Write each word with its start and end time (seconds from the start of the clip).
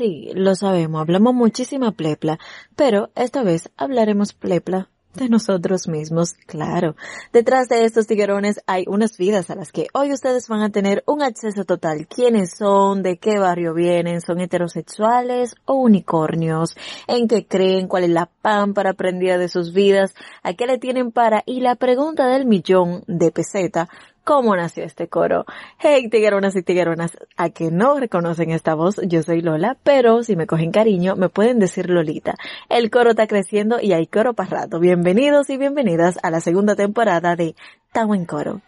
Sí, 0.00 0.30
lo 0.32 0.54
sabemos, 0.54 1.02
hablamos 1.02 1.34
muchísima 1.34 1.92
plepla, 1.92 2.38
pero 2.74 3.10
esta 3.16 3.42
vez 3.42 3.68
hablaremos 3.76 4.32
plepla 4.32 4.88
de 5.12 5.28
nosotros 5.28 5.88
mismos, 5.88 6.32
claro. 6.46 6.96
Detrás 7.34 7.68
de 7.68 7.84
estos 7.84 8.06
tiguerones 8.06 8.62
hay 8.66 8.84
unas 8.86 9.18
vidas 9.18 9.50
a 9.50 9.56
las 9.56 9.72
que 9.72 9.88
hoy 9.92 10.12
ustedes 10.12 10.48
van 10.48 10.62
a 10.62 10.70
tener 10.70 11.02
un 11.06 11.20
acceso 11.20 11.64
total. 11.64 12.06
¿Quiénes 12.06 12.56
son? 12.56 13.02
¿De 13.02 13.18
qué 13.18 13.38
barrio 13.38 13.74
vienen? 13.74 14.22
¿Son 14.22 14.40
heterosexuales 14.40 15.54
o 15.66 15.74
unicornios? 15.74 16.76
¿En 17.06 17.28
qué 17.28 17.46
creen? 17.46 17.86
¿Cuál 17.86 18.04
es 18.04 18.10
la 18.10 18.30
pámpara 18.40 18.94
prendida 18.94 19.36
de 19.36 19.48
sus 19.48 19.74
vidas? 19.74 20.14
¿A 20.42 20.54
qué 20.54 20.66
le 20.66 20.78
tienen 20.78 21.12
para? 21.12 21.42
Y 21.44 21.60
la 21.60 21.74
pregunta 21.74 22.26
del 22.28 22.46
millón 22.46 23.04
de 23.06 23.32
peseta, 23.32 23.90
cómo 24.24 24.56
nació 24.56 24.84
este 24.84 25.08
coro. 25.08 25.44
Hey, 25.78 26.08
tigueronas 26.08 26.56
y 26.56 26.62
tigueronas, 26.62 27.18
a 27.36 27.50
que 27.50 27.70
no 27.70 27.98
reconocen 27.98 28.50
esta 28.50 28.74
voz, 28.74 29.00
yo 29.04 29.22
soy 29.22 29.40
Lola, 29.40 29.76
pero 29.82 30.22
si 30.22 30.36
me 30.36 30.46
cogen 30.46 30.72
cariño, 30.72 31.16
me 31.16 31.28
pueden 31.28 31.58
decir 31.58 31.90
Lolita. 31.90 32.34
El 32.68 32.90
coro 32.90 33.10
está 33.10 33.26
creciendo 33.26 33.80
y 33.80 33.92
hay 33.92 34.06
coro 34.06 34.34
para 34.34 34.62
rato. 34.62 34.80
Bienvenidos 34.80 35.50
y 35.50 35.56
bienvenidas 35.56 36.18
a 36.22 36.30
la 36.30 36.40
segunda 36.40 36.76
temporada 36.76 37.36
de 37.36 37.54
Tao 37.92 38.14
en 38.14 38.24
Coro. 38.24 38.60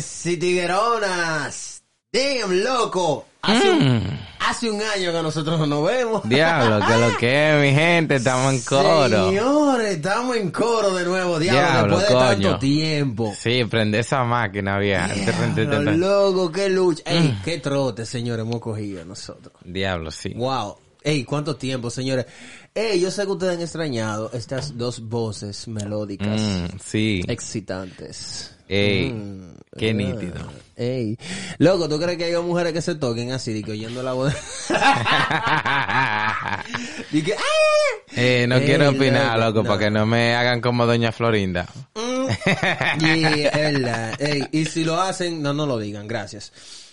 Tiguerones 0.00 0.26
y 0.26 0.36
tigueronas. 0.36 1.82
Damn, 2.12 2.64
loco. 2.64 3.26
Hace, 3.42 3.70
un, 3.70 4.18
hace 4.40 4.70
un 4.70 4.82
año 4.82 5.12
que 5.12 5.22
nosotros 5.22 5.58
no 5.60 5.66
nos 5.66 5.86
vemos. 5.86 6.28
Diablo, 6.28 6.84
que 6.86 6.96
lo 6.98 7.16
que 7.16 7.50
es, 7.50 7.62
mi 7.62 7.78
gente, 7.78 8.16
estamos 8.16 8.52
en 8.52 8.60
coro. 8.62 9.28
Señores, 9.28 9.96
estamos 9.96 10.36
en 10.36 10.50
coro 10.50 10.94
de 10.94 11.04
nuevo, 11.04 11.38
diablo, 11.38 11.60
Diablo, 11.62 11.98
después 11.98 12.18
de 12.20 12.34
tanto 12.44 12.58
tiempo. 12.58 13.34
Sí, 13.38 13.64
prende 13.64 14.00
esa 14.00 14.24
máquina, 14.24 14.78
vieja. 14.78 15.08
Diablo, 15.54 15.92
loco, 15.92 16.52
qué 16.52 16.68
lucha. 16.68 17.02
Ey, 17.06 17.38
qué 17.44 17.58
trote, 17.58 18.04
señores, 18.04 18.44
hemos 18.44 18.60
cogido 18.60 19.04
nosotros. 19.06 19.54
Diablo, 19.64 20.10
sí. 20.10 20.34
Wow. 20.34 20.76
Ey, 21.02 21.24
cuánto 21.24 21.56
tiempo, 21.56 21.88
señores. 21.88 22.26
Ey, 22.74 23.00
yo 23.00 23.10
sé 23.10 23.24
que 23.24 23.30
ustedes 23.32 23.56
han 23.56 23.62
extrañado 23.62 24.30
estas 24.34 24.76
dos 24.76 25.00
voces 25.00 25.66
melódicas, 25.66 26.40
Mm, 26.40 26.66
sí. 26.84 27.22
excitantes. 27.26 28.54
Ey, 28.72 29.10
Mm, 29.12 29.54
qué 29.76 29.90
ah, 29.90 29.94
nítido. 29.94 30.52
Ey. 30.76 31.18
Loco, 31.58 31.88
¿tú 31.88 31.98
crees 31.98 32.16
que 32.16 32.24
hay 32.26 32.36
mujeres 32.40 32.72
que 32.72 32.80
se 32.80 32.94
toquen 32.94 33.32
así, 33.32 33.62
que 33.64 33.72
oyendo 33.72 34.00
la 34.02 34.12
voz? 34.12 34.32
y 37.10 37.22
que, 37.22 37.32
¡ay! 37.32 37.38
eh, 38.16 38.46
no 38.48 38.56
Ey, 38.56 38.66
quiero 38.66 38.90
opinar, 38.90 39.38
loco, 39.38 39.46
loco, 39.58 39.62
no. 39.64 39.68
para 39.68 39.78
que 39.80 39.90
no 39.90 40.06
me 40.06 40.34
hagan 40.36 40.60
como 40.60 40.86
Doña 40.86 41.10
Florinda. 41.12 41.66
Mm. 41.96 42.26
Verdad. 43.02 44.14
Ey, 44.20 44.46
y 44.52 44.64
si 44.66 44.84
lo 44.84 45.00
hacen, 45.00 45.42
no, 45.42 45.52
no 45.52 45.66
lo 45.66 45.78
digan, 45.78 46.06
gracias. 46.06 46.52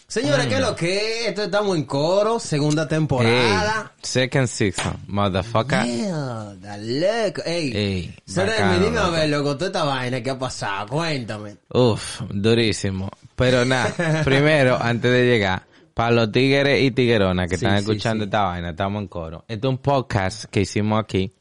Señores, 0.09 0.47
¿qué 0.47 0.55
es 0.55 0.61
lo 0.61 0.73
que 0.73 0.95
es? 1.21 1.27
Esto 1.27 1.43
estamos 1.43 1.75
en 1.75 1.83
coro, 1.83 2.39
segunda 2.39 2.83
Ey, 2.83 2.87
temporada. 2.87 3.91
second 4.01 4.47
season, 4.47 4.93
motherfucker. 5.07 5.83
Mierda, 5.83 6.77
loco. 6.77 7.41
Ey, 7.45 7.71
Ey, 7.75 8.15
bacano, 8.33 8.85
dime 8.85 8.99
a 8.99 9.09
ver, 9.09 9.29
loco, 9.29 9.55
toda 9.57 9.67
esta 9.67 9.83
vaina 9.83 10.23
que 10.23 10.29
ha 10.29 10.39
pasado, 10.39 10.87
cuéntame. 10.87 11.57
Uf, 11.73 12.21
durísimo. 12.29 13.09
Pero 13.35 13.65
nada, 13.65 13.93
primero, 14.23 14.77
antes 14.81 15.11
de 15.11 15.25
llegar, 15.25 15.63
para 15.93 16.11
los 16.11 16.31
tigres 16.31 16.81
y 16.83 16.91
tigueronas 16.91 17.49
que 17.49 17.57
Sí, 17.57 17.65
están 17.65 17.79
sí, 17.79 17.83
escuchando 17.91 18.23
sí. 18.23 18.27
esta 18.29 18.43
vaina, 18.43 18.69
estamos 18.69 19.01
en 19.01 19.07
coro. 19.09 19.43
Este 19.45 19.67
es 19.67 19.69
un 19.69 19.77
podcast 19.79 20.45
que 20.45 20.61
hicimos 20.61 21.03
aquí 21.03 21.33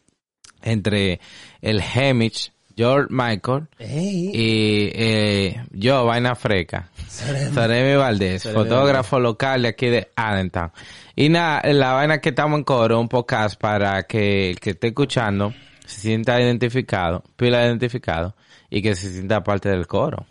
entre 0.62 1.20
el 1.60 1.80
Hemich, 1.80 2.52
George 2.76 3.08
Michael 3.10 3.68
Ey, 3.78 4.30
y 4.34 4.92
eh, 4.94 5.64
yo, 5.70 6.04
Vaina 6.04 6.34
Freca. 6.34 6.90
Saremi 7.08 7.96
Valdés, 7.96 8.42
fotógrafo 8.42 9.18
local 9.18 9.62
de 9.62 9.68
aquí 9.68 9.86
de 9.86 10.10
Allentown. 10.14 10.72
Y 11.14 11.30
nada, 11.30 11.62
la 11.72 11.92
vaina 11.92 12.20
que 12.20 12.28
estamos 12.28 12.58
en 12.58 12.64
coro, 12.64 13.00
un 13.00 13.08
podcast 13.08 13.58
para 13.58 14.02
que 14.02 14.50
el 14.50 14.60
que 14.60 14.70
esté 14.70 14.88
escuchando 14.88 15.54
se 15.86 16.00
sienta 16.00 16.38
identificado, 16.38 17.24
pila 17.36 17.64
identificado, 17.64 18.36
y 18.68 18.82
que 18.82 18.94
se 18.94 19.10
sienta 19.10 19.42
parte 19.42 19.70
del 19.70 19.86
coro. 19.86 20.26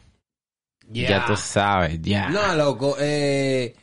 Yeah. 0.92 1.10
Ya 1.10 1.26
tú 1.26 1.36
sabes, 1.36 2.00
ya. 2.02 2.30
No, 2.30 2.54
loco, 2.56 2.96
eh... 3.00 3.76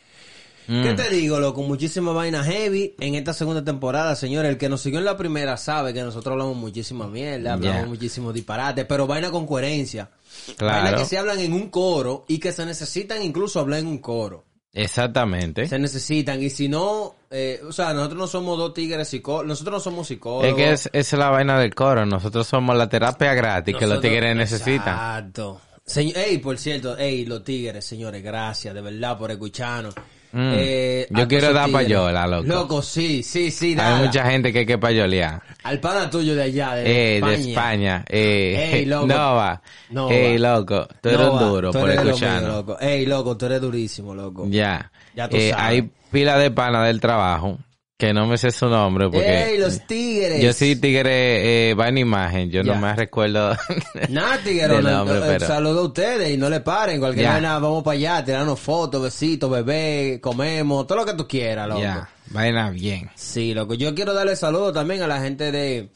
Mm. 0.73 0.83
¿Qué 0.85 0.95
te 0.95 1.11
digo, 1.11 1.39
loco? 1.39 1.61
Muchísima 1.63 2.13
vaina 2.13 2.43
heavy 2.43 2.95
en 2.99 3.15
esta 3.15 3.35
segunda 3.35 3.63
temporada, 3.63 4.15
señores. 4.17 4.51
El 4.51 4.57
que 4.57 4.71
nos 4.71 4.81
siguió 4.81 5.01
en 5.01 5.05
la 5.05 5.19
primera 5.19 5.59
sabe 5.59 5.93
que 5.93 6.03
nosotros 6.03 6.33
hablamos 6.33 6.57
muchísima 6.57 7.07
mierda, 7.07 7.53
hablamos 7.53 7.77
Yeah. 7.81 7.87
muchísimo 7.87 8.33
disparate, 8.33 8.87
pero 8.87 9.07
vaina 9.07 9.31
con 9.31 9.47
coherencia. 9.47 10.09
Claro. 10.57 10.83
Vaina 10.83 10.97
que 10.97 11.05
se 11.05 11.19
hablan 11.19 11.41
en 11.41 11.53
un 11.53 11.69
coro 11.69 12.25
y 12.27 12.39
que 12.39 12.53
se 12.53 12.65
necesitan 12.65 13.23
incluso 13.23 13.61
hablar 13.61 13.81
en 13.81 13.87
un 13.87 13.99
coro. 13.99 14.45
Exactamente. 14.73 15.67
Se 15.69 15.79
necesitan 15.79 16.43
y 16.43 16.49
si 16.49 16.67
no, 16.69 17.17
eh, 17.31 17.61
o 17.69 17.73
sea, 17.73 17.93
nosotros 17.93 18.19
no 18.19 18.27
somos 18.27 18.57
dos 18.57 18.73
tigres 18.73 19.09
psicólogos, 19.09 19.47
nosotros 19.47 19.75
no 19.75 19.81
somos 19.81 20.09
psicólogos. 20.09 20.47
Es 20.47 20.55
que 20.55 20.71
es, 20.73 20.87
esa 20.87 21.17
es 21.17 21.19
la 21.19 21.29
vaina 21.29 21.61
del 21.61 21.75
coro. 21.75 22.07
Nosotros 22.07 22.47
somos 22.47 22.75
la 22.75 22.89
terapia 22.89 23.35
gratis 23.35 23.77
que 23.77 23.87
los 23.87 24.01
tigres 24.01 24.35
necesitan. 24.35 24.95
Exacto. 24.95 25.61
Señor, 25.85 26.17
ey, 26.17 26.39
por 26.39 26.57
cierto, 26.57 26.97
ey, 26.97 27.27
los 27.27 27.45
tigres, 27.45 27.85
señores, 27.85 28.23
gracias 28.23 28.73
de 28.75 28.81
verdad 28.81 29.19
por 29.19 29.31
escucharnos. 29.31 29.95
Mm. 30.33 30.53
Eh, 30.57 31.07
Yo 31.11 31.29
quiero 31.29 31.53
dar 31.53 31.71
payola, 31.71 32.27
loco. 32.27 32.47
Loco, 32.47 32.83
sí, 32.83 33.23
sí, 33.23 33.51
sí, 33.51 33.69
Hay 33.71 33.75
dala. 33.75 33.97
mucha 34.07 34.31
gente 34.31 34.53
que 34.53 34.61
hay 34.61 34.67
que 34.67 34.79
payolear. 34.79 35.43
Al 35.63 35.79
pana 35.79 36.09
tuyo 36.09 36.35
de 36.35 36.43
allá, 36.45 36.75
de, 36.75 36.85
Eh, 36.87 37.17
España. 37.17 37.37
de 37.37 37.51
España. 37.51 38.05
Eh, 38.09 38.71
Ey, 38.75 38.85
loco. 38.87 39.07
Nova. 39.07 39.63
Nova. 39.91 40.15
Ey, 40.15 40.39
loco. 40.39 40.89
Tú 41.03 41.09
eres 41.11 41.21
Nova, 41.21 41.43
duro 41.43 41.71
tú 41.71 41.81
por 41.81 41.91
eres 41.91 42.05
escucharnos. 42.07 42.43
mío, 42.43 42.53
loco. 42.53 42.81
Ey, 42.81 43.07
loco, 43.07 43.37
tú 43.37 43.47
eres 43.47 43.61
durísimo, 43.61 44.15
loco. 44.15 44.47
Ya. 44.49 44.91
Ya 45.15 45.29
tú 45.29 45.37
Eh, 45.37 45.51
sabes. 45.51 45.65
hay 45.65 45.91
pila 46.11 46.39
de 46.39 46.51
pana 46.51 46.83
del 46.85 46.99
trabajo 47.01 47.59
que 48.03 48.13
no 48.13 48.27
me 48.27 48.37
sé 48.37 48.51
su 48.51 48.67
nombre 48.69 49.09
porque 49.09 49.53
Ey, 49.53 49.59
los 49.59 49.87
tigres. 49.87 50.43
yo 50.43 50.53
sí 50.53 50.75
tigre 50.75 51.71
eh, 51.71 51.75
va 51.75 51.87
en 51.89 51.99
imagen, 51.99 52.51
yo 52.51 52.63
Ya. 52.63 52.75
no 52.75 52.81
me 52.81 52.97
recuerdo. 52.97 53.57
Nada, 54.09 54.41
no, 54.69 54.81
nombre, 54.83 55.19
eh, 55.19 55.23
pero- 55.25 55.47
saludo 55.47 55.81
a 55.83 55.85
ustedes 55.85 56.31
y 56.35 56.37
no 56.37 56.51
le 56.51 56.59
paren. 56.59 56.99
Cualquier 56.99 57.29
vaina, 57.29 57.61
vamos 57.61 57.85
para 57.85 57.95
allá, 57.97 58.25
tirarnos 58.25 58.59
fotos, 58.59 59.01
besitos, 59.01 59.49
bebé, 59.49 60.19
comemos, 60.21 60.85
todo 60.89 60.99
lo 60.99 61.05
que 61.07 61.15
tú 61.15 61.29
quieras, 61.29 61.69
loco. 61.69 61.81
ya, 61.81 62.09
vaina 62.31 62.71
bien. 62.71 63.09
Sí, 63.15 63.55
loco. 63.55 63.75
Yo 63.75 63.95
quiero 63.95 64.13
darle 64.15 64.35
saludos 64.35 64.73
también 64.75 65.03
a 65.03 65.07
la 65.07 65.21
gente 65.21 65.53
de, 65.53 65.89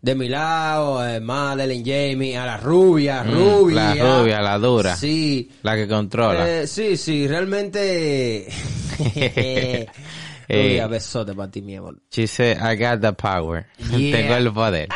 de 0.00 0.14
mi 0.14 0.28
lado, 0.28 1.00
a 1.00 1.18
Madeleine, 1.18 1.82
Jamie, 1.84 2.36
a 2.38 2.46
la 2.46 2.56
rubia, 2.58 3.24
Mm, 3.24 3.30
rubia. 3.32 3.94
La 3.96 4.20
rubia, 4.20 4.40
la 4.40 4.58
dura, 4.58 4.94
Sí. 4.94 5.50
la 5.64 5.74
que 5.74 5.88
controla. 5.88 6.48
Eh, 6.60 6.66
sí, 6.68 6.96
sí, 6.96 7.26
realmente. 7.26 8.46
Eh. 10.48 10.86
Besote 10.88 11.34
para 11.34 11.50
ti, 11.50 11.60
mi 11.62 11.76
amor. 11.76 11.96
She 12.10 12.26
said, 12.26 12.58
I 12.58 12.76
got 12.76 13.00
the 13.00 13.12
power. 13.12 13.66
Yeah. 13.90 14.16
Tengo 14.16 14.34
el 14.36 14.52
poder. 14.52 14.88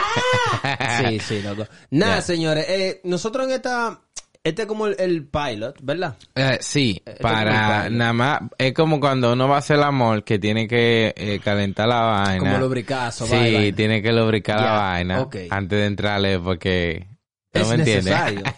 Sí, 1.09 1.19
sí, 1.21 1.43
loco. 1.43 1.67
Nada, 1.91 2.17
Ya. 2.17 2.23
señores, 2.23 2.67
eh, 2.69 3.01
nosotros 3.05 3.47
en 3.47 3.53
esta, 3.53 4.01
este 4.45 4.63
es 4.63 4.69
como 4.69 4.87
el, 4.87 4.97
el 4.99 5.27
pilot, 5.27 5.77
¿verdad? 5.83 6.17
Eh, 6.35 6.59
sí, 6.61 7.01
es 7.05 7.17
para 7.17 7.51
complicado. 7.51 7.91
nada 7.91 8.13
más, 8.13 8.41
es 8.59 8.73
como 8.73 9.01
cuando 9.01 9.33
uno 9.33 9.49
va 9.49 9.57
a 9.57 9.59
hacer 9.59 9.77
el 9.77 9.83
amor 9.85 10.25
que 10.25 10.39
tiene 10.39 10.67
que 10.69 11.13
eh, 11.17 11.41
calentar 11.45 11.89
la 11.89 12.01
vaina. 12.01 12.39
Como 12.39 12.59
lubricazo, 12.59 13.27
Sí, 13.27 13.33
vaina, 13.33 13.77
tiene 13.77 14.03
que 14.03 14.13
lubricar 14.13 14.61
la 14.61 14.73
vaina 14.73 15.21
ok. 15.23 15.37
antes 15.51 15.79
de 15.79 15.87
entrarle 15.87 16.39
porque... 16.39 17.07
¿No 17.55 17.61
es 17.61 17.69
me 17.69 17.75
entiendes? 17.75 18.05
necesario. 18.07 18.43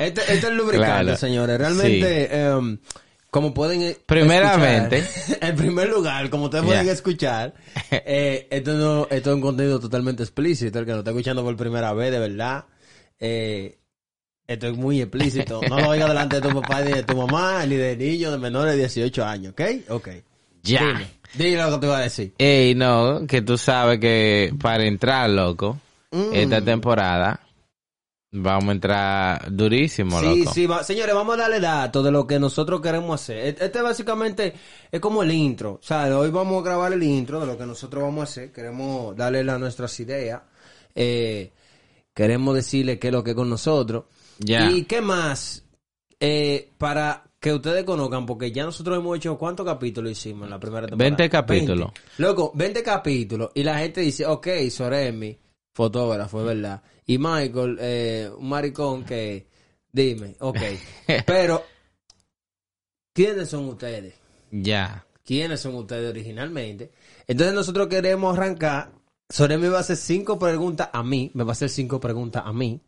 Este, 0.00 0.22
este 0.22 0.34
es 0.38 0.44
el 0.44 0.56
lubricante, 0.56 1.02
Claro. 1.04 1.16
señores. 1.16 1.56
Realmente, 1.56 2.36
em, 2.36 2.78
como 3.34 3.52
pueden 3.52 3.82
eh, 3.82 3.96
Primeramente. 4.06 4.98
escuchar, 4.98 5.38
en 5.50 5.56
primer 5.56 5.88
lugar, 5.88 6.30
como 6.30 6.44
ustedes 6.44 6.64
pueden 6.64 6.88
escuchar, 6.88 7.52
eh, 7.90 8.46
esto, 8.48 8.74
no, 8.74 9.08
esto 9.10 9.30
es 9.30 9.34
un 9.34 9.40
contenido 9.40 9.80
totalmente 9.80 10.22
explícito. 10.22 10.78
El 10.78 10.86
que 10.86 10.92
lo 10.92 10.98
está 10.98 11.10
escuchando 11.10 11.42
por 11.42 11.56
primera 11.56 11.92
vez, 11.94 12.12
de 12.12 12.20
verdad, 12.20 12.66
eh, 13.18 13.76
esto 14.46 14.68
es 14.68 14.76
muy 14.76 15.00
explícito. 15.00 15.60
No 15.68 15.80
lo 15.80 15.88
oiga 15.88 16.06
delante 16.06 16.40
de 16.40 16.48
tu 16.48 16.60
papá, 16.60 16.82
ni 16.82 16.92
de 16.92 17.02
tu 17.02 17.16
mamá, 17.16 17.66
ni 17.66 17.74
de 17.74 17.96
niños 17.96 18.30
de 18.30 18.38
menores 18.38 18.74
de 18.74 18.78
18 18.78 19.24
años, 19.24 19.52
¿ok? 19.54 19.62
Ok. 19.88 20.08
Ya. 20.62 21.02
Dime 21.34 21.56
lo 21.56 21.72
que 21.72 21.78
te 21.78 21.86
iba 21.86 21.98
a 21.98 22.02
decir. 22.02 22.34
Ey, 22.38 22.76
no, 22.76 23.26
que 23.26 23.42
tú 23.42 23.58
sabes 23.58 23.98
que 23.98 24.54
para 24.62 24.84
entrar, 24.84 25.28
loco, 25.28 25.80
Mm. 26.12 26.32
esta 26.34 26.60
temporada, 26.64 27.40
vamos 28.34 28.68
a 28.68 28.72
entrar 28.72 29.52
durísimo, 29.54 30.18
Sí, 30.20 30.38
loco. 30.40 30.52
sí, 30.52 30.66
va- 30.66 30.82
señores, 30.84 31.14
vamos 31.14 31.34
a 31.36 31.42
darle 31.42 31.60
datos 31.60 32.04
de 32.04 32.10
lo 32.10 32.26
que 32.26 32.38
nosotros 32.38 32.80
queremos 32.80 33.20
hacer. 33.20 33.36
E- 33.38 33.64
Este 33.64 33.80
básicamente 33.80 34.52
es 34.90 35.00
como 35.00 35.22
el 35.22 35.30
intro. 35.32 35.72
O 35.74 35.82
sea, 35.82 36.18
hoy 36.18 36.30
vamos 36.30 36.60
a 36.60 36.64
grabar 36.64 36.92
el 36.92 37.02
intro 37.02 37.40
de 37.40 37.46
lo 37.46 37.56
que 37.56 37.64
nosotros 37.66 38.02
vamos 38.02 38.20
a 38.20 38.24
hacer. 38.24 38.52
Queremos 38.52 39.16
darle 39.16 39.44
nuestras 39.44 39.98
ideas. 40.00 40.42
Eh, 40.94 41.52
queremos 42.12 42.54
decirle 42.54 42.98
qué 42.98 43.08
es 43.08 43.12
lo 43.12 43.22
que 43.24 43.30
es 43.30 43.36
con 43.36 43.48
nosotros. 43.50 44.04
Ya. 44.38 44.70
¿Y 44.70 44.84
qué 44.84 45.00
más? 45.00 45.64
Eh, 46.20 46.70
para 46.78 47.24
que 47.38 47.52
ustedes 47.52 47.84
conozcan, 47.84 48.24
porque 48.24 48.50
ya 48.50 48.64
nosotros 48.64 48.98
hemos 48.98 49.16
hecho, 49.18 49.36
¿cuántos 49.36 49.66
capítulos 49.66 50.12
hicimos 50.12 50.44
en 50.44 50.50
la 50.50 50.58
primera 50.58 50.86
temporada? 50.86 51.10
20 51.16 51.28
capítulos. 51.30 51.92
20. 51.92 52.22
Loco, 52.22 52.52
20 52.54 52.82
capítulos, 52.82 53.50
y 53.54 53.62
la 53.62 53.78
gente 53.78 54.00
dice, 54.00 54.24
ok, 54.24 54.48
Soremi, 54.70 55.36
fotógrafo, 55.74 56.40
es 56.40 56.46
verdad. 56.46 56.82
Y 57.06 57.18
Michael, 57.18 57.78
eh, 57.80 58.30
un 58.36 58.48
maricón 58.48 59.04
que, 59.04 59.46
dime, 59.92 60.36
ok. 60.40 60.58
Pero, 61.26 61.64
¿quiénes 63.12 63.48
son 63.48 63.68
ustedes? 63.68 64.14
Ya. 64.50 65.04
quiénes 65.24 65.60
son 65.60 65.74
ustedes 65.74 66.10
originalmente. 66.10 66.92
Entonces 67.26 67.54
nosotros 67.54 67.88
queremos 67.88 68.36
arrancar. 68.36 68.92
Soremi 69.28 69.68
va 69.68 69.78
a 69.78 69.80
hacer 69.80 69.96
cinco 69.96 70.38
preguntas 70.38 70.90
a 70.92 71.02
mí, 71.02 71.30
me 71.34 71.44
va 71.44 71.50
a 71.50 71.52
hacer 71.52 71.70
cinco 71.70 71.98
preguntas 71.98 72.42
a 72.44 72.52
mí. 72.52 72.80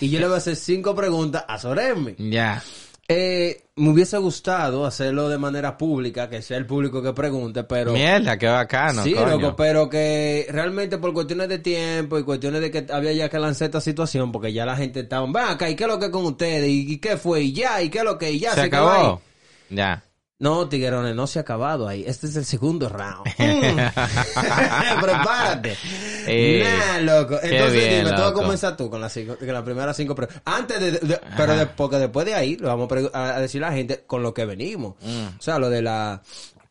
Y 0.00 0.08
yo 0.08 0.18
le 0.18 0.26
voy 0.26 0.34
a 0.34 0.38
hacer 0.38 0.56
cinco 0.56 0.94
preguntas 0.94 1.44
a 1.46 1.58
Soremi. 1.58 2.14
Ya. 2.18 2.62
Eh, 3.06 3.64
me 3.76 3.90
hubiese 3.90 4.16
gustado 4.16 4.86
hacerlo 4.86 5.28
de 5.28 5.36
manera 5.36 5.76
pública, 5.76 6.30
que 6.30 6.40
sea 6.40 6.56
el 6.56 6.64
público 6.64 7.02
que 7.02 7.12
pregunte, 7.12 7.64
pero... 7.64 7.92
Mierda, 7.92 8.38
qué 8.38 8.46
bacano, 8.46 9.02
sí, 9.02 9.12
coño. 9.12 9.38
loco, 9.38 9.56
pero 9.56 9.90
que 9.90 10.46
realmente 10.48 10.96
por 10.96 11.12
cuestiones 11.12 11.48
de 11.48 11.58
tiempo 11.58 12.18
y 12.18 12.22
cuestiones 12.22 12.62
de 12.62 12.70
que 12.70 12.86
había 12.90 13.12
ya 13.12 13.28
que 13.28 13.38
lanzar 13.38 13.66
esta 13.66 13.80
situación, 13.80 14.32
porque 14.32 14.52
ya 14.52 14.64
la 14.64 14.76
gente 14.76 15.00
estaba, 15.00 15.30
va 15.30 15.50
acá, 15.50 15.68
¿y 15.68 15.76
qué 15.76 15.84
es 15.84 15.90
lo 15.90 15.98
que 15.98 16.10
con 16.10 16.24
ustedes? 16.24 16.68
¿Y, 16.68 16.98
qué 16.98 17.18
fue? 17.18 17.42
¿Y 17.42 17.52
ya? 17.52 17.82
¿Y 17.82 17.90
qué 17.90 17.98
es 17.98 18.04
lo 18.04 18.16
que? 18.16 18.32
¿Y 18.32 18.38
ya? 18.38 18.54
Se 18.54 18.62
ahí? 18.62 18.66
acabó. 18.68 19.20
Ya. 19.68 20.02
No, 20.44 20.68
tiguerones, 20.68 21.14
no 21.14 21.26
se 21.26 21.38
ha 21.38 21.42
acabado 21.42 21.88
ahí. 21.88 22.04
Este 22.06 22.26
es 22.26 22.36
el 22.36 22.44
segundo 22.44 22.88
round. 22.90 23.24
Mm. 23.38 25.00
Prepárate. 25.00 25.76
Eh, 26.26 26.64
nah, 26.64 26.98
loco. 27.00 27.38
Entonces, 27.42 27.72
bien, 27.72 28.04
dime, 28.04 28.04
tú 28.04 28.10
vas 28.10 28.20
a 28.20 28.24
loco. 28.26 28.42
comenzar 28.42 28.76
tú 28.76 28.90
con 28.90 29.00
las 29.00 29.16
las 29.16 29.62
primeras 29.62 29.96
cinco 29.96 30.14
preguntas. 30.14 30.42
Antes 30.44 30.80
de, 30.80 30.90
de- 30.92 31.20
pero 31.36 31.56
de- 31.56 31.66
porque 31.66 31.96
después 31.96 32.26
de 32.26 32.34
ahí, 32.34 32.56
lo 32.56 32.68
vamos 32.68 32.88
a 33.14 33.40
decir 33.40 33.64
a 33.64 33.70
la 33.70 33.76
gente 33.76 34.04
con 34.06 34.22
lo 34.22 34.34
que 34.34 34.44
venimos. 34.44 34.94
O 35.38 35.42
sea, 35.42 35.58
lo 35.58 35.70
de 35.70 35.82
la, 35.82 36.20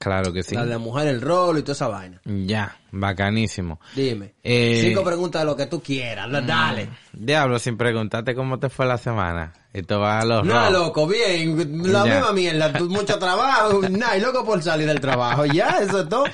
Claro 0.04 0.34
que 0.34 0.42
Mm. 0.42 0.44
sí. 0.44 0.56
la 0.56 0.64
de 0.66 0.70
la 0.72 0.78
mujer, 0.80 1.08
el 1.08 1.22
rol 1.22 1.58
y 1.58 1.62
toda 1.62 1.74
esa 1.74 1.88
vaina. 1.88 2.20
Ya. 2.26 2.76
Bacanísimo. 2.92 3.80
Dime. 3.96 4.34
Eh, 4.44 4.82
mm. 4.84 4.88
Cinco 4.90 5.04
preguntas 5.04 5.42
de 5.42 5.46
lo 5.46 5.56
que 5.56 5.66
tú 5.68 5.82
quieras. 5.82 6.30
la- 6.30 6.42
Dale. 6.42 6.90
Diablo, 7.14 7.58
sin 7.60 7.78
preguntarte 7.78 8.36
cómo 8.36 8.60
te 8.60 8.70
fue 8.70 8.86
la 8.86 8.98
semana. 8.98 9.54
Esto 9.72 10.00
va 10.00 10.20
a 10.20 10.26
los 10.26 10.46
No, 10.46 10.54
rojos. 10.54 10.72
loco, 10.74 11.08
bien. 11.08 11.92
La 11.92 12.06
Ya. 12.06 12.14
misma 12.16 12.32
mierda. 12.34 12.80
Mucho 12.82 13.18
trabajo. 13.18 13.82
Nah, 13.90 14.16
y 14.18 14.20
loco 14.20 14.46
por 14.46 14.62
salir 14.62 14.88
del 14.88 15.00
trabajo. 15.00 15.46
Ya, 15.46 15.78
eso 15.82 16.02
es 16.02 16.10
todo. 16.10 16.26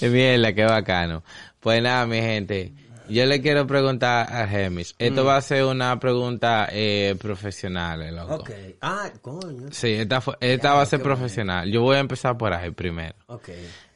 Mierda, 0.00 0.52
qué 0.52 0.64
bacano. 0.64 1.22
Pues 1.60 1.80
nada, 1.82 2.06
mi 2.06 2.16
gente. 2.20 2.72
Yo 3.08 3.26
le 3.26 3.40
quiero 3.40 3.66
preguntar 3.66 4.32
a 4.32 4.46
Gemis. 4.46 4.94
Mm. 4.98 5.04
Esto 5.04 5.24
va 5.24 5.36
a 5.36 5.40
ser 5.42 5.64
una 5.64 5.98
pregunta 5.98 6.68
eh, 6.70 7.14
profesional, 7.20 8.02
eh, 8.02 8.12
loco. 8.12 8.34
Ok. 8.36 8.50
Ah, 8.80 9.10
coño. 9.20 9.68
Sí, 9.70 9.92
esta, 9.92 10.20
fue- 10.20 10.36
esta 10.40 10.74
va 10.74 10.82
a 10.82 10.86
ser 10.86 11.02
profesional. 11.02 11.70
Yo 11.70 11.82
voy 11.82 11.96
a 11.96 12.00
empezar 12.00 12.36
por 12.38 12.52
ahí 12.52 12.70
primero. 12.70 13.14
Ok. 13.26 13.48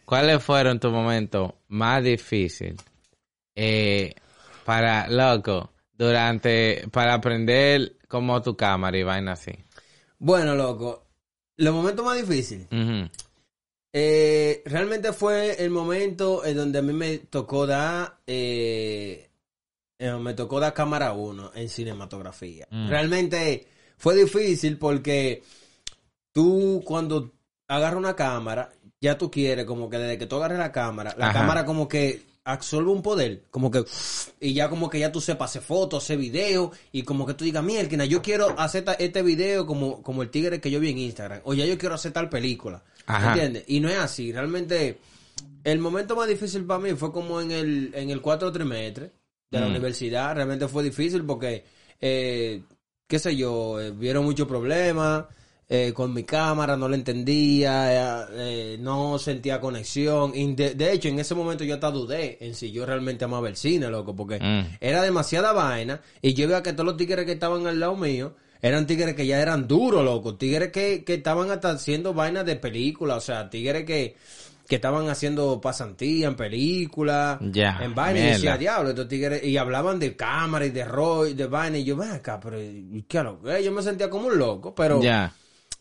¿Cuáles 0.05 0.43
fueron 0.43 0.79
tus 0.79 0.93
momentos 0.93 1.53
más 1.69 2.03
difíciles 2.03 2.77
eh, 3.55 4.15
para, 4.65 5.09
loco, 5.09 5.73
durante, 5.93 6.87
para 6.93 7.15
aprender 7.15 7.97
como 8.09 8.41
tu 8.43 8.57
cámara 8.57 8.97
y 8.99 9.03
vaina 9.03 9.33
así? 9.33 9.53
Bueno, 10.19 10.55
loco. 10.55 11.05
Los 11.57 11.75
momentos 11.75 12.05
más 12.05 12.17
difíciles. 12.17 12.67
Ujú. 12.71 13.09
Eh, 13.99 14.63
realmente 14.67 15.15
fue 15.15 15.65
el 15.65 15.71
momento 15.71 16.45
en 16.45 16.55
donde 16.55 16.81
a 16.81 16.83
mí 16.83 16.93
me 16.93 17.17
tocó 17.17 17.67
dar. 17.67 18.19
eh, 18.27 19.31
eh, 19.99 20.13
me 20.21 20.35
tocó 20.35 20.61
dar 20.61 20.75
cámara 20.75 21.15
1 21.15 21.53
en 21.55 21.69
cinematografía. 21.71 22.69
Mm. 22.71 22.89
Realmente 22.91 23.67
fue 23.97 24.15
difícil 24.15 24.77
porque 24.77 25.43
tú, 26.31 26.83
cuando 26.85 27.33
agarras 27.69 27.97
una 27.99 28.15
cámara, 28.15 28.71
ya 29.01 29.17
tú 29.17 29.31
quieres, 29.31 29.65
como 29.65 29.89
que 29.89 29.97
desde 29.97 30.19
que 30.19 30.27
tú 30.27 30.37
agarres 30.37 30.59
la 30.59 30.73
cámara, 30.73 31.15
la 31.17 31.31
Ajá. 31.31 31.41
cámara 31.41 31.65
como 31.65 31.89
que 31.89 32.21
absorbe 32.45 32.91
un 32.91 33.01
poder, 33.01 33.45
como 33.51 33.71
que, 33.71 33.83
y 34.41 34.53
ya 34.53 34.69
como 34.69 34.91
que 34.91 34.99
ya 35.01 35.11
tú 35.11 35.23
sepas 35.23 35.51
hacer 35.51 35.63
fotos, 35.63 36.05
hacer 36.05 36.19
videos, 36.19 36.77
y 36.93 37.03
como 37.03 37.25
que 37.25 37.33
tú 37.33 37.45
digas, 37.47 37.65
mierda, 37.65 38.05
yo 38.05 38.21
quiero 38.21 38.61
hacer 38.61 38.85
este 38.99 39.23
video 39.23 39.67
como, 39.67 40.03
como 40.03 40.23
el 40.23 40.29
tigre 40.31 40.61
que 40.61 40.71
yo 40.71 40.79
vi 40.79 40.91
en 40.91 40.99
Instagram, 40.99 41.41
o 41.45 41.55
ya 41.55 41.65
yo 41.65 41.79
quiero 41.79 41.95
hacer 41.95 42.13
tal 42.13 42.29
película, 42.29 42.85
Ajá. 43.07 43.29
¿entiendes? 43.33 43.65
Y 43.69 43.81
no 43.81 43.89
es 43.89 43.97
así, 43.99 44.33
realmente, 44.33 44.99
el 45.65 45.79
momento 45.79 46.15
más 46.17 46.29
difícil 46.29 46.65
para 46.65 46.81
mí 46.81 46.91
fue 46.95 47.13
como 47.13 47.41
en 47.41 47.51
el, 47.51 47.91
en 47.95 48.11
el 48.11 48.21
cuatro 48.21 48.53
trimestre 48.53 49.11
de 49.51 49.61
la 49.61 49.67
Mm. 49.67 49.71
universidad, 49.71 50.35
realmente 50.35 50.69
fue 50.69 50.83
difícil 50.85 51.25
porque, 51.25 51.65
eh, 52.01 52.63
qué 53.07 53.19
sé 53.19 53.37
yo, 53.37 53.81
eh, 53.81 53.91
vieron 53.93 54.25
muchos 54.25 54.47
problemas, 54.49 55.25
eh, 55.69 55.93
con 55.93 56.15
mi 56.15 56.23
cámara, 56.23 56.77
no 56.77 56.89
la 56.89 56.95
entendía, 56.95 58.23
eh, 58.23 58.27
eh, 58.75 58.77
no 58.81 59.19
sentía 59.19 59.61
conexión. 59.61 60.33
De 60.55 60.93
hecho, 60.93 61.09
en 61.09 61.19
ese 61.19 61.35
momento 61.35 61.65
yo 61.65 61.75
hasta 61.75 61.91
dudé 61.91 62.39
en 62.41 62.55
si 62.55 62.71
yo 62.71 62.87
realmente 62.87 63.25
amaba 63.25 63.49
el 63.49 63.57
cine, 63.57 63.89
loco, 63.91 64.15
porque 64.15 64.39
Mm. 64.39 64.77
era 64.81 65.03
demasiada 65.03 65.53
vaina. 65.53 66.01
Y 66.23 66.35
yo 66.35 66.47
veía 66.47 66.63
que 66.63 66.73
todos 66.73 66.87
los 66.87 66.97
tigres 66.97 67.25
que 67.27 67.33
estaban 67.33 67.67
al 67.67 67.81
lado 67.81 67.97
mío 67.97 68.37
eran 68.63 68.87
tigres 68.87 69.15
que 69.15 69.27
ya 69.27 69.41
eran 69.41 69.67
duros, 69.69 70.05
loco. 70.05 70.35
Tigres 70.37 70.71
que, 70.73 71.05
que 71.05 71.15
estaban 71.15 71.51
hasta 71.51 71.71
haciendo 71.71 72.15
vainas 72.15 72.45
de 72.47 72.57
película, 72.57 73.17
o 73.17 73.21
sea, 73.21 73.49
tigres 73.51 73.85
que, 73.85 74.17
que 74.69 74.77
estaban 74.77 75.09
haciendo 75.09 75.61
pasantía 75.61 76.27
en 76.29 76.35
película, 76.37 77.39
Ya, 77.41 77.79
en 77.81 77.95
vaina. 77.95 78.21
Y 78.21 78.23
decía, 78.33 78.57
diablo, 78.57 78.91
estos 78.91 79.09
tigres, 79.09 79.45
y 79.45 79.57
hablaban 79.57 79.99
de 79.99 80.17
cámara 80.17 80.67
y 80.67 80.71
de 80.71 80.85
rollo, 80.85 81.35
de 81.35 81.47
vaina. 81.47 81.79
Y 81.79 81.85
yo, 81.85 81.97
ven 81.97 82.11
acá, 82.11 82.41
pero, 82.41 82.61
¿y 82.61 83.05
¿qué 83.09 83.23
lo 83.23 83.41
que? 83.41 83.63
Yo 83.63 83.73
me 83.73 83.83
sentía 83.83 84.11
como 84.11 84.29
un 84.29 84.39
loco, 84.39 84.75
pero. 84.75 85.01
Ya. 85.01 85.33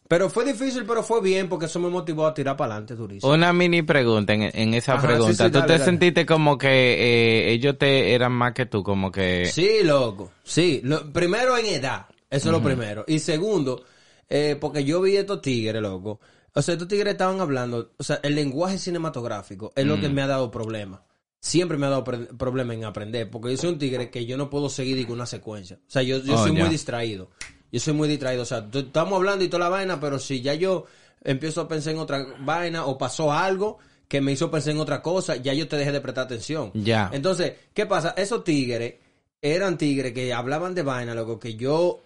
Pero 0.08 0.30
fue 0.30 0.46
difícil, 0.46 0.84
pero 0.86 1.02
fue 1.02 1.20
bien 1.20 1.50
porque 1.50 1.66
eso 1.66 1.80
me 1.80 1.90
motivó 1.90 2.28
a 2.28 2.34
tirar 2.36 2.56
para 2.56 2.74
adelante 2.74 2.94
durísimo. 2.94 3.34
Una 3.34 3.52
mini 3.52 3.82
pregunta 3.82 4.34
en, 4.34 4.44
en 4.54 4.76
esa 4.76 4.94
Ajá, 4.94 5.08
pregunta. 5.08 5.34
sí, 5.34 5.44
sí, 5.46 5.50
¿Tú 5.50 5.58
dale, 5.58 5.66
te 5.66 5.74
dale. 5.74 5.84
sentiste 5.86 6.26
como 6.28 6.60
que 6.60 6.68
eh, 6.70 7.52
ellos 7.54 7.76
te 7.80 8.14
eran 8.14 8.32
más 8.34 8.54
que 8.54 8.68
tú? 8.68 8.84
Como 8.84 9.12
que... 9.12 9.48
Sí, 9.48 9.80
loco. 9.84 10.32
Sí. 10.44 10.80
Lo- 10.84 11.12
primero 11.12 11.58
en 11.58 11.66
edad. 11.66 12.06
Eso 12.36 12.50
es 12.50 12.52
lo 12.52 12.62
primero. 12.64 13.04
Y 13.08 13.20
segundo, 13.20 13.84
eh, 14.30 14.58
porque 14.60 14.84
yo 14.84 15.02
vi 15.02 15.16
estos 15.16 15.42
tigres, 15.42 15.82
loco. 15.82 16.20
O 16.54 16.62
sea, 16.62 16.74
estos 16.74 16.88
tigres 16.88 17.14
estaban 17.14 17.40
hablando. 17.42 17.92
O 17.98 18.04
sea, 18.04 18.20
el 18.24 18.36
lenguaje 18.36 18.78
cinematográfico 18.78 19.74
es 19.76 19.86
lo 19.86 20.00
que 20.00 20.10
me 20.10 20.22
ha 20.22 20.28
dado 20.28 20.50
problemas. 20.52 21.02
Siempre 21.40 21.78
me 21.78 21.86
ha 21.86 21.90
dado 21.90 22.04
problema 22.04 22.74
en 22.74 22.86
aprender. 22.86 23.30
Porque 23.30 23.52
yo 23.52 23.58
soy 23.58 23.70
un 23.72 23.78
tigre 23.78 24.10
que 24.10 24.26
yo 24.26 24.38
no 24.38 24.50
puedo 24.50 24.70
seguir 24.70 25.06
una 25.12 25.26
secuencia. 25.26 25.78
O 25.78 25.92
sea, 25.92 26.02
yo, 26.02 26.18
yo 26.20 26.36
Oh, 26.36 26.38
soy 26.44 26.54
muy 26.54 26.70
distraído. 26.70 27.30
Yo 27.72 27.80
soy 27.80 27.94
muy 27.94 28.08
distraído. 28.08 28.44
O 28.44 28.46
sea, 28.46 28.68
estamos 28.74 29.18
hablando 29.18 29.44
y 29.44 29.50
toda 29.50 29.66
la 29.66 29.70
vaina, 29.70 30.00
pero 30.00 30.18
si 30.18 30.42
ya 30.42 30.54
yo 30.54 30.86
empiezo 31.24 31.62
a 31.62 31.68
pensar 31.68 31.94
en 31.94 32.00
otra 32.00 32.26
vaina 32.40 32.86
o 32.86 32.98
pasó 32.98 33.32
algo 33.34 33.78
que 34.08 34.22
me 34.22 34.32
hizo 34.32 34.50
pensar 34.50 34.72
en 34.74 34.80
otra 34.80 35.02
cosa, 35.02 35.36
ya 35.36 35.54
yo 35.54 35.68
te 35.68 35.76
dejé 35.76 35.92
de 35.92 36.00
prestar 36.02 36.26
atención. 36.26 36.72
Ya. 36.74 37.10
Entonces, 37.12 37.54
¿qué 37.74 37.86
pasa? 37.86 38.14
Esos 38.18 38.44
tigres 38.44 38.96
eran 39.42 39.78
tigres 39.78 40.14
que 40.14 40.34
hablaban 40.34 40.74
de 40.74 40.84
vaina, 40.84 41.14
loco, 41.14 41.38
que 41.40 41.56
yo, 41.56 42.02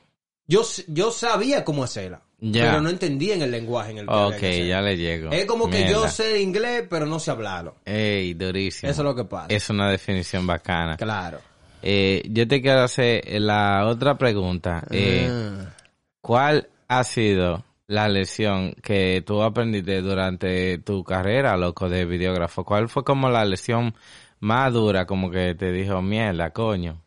yo, 0.49 0.63
yo 0.87 1.11
sabía 1.11 1.63
cómo 1.63 1.85
hacerla. 1.85 2.21
Ya. 2.41 2.63
Pero 2.65 2.81
no 2.81 2.89
entendía 2.89 3.35
en 3.35 3.41
el 3.43 3.51
lenguaje 3.51 3.91
en 3.91 3.97
el 3.99 4.07
que 4.07 4.13
Ok, 4.13 4.41
ya 4.67 4.81
le 4.81 4.97
llego. 4.97 5.31
Es 5.31 5.45
como 5.45 5.69
que 5.69 5.87
yo 5.89 6.07
sé 6.07 6.41
inglés, 6.41 6.85
pero 6.89 7.05
no 7.05 7.19
sé 7.19 7.31
hablarlo. 7.31 7.75
Ey, 7.85 8.33
durísimo. 8.33 8.89
Eso 8.91 9.01
es 9.01 9.05
lo 9.05 9.15
que 9.15 9.25
pasa. 9.25 9.47
Es 9.49 9.69
una 9.69 9.89
definición 9.91 10.47
bacana. 10.47 10.97
Claro. 10.97 11.39
Eh, 11.81 12.23
yo 12.29 12.47
te 12.47 12.61
quiero 12.61 12.81
hacer 12.81 13.23
la 13.39 13.85
otra 13.85 14.17
pregunta. 14.17 14.83
Eh, 14.89 15.27
Ah. 15.29 15.73
¿Cuál 16.21 16.67
ha 16.87 17.03
sido 17.03 17.63
la 17.87 18.07
lección 18.07 18.73
que 18.83 19.23
tú 19.25 19.41
aprendiste 19.41 20.01
durante 20.01 20.77
tu 20.79 21.03
carrera, 21.03 21.57
loco, 21.57 21.89
de 21.89 22.05
videógrafo? 22.05 22.63
¿Cuál 22.63 22.89
fue 22.89 23.03
como 23.03 23.29
la 23.29 23.45
lección 23.45 23.95
más 24.39 24.73
dura, 24.73 25.05
como 25.05 25.29
que 25.31 25.55
te 25.55 25.71
dijo, 25.71 26.01
mierda, 26.01 26.51
coño? 26.51 27.01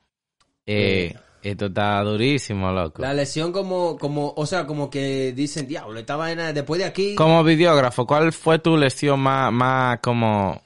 Eh, 0.66 1.14
esto 1.42 1.66
está 1.66 2.00
durísimo, 2.02 2.70
loco. 2.72 3.02
La 3.02 3.12
lesión 3.12 3.52
como, 3.52 3.98
como, 3.98 4.32
o 4.36 4.46
sea, 4.46 4.66
como 4.66 4.88
que 4.88 5.32
dicen, 5.32 5.66
diablo, 5.66 5.98
esta 5.98 6.16
vaina, 6.16 6.52
después 6.52 6.78
de 6.78 6.84
aquí... 6.84 7.14
Como 7.14 7.42
videógrafo, 7.42 8.06
¿cuál 8.06 8.32
fue 8.32 8.58
tu 8.58 8.76
lección 8.76 9.20
más, 9.20 9.52
más 9.52 9.98
como 10.00 10.62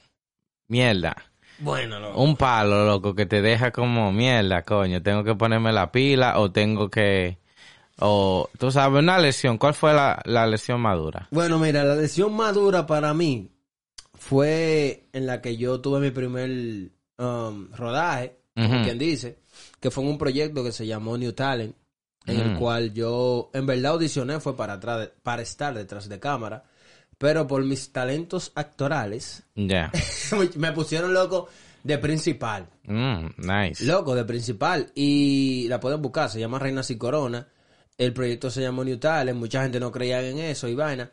mierda? 0.67 1.15
Bueno, 1.59 1.99
loco. 1.99 2.21
Un 2.21 2.35
palo, 2.35 2.85
loco, 2.85 3.15
que 3.15 3.25
te 3.25 3.41
deja 3.41 3.71
como 3.71 4.11
mierda, 4.11 4.61
coño. 4.61 5.01
Tengo 5.01 5.23
que 5.23 5.33
ponerme 5.33 5.71
la 5.71 5.91
pila 5.91 6.39
o 6.39 6.51
tengo 6.51 6.89
que... 6.89 7.37
O, 7.99 8.47
tú 8.59 8.69
sabes, 8.69 8.99
una 8.99 9.17
lesión. 9.17 9.57
¿Cuál 9.57 9.73
fue 9.73 9.91
la, 9.93 10.21
la 10.25 10.45
lesión 10.45 10.79
más 10.79 10.97
dura? 10.97 11.27
Bueno, 11.31 11.57
mira, 11.57 11.83
la 11.83 11.95
lesión 11.95 12.35
más 12.35 12.53
dura 12.53 12.85
para 12.85 13.13
mí 13.15 13.49
fue 14.13 15.07
en 15.13 15.25
la 15.25 15.41
que 15.41 15.57
yo 15.57 15.81
tuve 15.81 15.99
mi 15.99 16.11
primer 16.11 16.91
um, 17.17 17.71
rodaje, 17.73 18.37
como 18.55 18.75
Ujú. 18.75 18.83
quien 18.83 18.99
dice, 18.99 19.39
que 19.79 19.91
fue 19.91 20.03
en 20.03 20.09
un 20.11 20.17
proyecto 20.17 20.63
que 20.63 20.71
se 20.71 20.85
llamó 20.87 21.17
New 21.17 21.33
Talent, 21.33 21.75
en 22.25 22.39
el 22.39 22.51
Mm. 22.51 22.59
cual 22.59 22.93
yo 22.93 23.49
en 23.53 23.65
verdad 23.65 23.93
audicioné 23.93 24.39
fue 24.39 24.55
para, 24.57 24.73
atrás 24.73 24.99
de- 25.01 25.07
para 25.23 25.41
estar 25.41 25.73
detrás 25.73 26.09
de 26.09 26.19
cámara, 26.19 26.63
pero 27.17 27.47
por 27.47 27.63
mis 27.63 27.91
talentos 27.91 28.51
actorales 28.55 29.43
Ya. 29.55 29.91
me 30.55 30.71
pusieron 30.73 31.13
loco 31.13 31.47
de 31.83 31.97
principal. 31.97 32.67
Mm, 32.83 33.27
nice. 33.37 33.85
Loco, 33.85 34.13
de 34.13 34.25
principal. 34.25 34.91
Y 34.93 35.67
la 35.69 35.79
pueden 35.79 36.01
buscar, 36.01 36.29
se 36.29 36.39
llama 36.39 36.59
Reinas 36.59 36.89
y 36.91 36.97
Corona. 36.97 37.47
El 37.97 38.13
proyecto 38.13 38.51
se 38.51 38.61
llamó 38.61 38.83
New 38.83 38.97
Talent, 38.97 39.39
mucha 39.39 39.63
gente 39.63 39.79
no 39.79 39.91
creía 39.91 40.21
en 40.27 40.37
eso 40.39 40.67
y 40.67 40.75
vaina. 40.75 41.09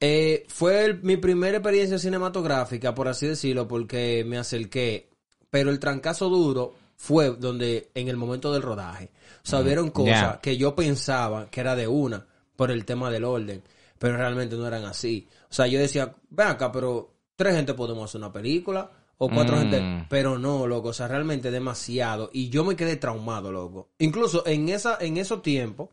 Eh, 0.00 0.44
fue 0.48 0.84
el- 0.86 1.02
mi 1.02 1.16
primera 1.18 1.58
experiencia 1.58 1.98
cinematográfica, 1.98 2.94
por 2.94 3.08
así 3.08 3.26
decirlo, 3.26 3.68
porque 3.68 4.24
me 4.26 4.38
acerqué. 4.38 5.08
Pero 5.50 5.70
el 5.70 5.78
trancazo 5.78 6.28
duro 6.28 6.74
fue 6.96 7.30
donde, 7.30 7.90
en 7.94 8.08
el 8.08 8.16
momento 8.16 8.52
del 8.52 8.62
rodaje. 8.62 9.10
O 9.44 9.48
sea, 9.48 9.60
vieron 9.60 9.90
cosas 9.90 10.34
ya. 10.34 10.40
que 10.40 10.56
yo 10.56 10.74
pensaba 10.74 11.48
que 11.50 11.60
era 11.60 11.76
de 11.76 11.86
una 11.86 12.26
por 12.56 12.70
el 12.70 12.84
tema 12.84 13.10
del 13.10 13.24
orden, 13.24 13.62
pero 13.98 14.16
realmente 14.16 14.56
no 14.56 14.66
eran 14.66 14.84
así. 14.84 15.28
O 15.50 15.54
sea, 15.54 15.66
yo 15.66 15.78
decía, 15.78 16.14
ven 16.30 16.48
acá, 16.48 16.72
pero 16.72 17.14
tres 17.36 17.54
gente 17.54 17.74
podemos 17.74 18.10
hacer 18.10 18.20
una 18.20 18.32
película 18.32 18.90
o 19.18 19.28
cuatro 19.28 19.56
Mm. 19.56 19.60
gente, 19.60 20.06
pero 20.08 20.38
no, 20.38 20.66
loco, 20.66 20.88
o 20.88 20.92
sea, 20.92 21.08
realmente 21.08 21.50
demasiado 21.50 22.30
y 22.32 22.48
yo 22.48 22.64
me 22.64 22.76
quedé 22.76 22.96
traumado, 22.96 23.52
loco. 23.52 23.90
Incluso 23.98 24.46
en 24.46 24.68
esa 24.68 24.98
en 25.00 25.16
esos 25.16 25.42
tiempos 25.42 25.90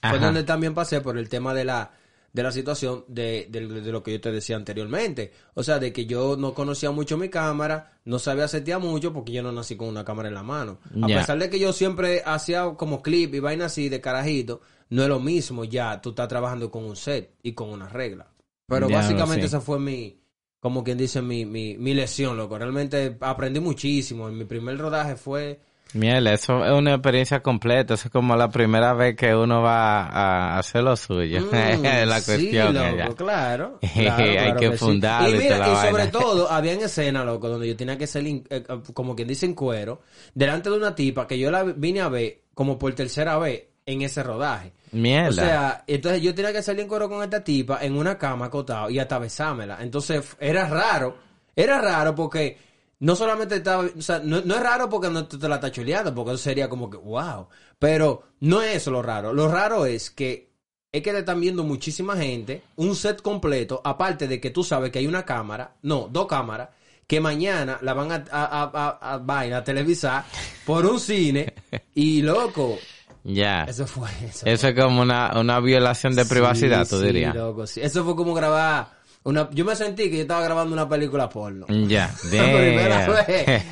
fue 0.00 0.18
donde 0.18 0.42
también 0.44 0.74
pasé 0.74 1.00
por 1.00 1.18
el 1.18 1.28
tema 1.28 1.54
de 1.54 1.64
la 1.64 1.92
de 2.32 2.42
la 2.42 2.52
situación 2.52 3.04
de, 3.08 3.48
de- 3.50 3.66
de 3.66 3.92
lo 3.92 4.02
que 4.02 4.12
yo 4.12 4.20
te 4.20 4.30
decía 4.30 4.56
anteriormente. 4.56 5.32
O 5.54 5.62
sea, 5.62 5.78
de 5.78 5.92
que 5.92 6.06
yo 6.06 6.36
no 6.36 6.54
conocía 6.54 6.90
mucho 6.90 7.16
mi 7.16 7.28
cámara, 7.28 7.98
no 8.04 8.18
sabía 8.18 8.46
setear 8.48 8.80
mucho 8.80 9.12
porque 9.12 9.32
yo 9.32 9.42
no 9.42 9.50
nací 9.52 9.76
con 9.76 9.88
una 9.88 10.04
cámara 10.04 10.28
en 10.28 10.34
la 10.34 10.42
mano. 10.42 10.78
A 11.02 11.06
pesar 11.20 11.38
de 11.38 11.50
que 11.50 11.58
yo 11.58 11.72
siempre 11.72 12.22
hacía 12.24 12.64
como 12.76 13.02
clip 13.02 13.34
y 13.34 13.40
vaina 13.40 13.66
así 13.66 13.88
de 13.88 14.00
carajito, 14.00 14.60
no 14.90 15.02
es 15.02 15.08
lo 15.08 15.20
mismo 15.20 15.64
ya 15.64 16.00
tú 16.00 16.10
estás 16.10 16.28
trabajando 16.28 16.70
con 16.70 16.84
un 16.84 16.96
set 16.96 17.34
y 17.42 17.52
con 17.52 17.70
una 17.70 17.88
regla. 17.88 18.30
Pero 18.66 18.86
básicamente 18.98 19.46
esa 19.46 19.60
fue 19.60 19.78
mi, 19.80 20.20
como 20.60 20.84
quien 20.84 20.98
dice, 20.98 21.22
mi, 21.22 21.44
mi, 21.46 21.76
mi 21.78 21.94
lesión, 21.94 22.36
loco. 22.36 22.58
Realmente 22.58 23.16
aprendí 23.20 23.60
muchísimo. 23.60 24.28
En 24.28 24.36
mi 24.38 24.44
primer 24.44 24.76
rodaje 24.78 25.16
fue... 25.16 25.60
Miel, 25.94 26.26
eso 26.26 26.64
es 26.64 26.72
una 26.72 26.94
experiencia 26.94 27.40
completa. 27.40 27.94
Eso 27.94 28.08
es 28.08 28.12
como 28.12 28.36
la 28.36 28.50
primera 28.50 28.92
vez 28.92 29.16
que 29.16 29.34
uno 29.34 29.62
va 29.62 30.02
a 30.06 30.58
hacer 30.58 30.82
lo 30.82 30.96
suyo. 30.96 31.40
Mm, 31.40 31.82
la 32.06 32.20
cuestión. 32.22 32.74
sí, 32.76 32.96
loco, 32.98 33.14
claro. 33.16 33.78
Hay 33.94 34.04
claro, 34.04 34.60
que 34.60 34.70
sí. 34.72 34.76
fundarlo 34.76 35.30
Y 35.30 35.34
y 35.34 35.38
mira, 35.38 35.58
la 35.58 35.72
y 35.72 35.88
sobre 35.88 36.06
todo, 36.12 36.50
había 36.50 36.72
en 36.74 36.82
escena, 36.82 37.24
loco, 37.24 37.48
donde 37.48 37.68
yo 37.68 37.76
tenía 37.76 37.96
que 37.96 38.06
ser, 38.06 38.24
eh, 38.26 38.64
como 38.92 39.16
quien 39.16 39.28
dice, 39.28 39.46
en 39.46 39.54
cuero, 39.54 40.02
delante 40.34 40.68
de 40.68 40.76
una 40.76 40.94
tipa 40.94 41.26
que 41.26 41.38
yo 41.38 41.50
la 41.50 41.64
vine 41.64 42.00
a 42.00 42.08
ver 42.08 42.42
como 42.54 42.78
por 42.78 42.94
tercera 42.94 43.38
vez 43.38 43.64
en 43.86 44.02
ese 44.02 44.22
rodaje. 44.22 44.72
Mierda. 44.92 45.28
O 45.30 45.32
sea, 45.32 45.84
entonces 45.86 46.20
yo 46.22 46.34
tenía 46.34 46.52
que 46.52 46.62
salir 46.62 46.82
en 46.82 46.88
cuero 46.88 47.08
con 47.08 47.22
esta 47.22 47.42
tipa 47.42 47.78
en 47.82 47.96
una 47.96 48.18
cama 48.18 48.46
acotado 48.46 48.90
y 48.90 48.98
hasta 48.98 49.18
besármela. 49.18 49.78
Entonces 49.80 50.36
era 50.38 50.66
raro, 50.68 51.16
era 51.56 51.80
raro 51.80 52.14
porque 52.14 52.58
no 53.00 53.14
solamente 53.16 53.56
estaba, 53.56 53.84
o 53.96 54.02
sea, 54.02 54.20
no, 54.22 54.40
no 54.40 54.54
es 54.54 54.60
raro 54.62 54.88
porque 54.88 55.08
no 55.10 55.26
te, 55.26 55.38
te 55.38 55.48
la 55.48 55.56
está 55.56 55.70
chuleando, 55.70 56.14
porque 56.14 56.32
eso 56.32 56.42
sería 56.42 56.68
como 56.68 56.90
que, 56.90 56.96
wow. 56.96 57.48
Pero 57.78 58.24
no 58.40 58.60
es 58.62 58.76
eso 58.76 58.90
lo 58.90 59.02
raro. 59.02 59.32
Lo 59.32 59.48
raro 59.48 59.86
es 59.86 60.10
que 60.10 60.48
es 60.90 61.02
que 61.02 61.12
te 61.12 61.18
están 61.18 61.40
viendo 61.40 61.64
muchísima 61.64 62.16
gente, 62.16 62.62
un 62.76 62.96
set 62.96 63.20
completo, 63.20 63.80
aparte 63.84 64.26
de 64.26 64.40
que 64.40 64.50
tú 64.50 64.64
sabes 64.64 64.90
que 64.90 64.98
hay 64.98 65.06
una 65.06 65.24
cámara, 65.24 65.76
no, 65.82 66.08
dos 66.10 66.26
cámaras, 66.26 66.70
que 67.06 67.20
mañana 67.20 67.78
la 67.82 67.92
van 67.94 68.10
a, 68.10 68.24
a, 68.30 68.62
a, 68.72 68.98
a- 69.14 69.54
a- 69.56 69.64
televisar 69.64 70.24
por 70.64 70.86
un 70.86 70.98
cine 70.98 71.52
y 71.94 72.22
loco, 72.22 72.78
ya. 73.22 73.64
eso 73.64 73.86
fue 73.86 74.08
eso. 74.26 74.46
Eso 74.46 74.68
es 74.68 74.74
como 74.74 75.02
una, 75.02 75.38
una 75.38 75.60
violación 75.60 76.14
de 76.14 76.24
privacidad, 76.24 76.84
Sí, 76.84 76.90
tú 76.90 77.00
sí, 77.00 77.06
dirías. 77.06 77.34
loco, 77.34 77.66
sí. 77.66 77.80
Eso 77.82 78.02
fue 78.04 78.16
como 78.16 78.32
grabar 78.34 78.97
una... 79.24 79.50
Yo 79.50 79.64
me 79.64 79.74
sentí 79.76 80.10
que 80.10 80.16
yo 80.16 80.22
estaba 80.22 80.42
grabando 80.42 80.72
una 80.72 80.88
película 80.88 81.28
porno. 81.28 81.66
Ya. 81.68 82.14
Vez. 82.30 83.62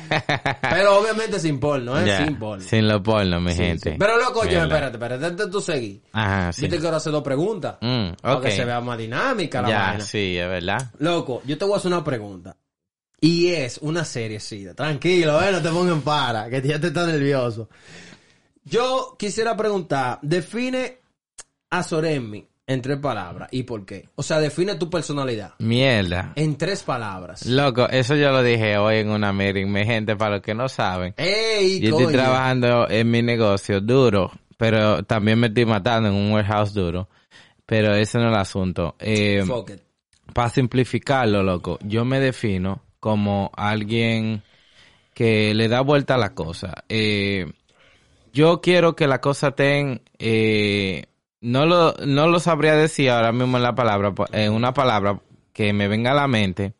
Pero 0.61 0.99
obviamente 0.99 1.39
sin 1.39 1.59
porno, 1.59 1.99
¿eh? 1.99 2.25
Sin 2.25 2.37
porno. 2.37 2.63
Sin 2.63 2.87
lo 2.87 3.01
porno, 3.01 3.39
mi 3.41 3.51
Sí, 3.51 3.57
gente. 3.57 3.91
sí. 3.91 3.95
Pero 3.99 4.17
loco, 4.17 4.43
Mierda. 4.43 4.63
espérate, 4.63 4.97
espérate, 4.97 5.31
de 5.45 5.51
tú 5.51 5.61
seguir. 5.61 6.01
Ajá, 6.13 6.51
sí. 6.53 6.61
Yo 6.63 6.69
te 6.69 6.79
quiero 6.79 6.95
hacer 6.97 7.11
dos 7.11 7.23
preguntas. 7.23 7.77
Mm, 7.81 8.09
Para 8.21 8.35
ok. 8.37 8.43
que 8.43 8.51
se 8.51 8.65
vea 8.65 8.81
más 8.81 8.97
dinámica 8.97 9.61
la 9.61 9.69
Ya, 9.69 9.99
sí, 9.99 10.37
es 10.37 10.47
verdad. 10.47 10.91
Loco, 10.99 11.41
yo 11.45 11.57
te 11.57 11.65
voy 11.65 11.73
a 11.75 11.77
hacer 11.77 11.91
una 11.91 12.03
pregunta. 12.03 12.55
Y 13.19 13.47
es 13.47 13.79
una 13.79 14.05
serie, 14.05 14.39
sí. 14.39 14.65
Tranquilo, 14.75 15.41
eh, 15.41 15.51
no 15.51 15.61
te 15.61 15.69
pongan 15.69 16.01
para, 16.01 16.49
que 16.49 16.61
ya 16.61 16.79
te 16.79 16.87
está 16.87 17.05
nervioso. 17.07 17.67
Yo 18.63 19.15
quisiera 19.17 19.55
preguntar, 19.57 20.19
define 20.21 20.99
a 21.71 21.81
Soremi 21.83 22.47
en 22.67 22.81
tres 22.81 22.97
palabras. 22.99 23.47
¿Y 23.51 23.63
por 23.63 23.85
qué? 23.85 24.09
O 24.15 24.21
sea, 24.23 24.39
define 24.39 24.75
tu 24.75 24.89
personalidad. 24.89 25.53
Mierda. 25.59 26.33
En 26.35 26.57
tres 26.57 26.83
palabras. 26.83 27.45
Loco, 27.45 27.87
eso 27.89 28.15
yo 28.15 28.29
lo 28.31 28.43
dije 28.43 28.77
hoy 28.77 28.97
en 28.97 29.09
una 29.09 29.31
meeting, 29.33 29.67
mi 29.67 29.85
gente, 29.85 30.15
para 30.15 30.35
los 30.35 30.41
que 30.41 30.53
no 30.53 30.67
saben. 30.69 31.13
¡Ey, 31.17 31.79
Yo 31.79 31.91
coño! 31.93 32.09
estoy 32.09 32.19
trabajando 32.21 32.89
en 32.89 33.09
mi 33.09 33.21
negocio 33.23 33.79
duro, 33.81 34.31
pero 34.57 35.01
también 35.03 35.39
me 35.39 35.47
estoy 35.47 35.65
matando 35.65 36.09
en 36.09 36.15
un 36.15 36.31
warehouse 36.33 36.73
duro. 36.73 37.07
Pero 37.65 37.95
ese 37.95 38.17
no 38.19 38.27
es 38.27 38.33
el 38.33 38.39
asunto. 38.39 38.95
Eh, 38.99 39.43
Fuck 39.45 39.71
it. 39.71 39.81
para 40.33 40.49
simplificarlo, 40.49 41.43
loco, 41.43 41.79
yo 41.83 42.05
me 42.05 42.19
defino 42.19 42.81
como 42.99 43.51
alguien 43.55 44.43
que 45.13 45.53
le 45.53 45.67
da 45.67 45.81
vuelta 45.81 46.15
a 46.15 46.17
la 46.17 46.33
cosa. 46.33 46.83
Eh, 46.89 47.51
yo 48.33 48.61
quiero 48.61 48.95
que 48.95 49.07
la 49.07 49.19
cosa 49.19 49.47
estén, 49.49 50.01
eh, 50.19 51.05
no 51.47 51.65
lo, 51.65 51.93
no 52.05 52.27
lo 52.27 52.39
sabría 52.39 52.75
decir 52.75 53.09
ahora 53.09 53.31
mismo 53.31 53.55
en 53.55 53.63
la 53.63 53.73
palabra, 53.73 54.13
en 54.33 54.51
una 54.51 54.73
palabra 54.73 55.21
que 55.53 55.71
me 55.71 55.87
venga 55.87 56.11
a 56.11 56.15
la 56.15 56.27
mente, 56.27 56.73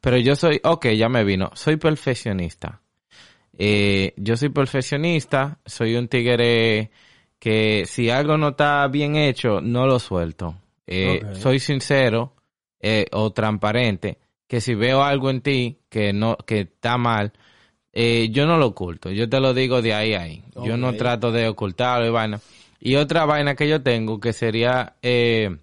pero 0.00 0.16
yo 0.16 0.36
soy, 0.36 0.60
ok, 0.62 0.90
ya 0.90 1.08
me 1.08 1.24
vino, 1.24 1.50
soy 1.54 1.76
perfeccionista. 1.76 2.80
Eh, 3.58 4.14
yo 4.16 4.36
soy 4.36 4.50
perfeccionista, 4.50 5.58
soy 5.66 5.96
un 5.96 6.06
tigre 6.06 6.92
que 7.40 7.84
si 7.84 8.10
algo 8.10 8.38
no 8.38 8.50
está 8.50 8.86
bien 8.86 9.16
hecho, 9.16 9.60
no 9.60 9.86
lo 9.86 9.98
suelto. 9.98 10.54
Eh. 10.86 11.20
Soy 11.34 11.58
sincero 11.58 12.34
eh, 12.80 13.06
o 13.10 13.32
transparente, 13.32 14.18
que 14.46 14.60
si 14.60 14.74
veo 14.74 15.02
algo 15.02 15.30
en 15.30 15.40
ti 15.40 15.78
que 15.88 16.12
no 16.12 16.36
que 16.36 16.60
está 16.60 16.96
mal, 16.96 17.32
yo 17.92 18.46
no 18.46 18.56
lo 18.56 18.68
oculto, 18.68 19.10
yo 19.10 19.28
te 19.28 19.40
lo 19.40 19.52
digo 19.52 19.82
de 19.82 19.94
ahí 19.94 20.14
a 20.14 20.22
ahí. 20.22 20.44
Yo 20.64 20.76
no 20.76 20.94
trato 20.94 21.32
de 21.32 21.48
ocultarlo 21.48 22.06
y 22.06 22.10
vaina. 22.10 22.40
Y 22.84 22.96
otra 22.96 23.24
vaina 23.26 23.54
que 23.54 23.68
yo 23.68 23.80
tengo 23.80 24.18
que 24.18 24.32
sería 24.32 24.96
eh, 25.02 25.56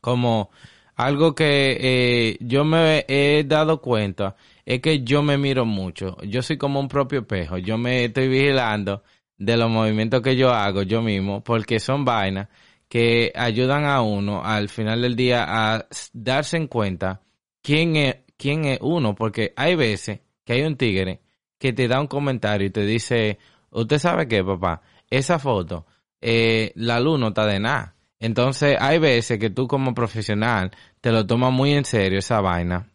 como 0.00 0.50
algo 0.96 1.32
que 1.32 1.76
eh, 1.80 2.38
yo 2.40 2.64
me 2.64 3.04
he 3.06 3.44
dado 3.44 3.80
cuenta 3.80 4.34
es 4.66 4.80
que 4.80 5.04
yo 5.04 5.22
me 5.22 5.38
miro 5.38 5.64
mucho. 5.64 6.16
Yo 6.24 6.42
soy 6.42 6.58
como 6.58 6.80
un 6.80 6.88
propio 6.88 7.20
espejo. 7.20 7.56
Yo 7.58 7.78
me 7.78 8.06
estoy 8.06 8.26
vigilando 8.26 9.04
de 9.38 9.56
los 9.56 9.70
movimientos 9.70 10.22
que 10.22 10.34
yo 10.34 10.50
hago 10.50 10.82
yo 10.82 11.02
mismo 11.02 11.44
porque 11.44 11.78
son 11.78 12.04
vainas 12.04 12.48
que 12.88 13.30
ayudan 13.36 13.84
a 13.84 14.02
uno 14.02 14.44
al 14.44 14.68
final 14.68 15.02
del 15.02 15.14
día 15.14 15.44
a 15.46 15.86
darse 16.12 16.56
en 16.56 16.66
cuenta 16.66 17.20
quién 17.62 17.94
es, 17.94 18.16
quién 18.36 18.64
es 18.64 18.80
uno. 18.82 19.14
Porque 19.14 19.52
hay 19.54 19.76
veces 19.76 20.18
que 20.44 20.54
hay 20.54 20.62
un 20.62 20.76
tigre 20.76 21.20
que 21.60 21.72
te 21.72 21.86
da 21.86 22.00
un 22.00 22.08
comentario 22.08 22.66
y 22.66 22.70
te 22.70 22.84
dice, 22.84 23.38
usted 23.70 23.98
sabe 24.00 24.26
qué, 24.26 24.42
papá, 24.42 24.82
esa 25.08 25.38
foto, 25.38 25.86
eh, 26.20 26.72
la 26.74 27.00
luz 27.00 27.18
no 27.18 27.28
está 27.28 27.46
de 27.46 27.60
nada. 27.60 27.94
Entonces 28.18 28.76
hay 28.78 28.98
veces 28.98 29.38
que 29.38 29.50
tú 29.50 29.66
como 29.66 29.94
profesional 29.94 30.70
te 31.00 31.10
lo 31.10 31.26
tomas 31.26 31.52
muy 31.52 31.72
en 31.72 31.84
serio 31.84 32.18
esa 32.18 32.40
vaina 32.40 32.88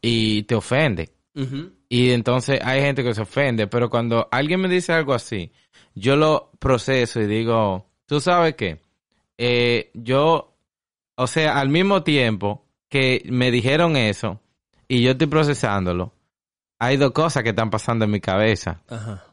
y 0.00 0.44
te 0.44 0.54
ofende. 0.54 1.10
Y 1.88 2.10
entonces 2.10 2.60
hay 2.62 2.80
gente 2.80 3.04
que 3.04 3.14
se 3.14 3.22
ofende, 3.22 3.66
pero 3.66 3.90
cuando 3.90 4.28
alguien 4.30 4.60
me 4.60 4.68
dice 4.68 4.92
algo 4.92 5.14
así, 5.14 5.52
yo 5.94 6.16
lo 6.16 6.50
proceso 6.58 7.20
y 7.20 7.26
digo, 7.26 7.86
tú 8.06 8.20
sabes 8.20 8.54
qué, 8.54 8.80
Eh, 9.38 9.90
yo, 9.94 10.54
o 11.16 11.26
sea, 11.26 11.58
al 11.58 11.68
mismo 11.68 12.02
tiempo 12.02 12.64
que 12.88 13.22
me 13.30 13.50
dijeron 13.50 13.96
eso 13.96 14.40
y 14.88 15.02
yo 15.02 15.12
estoy 15.12 15.26
procesándolo, 15.26 16.12
hay 16.78 16.96
dos 16.96 17.12
cosas 17.12 17.42
que 17.42 17.50
están 17.50 17.70
pasando 17.70 18.04
en 18.04 18.10
mi 18.10 18.20
cabeza. 18.20 18.82
Ajá. 18.88 19.24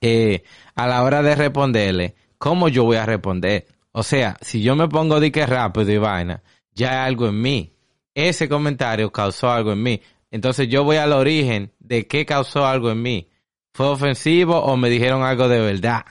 Eh, 0.00 0.42
a 0.74 0.86
la 0.86 1.02
hora 1.02 1.22
de 1.22 1.34
responderle, 1.34 2.14
¿cómo 2.44 2.68
yo 2.68 2.84
voy 2.84 2.98
a 2.98 3.06
responder? 3.06 3.64
O 3.92 4.02
sea, 4.02 4.36
si 4.42 4.60
yo 4.60 4.76
me 4.76 4.86
pongo 4.86 5.18
de 5.18 5.32
que 5.32 5.46
rápido 5.46 5.90
y 5.90 5.96
vaina, 5.96 6.42
ya 6.74 6.90
hay 6.90 7.08
algo 7.08 7.26
en 7.26 7.40
mí. 7.40 7.72
Ese 8.14 8.50
comentario 8.50 9.10
causó 9.10 9.50
algo 9.50 9.72
en 9.72 9.82
mí. 9.82 10.02
Entonces 10.30 10.68
yo 10.68 10.84
voy 10.84 10.98
al 10.98 11.14
origen 11.14 11.72
de 11.78 12.06
qué 12.06 12.26
causó 12.26 12.66
algo 12.66 12.90
en 12.90 13.00
mí. 13.00 13.30
¿Fue 13.72 13.86
ofensivo 13.86 14.58
o 14.58 14.76
me 14.76 14.90
dijeron 14.90 15.22
algo 15.22 15.48
de 15.48 15.58
verdad? 15.58 16.04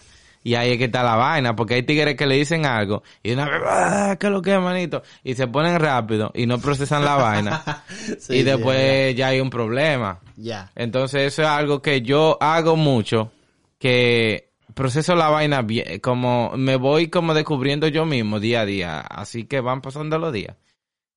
Y 0.43 0.55
ahí 0.55 0.71
es 0.71 0.79
que 0.79 0.85
está 0.85 1.03
la 1.03 1.17
vaina, 1.17 1.55
porque 1.55 1.75
hay 1.75 1.83
tigres 1.83 2.15
que 2.15 2.25
le 2.25 2.35
dicen 2.35 2.65
algo 2.65 3.03
y 3.21 3.33
una 3.33 3.45
vez, 3.45 3.61
"Ah, 3.63 4.17
¿qué 4.19 4.25
es 4.25 4.33
lo 4.33 4.41
que 4.41 4.55
es, 4.55 4.59
manito? 4.59 5.03
Y 5.23 5.35
se 5.35 5.45
ponen 5.45 5.79
rápido 5.79 6.31
y 6.33 6.47
no 6.47 6.57
procesan 6.57 7.05
la 7.05 7.15
vaina. 7.15 7.83
Sí, 8.19 8.37
y 8.37 8.43
después 8.43 9.15
ya 9.15 9.27
hay 9.27 9.39
un 9.39 9.51
problema. 9.51 10.19
Ya. 10.35 10.71
Entonces 10.73 11.27
eso 11.31 11.43
es 11.43 11.47
algo 11.47 11.79
que 11.79 12.01
yo 12.01 12.39
hago 12.41 12.75
mucho, 12.75 13.31
que 13.77 14.52
proceso 14.73 15.15
la 15.15 15.29
vaina 15.29 15.61
bien, 15.61 15.99
como 15.99 16.53
me 16.57 16.75
voy 16.75 17.07
como 17.09 17.33
descubriendo 17.33 17.87
yo 17.87 18.05
mismo 18.05 18.39
día 18.39 18.61
a 18.61 18.65
día, 18.65 18.99
así 19.01 19.45
que 19.45 19.59
van 19.61 19.81
pasando 19.81 20.17
los 20.19 20.31
días. 20.33 20.55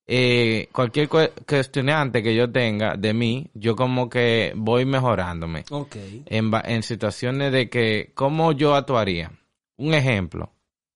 Eh, 0.09 0.69
cualquier 0.71 1.09
cue- 1.09 1.31
cuestionante 1.45 2.23
que 2.23 2.33
yo 2.33 2.49
tenga 2.49 2.95
de 2.95 3.13
mí, 3.13 3.49
yo 3.53 3.75
como 3.75 4.09
que 4.09 4.53
voy 4.55 4.85
mejorándome 4.85 5.65
Ok. 5.69 5.97
en, 6.25 6.51
en 6.63 6.83
situaciones 6.83 7.51
de 7.51 7.69
que, 7.69 8.11
¿cómo 8.15 8.53
yo 8.53 8.73
actuaría? 8.75 9.31
Un 9.75 9.93
ejemplo, 9.93 10.53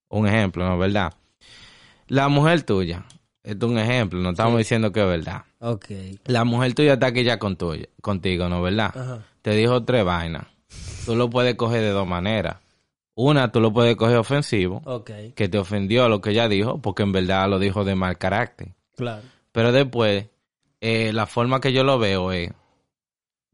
un 0.10 0.27
ejemplo, 0.27 0.65
¿no? 0.68 0.77
¿Verdad? 0.77 1.13
La 2.08 2.30
mujer 2.30 2.63
tuya, 2.63 3.03
esto 3.44 3.65
es 3.65 3.72
un 3.72 3.80
ejemplo, 3.80 4.20
no 4.22 4.30
estamos 4.30 4.58
diciendo 4.58 4.91
que 4.94 5.01
es 5.01 5.08
verdad. 5.08 5.44
Ok. 5.60 5.86
La 6.25 6.44
mujer 6.46 6.74
tuya 6.74 6.94
está 6.94 7.08
aquí 7.08 7.24
ya 7.24 7.38
con 7.38 7.58
tuya, 7.58 7.88
contigo, 8.01 8.48
¿no? 8.48 8.62
¿Verdad? 8.62 8.91
Ajá. 8.96 9.25
Te 9.41 9.51
dijo 9.56 9.84
tres 9.84 10.06
vainas. 10.06 10.46
Tú 11.06 11.16
lo 11.16 11.30
puedes 11.30 11.56
coger 11.56 11.82
de 11.82 11.90
dos 11.90 12.08
maneras. 12.08 12.58
Una, 13.16 13.51
tú 13.51 13.60
lo 13.60 13.74
puedes 13.74 13.96
coger 13.96 14.18
ofensivo, 14.18 14.82
que 15.36 15.50
te 15.50 15.58
ofendió 15.58 16.08
lo 16.08 16.22
que 16.22 16.32
ella 16.32 16.48
dijo, 16.48 16.82
porque 16.82 17.04
en 17.04 17.12
verdad 17.12 17.50
lo 17.50 17.60
dijo 17.60 17.84
de 17.84 17.96
mal 17.96 18.18
carácter. 18.18 18.70
Claro. 18.96 19.22
Pero 19.51 19.72
después, 19.72 20.28
eh, 20.80 21.12
la 21.13 21.25
forma 21.25 21.60
que 21.60 21.74
yo 21.74 21.84
lo 21.84 22.00
veo 22.00 22.32
es, 22.32 22.51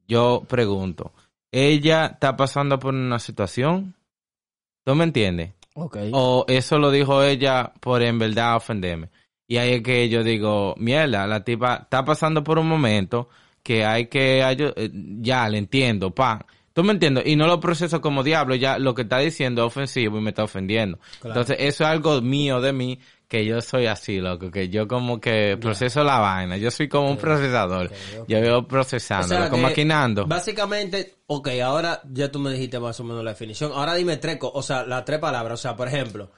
yo 0.08 0.44
pregunto, 0.48 1.12
¿ella 1.52 2.06
está 2.06 2.38
pasando 2.38 2.80
por 2.80 2.94
una 2.94 3.20
situación? 3.20 3.96
¿Tú 4.84 4.96
me 4.96 5.04
entiendes? 5.04 5.54
O 6.14 6.46
eso 6.48 6.80
lo 6.80 6.92
dijo 6.92 7.24
ella 7.24 7.72
por 7.80 8.02
en 8.02 8.18
verdad 8.18 8.56
ofenderme. 8.56 9.10
Y 9.48 9.58
ahí 9.58 9.76
es 9.76 9.84
que 9.84 10.10
yo 10.10 10.24
digo, 10.24 10.76
mierda, 10.78 11.28
la 11.28 11.44
tipa 11.44 11.82
está 11.84 12.04
pasando 12.04 12.44
por 12.44 12.58
un 12.60 12.68
momento 12.68 13.30
que 13.64 13.86
hay 13.86 14.08
que 14.08 14.42
eh, 14.42 14.92
ya 15.20 15.48
le 15.50 15.58
entiendo, 15.58 16.12
pa. 16.12 16.46
¿Tú 16.78 16.84
me 16.84 16.94
entiendes? 16.94 17.24
Y 17.26 17.36
no 17.36 17.48
lo 17.48 17.60
proceso 17.60 18.00
como 18.02 18.22
diablo, 18.22 18.54
ya 18.54 18.78
lo 18.78 18.94
que 18.94 19.02
está 19.02 19.18
diciendo 19.18 19.64
es 19.64 19.66
ofensivo 19.66 20.20
y 20.20 20.22
me 20.22 20.30
está 20.30 20.44
ofendiendo. 20.44 21.00
Claro. 21.20 21.30
Entonces, 21.42 21.58
eso 21.60 21.84
es 21.86 21.90
algo 21.90 22.22
mío 22.22 22.62
de 22.62 22.72
mí, 22.72 23.00
que 23.28 23.44
yo 23.46 23.62
soy 23.62 23.88
así, 23.88 24.20
loco, 24.20 24.52
que 24.52 24.70
yo 24.70 24.88
como 24.88 25.20
que 25.20 25.58
proceso 25.60 26.04
la 26.04 26.20
vaina. 26.20 26.56
Yo 26.58 26.70
soy 26.70 26.88
como 26.88 27.10
un 27.10 27.18
procesador. 27.18 27.92
Yo 28.28 28.40
veo 28.42 28.60
O 28.60 28.68
procesando, 28.68 29.28
sea, 29.28 29.50
como 29.50 29.64
maquinando. 29.64 30.28
Básicamente, 30.28 31.16
ok, 31.26 31.50
ahora 31.66 32.00
ya 32.14 32.32
tú 32.32 32.38
me 32.38 32.52
dijiste 32.52 32.80
más 32.80 33.00
o 33.00 33.04
menos 33.04 33.24
la 33.24 33.32
definición. 33.32 33.72
Ahora 33.74 33.96
dime 33.96 34.18
tres, 34.18 34.38
co- 34.38 34.52
o 34.54 34.62
sea, 34.62 34.86
las 34.86 35.04
tres 35.04 35.18
palabras. 35.18 35.60
O 35.60 35.62
sea, 35.64 35.76
por 35.76 35.88
ejemplo, 35.88 36.30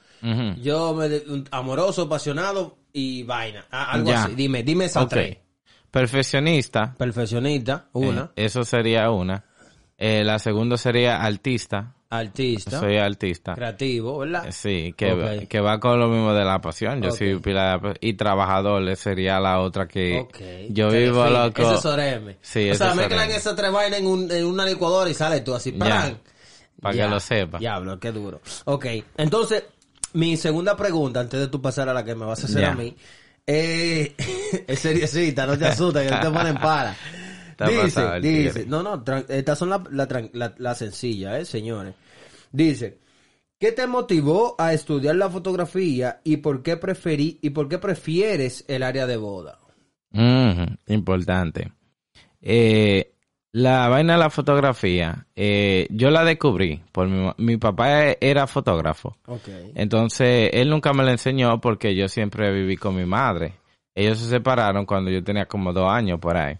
yo 0.62 0.94
me 0.94 1.20
amoroso, 1.50 2.04
apasionado 2.04 2.78
y 2.94 3.24
vaina. 3.24 3.66
Algo 3.70 4.10
así. 4.10 4.34
Dime, 4.36 4.62
dime 4.62 4.86
esas 4.86 5.06
tres. 5.06 5.36
Perfeccionista. 5.90 6.94
Perfeccionista, 6.96 7.88
una. 7.92 8.32
Eh, 8.36 8.46
eso 8.46 8.64
sería 8.64 9.10
una. 9.10 9.44
Eh, 10.02 10.24
la 10.24 10.38
segunda 10.38 10.76
sería 10.78 11.22
artista. 11.22 11.92
Artista. 12.08 12.80
Soy 12.80 12.96
artista. 12.96 13.54
Creativo, 13.54 14.18
¿verdad? 14.18 14.46
Sí, 14.50 14.94
que, 14.96 15.46
que 15.48 15.60
va 15.60 15.78
con 15.78 16.00
lo 16.00 16.08
mismo 16.08 16.32
de 16.32 16.42
la 16.44 16.58
pasión. 16.60 17.00
Yo 17.02 17.12
soy 17.12 17.38
pila 17.38 17.78
de- 17.78 17.96
y 18.00 18.14
trabajador 18.14 18.96
sería 18.96 19.38
la 19.38 19.60
otra 19.60 19.86
que 19.86 20.18
Ok. 20.20 20.38
yo 20.70 20.90
vivo 20.90 21.22
define. 21.22 21.38
loco. 21.46 21.62
Ese 21.62 21.74
es 21.74 21.84
Oreme. 21.84 22.36
Sí, 22.40 22.70
o 22.70 22.74
sea, 22.74 22.94
mezclan 22.94 23.30
esas 23.30 23.54
tres 23.54 23.70
vainas 23.70 24.00
en, 24.00 24.06
un- 24.06 24.32
en 24.32 24.44
una 24.46 24.64
licuadora 24.64 25.08
y 25.10 25.14
sale 25.14 25.42
tú 25.42 25.54
así. 25.54 25.70
Ya. 25.72 25.78
¡pran! 25.78 26.18
Pa' 26.80 26.92
que 26.92 27.06
lo 27.06 27.20
sepa. 27.20 27.58
Diablo, 27.58 28.00
qué 28.00 28.10
duro. 28.10 28.40
Ok, 28.64 28.86
entonces, 29.18 29.64
mi 30.14 30.36
segunda 30.38 30.74
pregunta, 30.76 31.20
antes 31.20 31.38
de 31.38 31.46
tú 31.48 31.60
pasar 31.60 31.90
a 31.90 31.94
la 31.94 32.02
que 32.04 32.14
me 32.14 32.24
vas 32.24 32.42
a 32.42 32.46
hacer 32.46 32.62
Ya. 32.62 32.72
a 32.72 32.74
mí, 32.74 32.96
eh, 33.46 34.14
es 34.66 34.78
seriecita, 34.80 35.46
no 35.46 35.58
te 35.58 35.66
asustes, 35.66 36.08
que 36.08 36.10
no 36.10 36.20
te 36.20 36.30
ponen 36.30 36.56
para. 36.56 36.96
Está 37.60 37.70
Dice, 37.70 37.82
pasado 37.82 38.20
dice, 38.20 38.66
no, 38.66 38.82
no, 38.82 39.04
estas 39.28 39.58
son 39.58 39.68
las 39.68 39.82
la, 39.90 40.08
la, 40.32 40.54
la 40.56 40.74
sencilla, 40.74 41.38
eh, 41.38 41.44
señores. 41.44 41.94
Dice, 42.50 43.00
¿qué 43.58 43.72
te 43.72 43.86
motivó 43.86 44.54
a 44.58 44.72
estudiar 44.72 45.16
la 45.16 45.28
fotografía 45.28 46.22
y 46.24 46.38
por 46.38 46.62
qué 46.62 46.78
preferí 46.78 47.38
y 47.42 47.50
por 47.50 47.68
qué 47.68 47.76
prefieres 47.76 48.64
el 48.66 48.82
área 48.82 49.06
de 49.06 49.18
boda? 49.18 49.58
Ujú, 50.14 50.74
importante. 50.86 51.70
Eh, 52.40 53.12
la 53.52 53.88
vaina 53.90 54.14
de 54.14 54.20
la 54.20 54.30
fotografía, 54.30 55.26
eh, 55.36 55.86
yo 55.90 56.08
la 56.08 56.24
descubrí 56.24 56.82
por 56.92 57.08
mi, 57.08 57.30
mi 57.36 57.58
papá 57.58 58.06
e- 58.06 58.18
era 58.22 58.46
fotógrafo. 58.46 59.18
Ok. 59.26 59.48
Entonces, 59.74 60.48
él 60.54 60.70
nunca 60.70 60.94
me 60.94 61.04
la 61.04 61.10
enseñó 61.10 61.60
porque 61.60 61.94
yo 61.94 62.08
siempre 62.08 62.50
viví 62.52 62.78
con 62.78 62.96
mi 62.96 63.04
madre. 63.04 63.52
Ellos 63.94 64.18
se 64.18 64.30
separaron 64.30 64.86
cuando 64.86 65.10
yo 65.10 65.22
tenía 65.22 65.44
como 65.44 65.74
dos 65.74 65.92
años 65.92 66.18
por 66.18 66.38
ahí. 66.38 66.56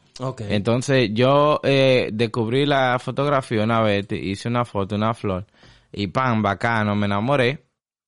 Entonces, 0.49 1.11
yo 1.12 1.61
eh, 1.62 2.11
descubrí 2.12 2.67
la 2.67 2.99
fotografía 2.99 3.62
una 3.65 3.81
vez, 3.81 4.07
hice 4.12 4.49
una 4.49 4.65
foto, 4.65 4.95
una 4.97 5.15
flor, 5.15 5.47
y 5.93 6.06
pan, 6.09 6.43
bacano, 6.43 6.95
me 6.95 7.06
enamoré 7.06 7.65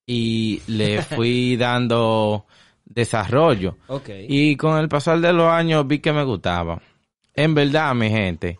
y 0.06 0.60
le 0.66 1.02
fui 1.02 1.56
dando 1.56 2.46
desarrollo. 2.84 3.76
Y 4.28 4.56
con 4.56 4.78
el 4.78 4.88
pasar 4.88 5.20
de 5.20 5.32
los 5.32 5.48
años 5.50 5.86
vi 5.86 5.98
que 6.00 6.12
me 6.12 6.24
gustaba. 6.24 6.80
En 7.34 7.54
verdad, 7.54 7.94
mi 7.94 8.10
gente, 8.10 8.58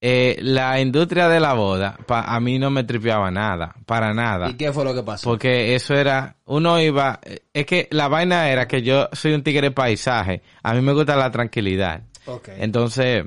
eh, 0.00 0.38
la 0.40 0.80
industria 0.80 1.28
de 1.28 1.38
la 1.40 1.52
boda, 1.52 1.98
pa- 2.06 2.22
a 2.22 2.40
mí 2.40 2.58
no 2.58 2.70
me 2.70 2.84
tripeaba 2.84 3.30
nada, 3.30 3.74
para 3.84 4.14
nada. 4.14 4.48
¿Y 4.48 4.54
qué 4.54 4.72
fue 4.72 4.84
lo 4.84 4.94
que 4.94 5.02
pasó? 5.02 5.28
Porque 5.28 5.74
eso 5.74 5.94
era, 5.94 6.36
uno 6.46 6.80
iba, 6.80 7.20
eh, 7.22 7.40
es 7.52 7.66
que 7.66 7.88
la 7.90 8.08
vaina 8.08 8.48
era 8.48 8.66
que 8.66 8.82
yo 8.82 9.08
soy 9.12 9.32
un 9.34 9.42
tigre 9.42 9.70
paisaje, 9.70 10.42
a 10.62 10.72
mí 10.74 10.80
me 10.80 10.92
gusta 10.94 11.14
la 11.16 11.30
tranquilidad. 11.30 12.02
Ok. 12.26 12.48
Entonces, 12.58 13.24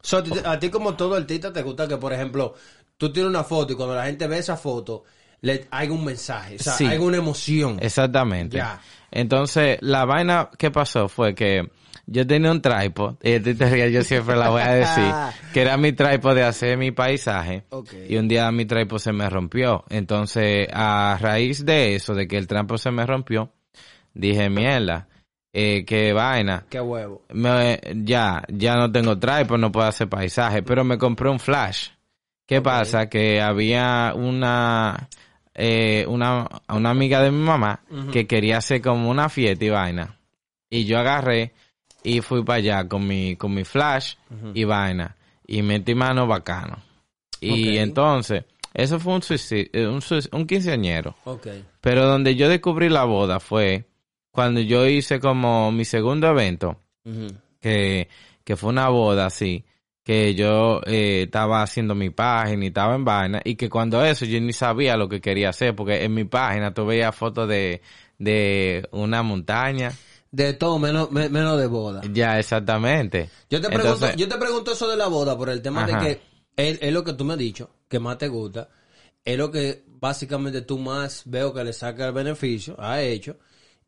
So, 0.00 0.22
a 0.44 0.58
ti- 0.60 0.70
como 0.70 0.94
todo 0.94 1.16
artista 1.16 1.52
te 1.52 1.62
gusta 1.62 1.88
que, 1.88 1.96
por 1.96 2.12
ejemplo, 2.12 2.54
tú 2.96 3.12
tienes 3.12 3.28
una 3.30 3.42
foto 3.44 3.72
y 3.72 3.76
cuando 3.76 3.94
la 3.96 4.04
gente 4.06 4.26
ve 4.28 4.38
esa 4.38 4.56
foto, 4.56 5.04
le 5.40 5.66
hay 5.70 5.88
un 5.88 6.04
mensaje, 6.04 6.56
o 6.56 6.58
sea, 6.62 6.72
Sí. 6.74 6.84
hay 6.86 6.98
una 6.98 7.16
emoción. 7.16 7.78
exactamente. 7.80 8.56
Ya. 8.58 8.80
Entonces, 9.10 9.78
la 9.80 10.04
vaina 10.04 10.50
que 10.56 10.70
pasó 10.70 11.08
fue 11.08 11.34
que 11.34 11.68
yo 12.06 12.26
tenía 12.26 12.50
un 12.52 12.62
tripod, 12.62 13.16
y 13.22 13.40
yo 13.92 14.02
siempre 14.02 14.36
la 14.36 14.50
voy 14.50 14.62
a 14.62 14.72
decir, 14.72 15.04
que 15.52 15.62
era 15.62 15.76
mi 15.76 15.92
tripod 15.92 16.34
de 16.34 16.44
hacer 16.44 16.78
mi 16.78 16.90
paisaje. 16.92 17.64
Ok. 17.70 17.92
Y 18.08 18.16
un 18.16 18.28
día 18.28 18.50
mi 18.52 18.64
tripod 18.66 18.98
se 18.98 19.12
me 19.12 19.28
rompió. 19.28 19.84
Entonces, 19.90 20.68
a 20.72 21.18
raíz 21.20 21.64
de 21.66 21.96
eso, 21.96 22.14
de 22.14 22.26
que 22.28 22.36
el 22.38 22.46
tripod 22.46 22.76
se 22.78 22.90
me 22.90 23.04
rompió, 23.04 23.52
dije, 24.14 24.48
mierda, 24.48 25.08
eh, 25.60 25.84
qué 25.84 26.12
vaina. 26.12 26.64
Qué 26.70 26.80
huevo. 26.80 27.22
Me- 27.32 27.80
ya, 28.04 28.42
ya 28.48 28.76
no 28.76 28.90
tengo 28.92 29.18
tripod, 29.18 29.58
no 29.58 29.72
puedo 29.72 29.86
hacer 29.86 30.08
paisaje, 30.08 30.62
pero 30.62 30.84
me 30.84 30.96
compré 30.98 31.28
un 31.28 31.40
flash. 31.40 31.88
¿Qué 32.46 32.60
pasa? 32.62 33.08
Que 33.08 33.40
había 33.40 34.12
una, 34.14 35.08
eh, 35.54 36.04
una, 36.08 36.46
una 36.68 36.90
amiga 36.90 37.20
de 37.22 37.30
mi 37.30 37.42
mamá 37.42 37.80
que 38.12 38.26
quería 38.26 38.58
hacer 38.58 38.80
como 38.80 39.10
una 39.10 39.28
fiesta 39.28 39.64
y 39.64 39.68
vaina. 39.70 40.16
Y 40.70 40.84
yo 40.84 40.98
agarré 40.98 41.52
y 42.04 42.20
fui 42.20 42.42
para 42.44 42.58
allá 42.58 42.88
con 42.88 43.06
mi, 43.06 43.36
con 43.36 43.52
mi 43.52 43.64
flash 43.64 44.14
y 44.54 44.64
vaina. 44.64 45.16
Y 45.46 45.62
metí 45.62 45.94
mano 45.94 46.26
bacano. 46.26 46.78
Y 47.40 47.78
entonces, 47.78 48.44
eso 48.74 48.98
fue 49.00 49.14
un, 49.14 49.20
suici- 49.22 49.70
eh, 49.72 49.86
un, 49.86 50.00
un 50.38 50.46
quinceañero. 50.46 51.16
Pero 51.80 52.06
donde 52.06 52.34
yo 52.36 52.48
descubrí 52.48 52.88
la 52.88 53.04
boda 53.04 53.40
fue 53.40 53.86
cuando 54.38 54.60
yo 54.60 54.86
hice 54.86 55.18
como 55.18 55.72
mi 55.72 55.84
segundo 55.84 56.28
evento, 56.28 56.80
que, 57.60 58.08
que 58.44 58.56
fue 58.56 58.70
una 58.70 58.88
boda 58.88 59.26
así, 59.26 59.64
que 60.04 60.36
yo 60.36 60.80
eh, 60.86 61.22
estaba 61.24 61.60
haciendo 61.60 61.96
mi 61.96 62.10
página 62.10 62.62
y 62.64 62.68
estaba 62.68 62.94
en 62.94 63.04
vaina, 63.04 63.40
y 63.44 63.56
que 63.56 63.68
cuando 63.68 64.04
eso 64.04 64.24
yo 64.26 64.40
ni 64.40 64.52
sabía 64.52 64.96
lo 64.96 65.08
que 65.08 65.20
quería 65.20 65.48
hacer, 65.48 65.74
porque 65.74 66.04
en 66.04 66.14
mi 66.14 66.22
página 66.22 66.72
tú 66.72 66.86
veías 66.86 67.16
fotos 67.16 67.48
de, 67.48 67.82
de 68.16 68.88
una 68.92 69.24
montaña. 69.24 69.92
De 70.30 70.52
todo, 70.52 70.78
menos, 70.78 71.10
me- 71.10 71.28
menos 71.28 71.58
de 71.58 71.66
boda. 71.66 72.02
Ya, 72.12 72.38
exactamente. 72.38 73.28
Yo 73.50 73.60
te 73.60 73.66
pregunto, 73.66 73.94
Entonces, 74.06 74.16
yo 74.16 74.28
te 74.28 74.38
pregunto 74.38 74.70
eso 74.70 74.86
de 74.86 74.96
la 74.96 75.08
boda 75.08 75.36
por 75.36 75.50
el 75.50 75.60
tema 75.62 75.82
Ajá. 75.82 75.98
de 75.98 76.06
que 76.06 76.20
es, 76.54 76.78
es 76.80 76.92
lo 76.92 77.02
que 77.02 77.14
tú 77.14 77.24
me 77.24 77.32
has 77.32 77.40
dicho, 77.40 77.70
que 77.88 77.98
más 77.98 78.18
te 78.18 78.28
gusta, 78.28 78.68
es 79.24 79.36
lo 79.36 79.50
que 79.50 79.82
básicamente 80.00 80.62
tú 80.62 80.78
más 80.78 81.22
veo 81.26 81.52
que 81.52 81.64
le 81.64 81.72
saca 81.72 82.06
el 82.06 82.12
beneficio, 82.12 82.76
ha 82.78 83.02
hecho, 83.02 83.36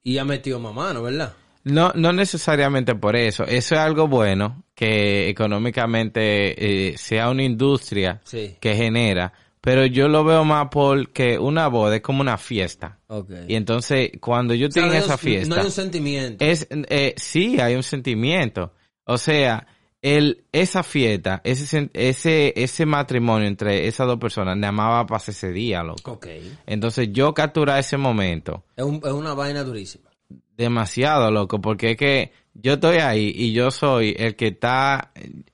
y 0.02 0.18
ha 0.18 0.24
metido 0.24 0.58
más 0.58 0.74
mano, 0.74 1.02
¿verdad? 1.02 1.34
No, 1.64 1.92
no 1.94 2.12
necesariamente 2.12 2.94
por 2.94 3.16
eso. 3.16 3.44
Eso 3.44 3.74
es 3.74 3.80
algo 3.80 4.08
bueno, 4.08 4.64
que 4.74 5.28
económicamente 5.28 6.88
eh, 6.90 6.96
sea 6.98 7.28
una 7.30 7.42
industria 7.42 8.20
Sí. 8.24 8.56
que 8.60 8.74
genera, 8.74 9.32
pero 9.60 9.84
yo 9.84 10.08
lo 10.08 10.24
veo 10.24 10.44
más 10.44 10.68
porque 10.70 11.38
una 11.38 11.68
boda 11.68 11.96
es 11.96 12.02
como 12.02 12.22
una 12.22 12.38
fiesta. 12.38 12.98
Ok. 13.08 13.30
Y 13.46 13.56
entonces, 13.56 14.10
cuando 14.20 14.54
yo 14.54 14.68
O 14.68 14.70
sea, 14.70 14.82
tengo 14.84 14.94
no 14.94 15.00
esa 15.00 15.18
fiesta, 15.18 15.54
No 15.54 15.60
hay 15.60 15.66
un 15.66 15.72
sentimiento. 15.72 16.44
es, 16.44 16.66
eh, 16.70 17.14
sí, 17.18 17.60
hay 17.60 17.74
un 17.74 17.82
sentimiento. 17.82 18.72
O 19.04 19.18
sea, 19.18 19.66
el, 20.02 20.44
esa 20.52 20.82
fiesta, 20.82 21.40
ese, 21.44 21.90
ese, 21.92 22.52
ese 22.56 22.86
matrimonio 22.86 23.46
entre 23.46 23.86
esas 23.86 24.06
dos 24.06 24.18
personas, 24.18 24.56
nada 24.56 24.72
más 24.72 24.86
va 24.88 25.00
a 25.00 25.06
pasar 25.06 25.32
ese 25.34 25.52
día, 25.52 25.82
loco. 25.82 26.12
Ok. 26.12 26.26
Entonces, 26.66 27.08
yo 27.12 27.34
capturar 27.34 27.78
ese 27.78 27.96
momento, 27.98 28.64
Es, 28.76 28.84
un- 28.84 28.96
es 29.04 29.12
una 29.12 29.34
vaina 29.34 29.62
durísima. 29.62 30.10
demasiado, 30.56 31.30
loco, 31.30 31.60
porque 31.60 31.92
es 31.92 31.96
que 31.96 32.32
yo 32.54 32.74
estoy 32.74 32.96
ahí 32.98 33.32
y 33.34 33.52
yo 33.52 33.70
soy 33.70 34.14
el 34.18 34.36
que 34.36 34.48
está 34.48 35.12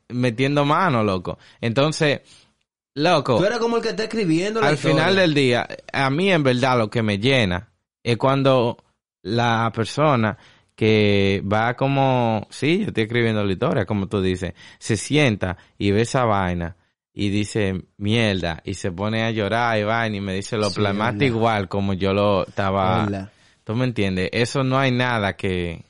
metiendo 0.08 0.64
mano, 0.64 1.02
loco. 1.04 1.38
Entonces, 1.60 2.20
loco, 2.94 3.38
Tú 3.38 3.44
eres 3.44 3.58
como 3.58 3.76
el 3.76 3.82
que 3.82 3.90
está 3.90 4.04
escribiendo 4.04 4.60
la 4.60 4.68
al 4.68 4.74
historia. 4.74 4.96
final 4.96 5.16
del 5.16 5.34
día, 5.34 5.68
a 5.92 6.10
mí 6.10 6.32
en 6.32 6.42
verdad 6.42 6.78
lo 6.78 6.88
que 6.90 7.02
me 7.02 7.18
llena 7.18 7.68
es 8.02 8.16
cuando 8.16 8.78
la 9.22 9.70
persona 9.74 10.38
que 10.76 11.42
va 11.50 11.74
como, 11.74 12.46
sí, 12.50 12.80
yo 12.80 12.86
estoy 12.88 13.04
escribiendo 13.04 13.42
la 13.42 13.52
historia, 13.52 13.86
como 13.86 14.06
tú 14.06 14.20
dices, 14.20 14.52
se 14.78 14.96
sienta 14.96 15.56
y 15.78 15.90
ve 15.90 16.02
esa 16.02 16.24
vaina 16.26 16.76
y 17.14 17.30
dice 17.30 17.82
mierda 17.96 18.60
y 18.62 18.74
se 18.74 18.92
pone 18.92 19.24
a 19.24 19.30
llorar 19.30 19.78
y 19.78 19.84
va 19.84 20.06
y 20.06 20.20
me 20.20 20.34
dice 20.34 20.58
lo 20.58 20.68
Sí, 20.68 20.76
plasmaste 20.76 21.24
igual 21.26 21.66
como 21.68 21.94
yo 21.94 22.12
lo 22.12 22.46
estaba. 22.46 23.06
Verdad. 23.06 23.30
¿Tú 23.64 23.74
me 23.74 23.86
entiendes? 23.86 24.28
Eso 24.32 24.62
no 24.62 24.78
hay 24.78 24.92
nada 24.92 25.32
que, 25.34 25.82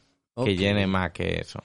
que 0.43 0.57
llene 0.57 0.87
más 0.87 1.11
que 1.11 1.41
eso. 1.41 1.63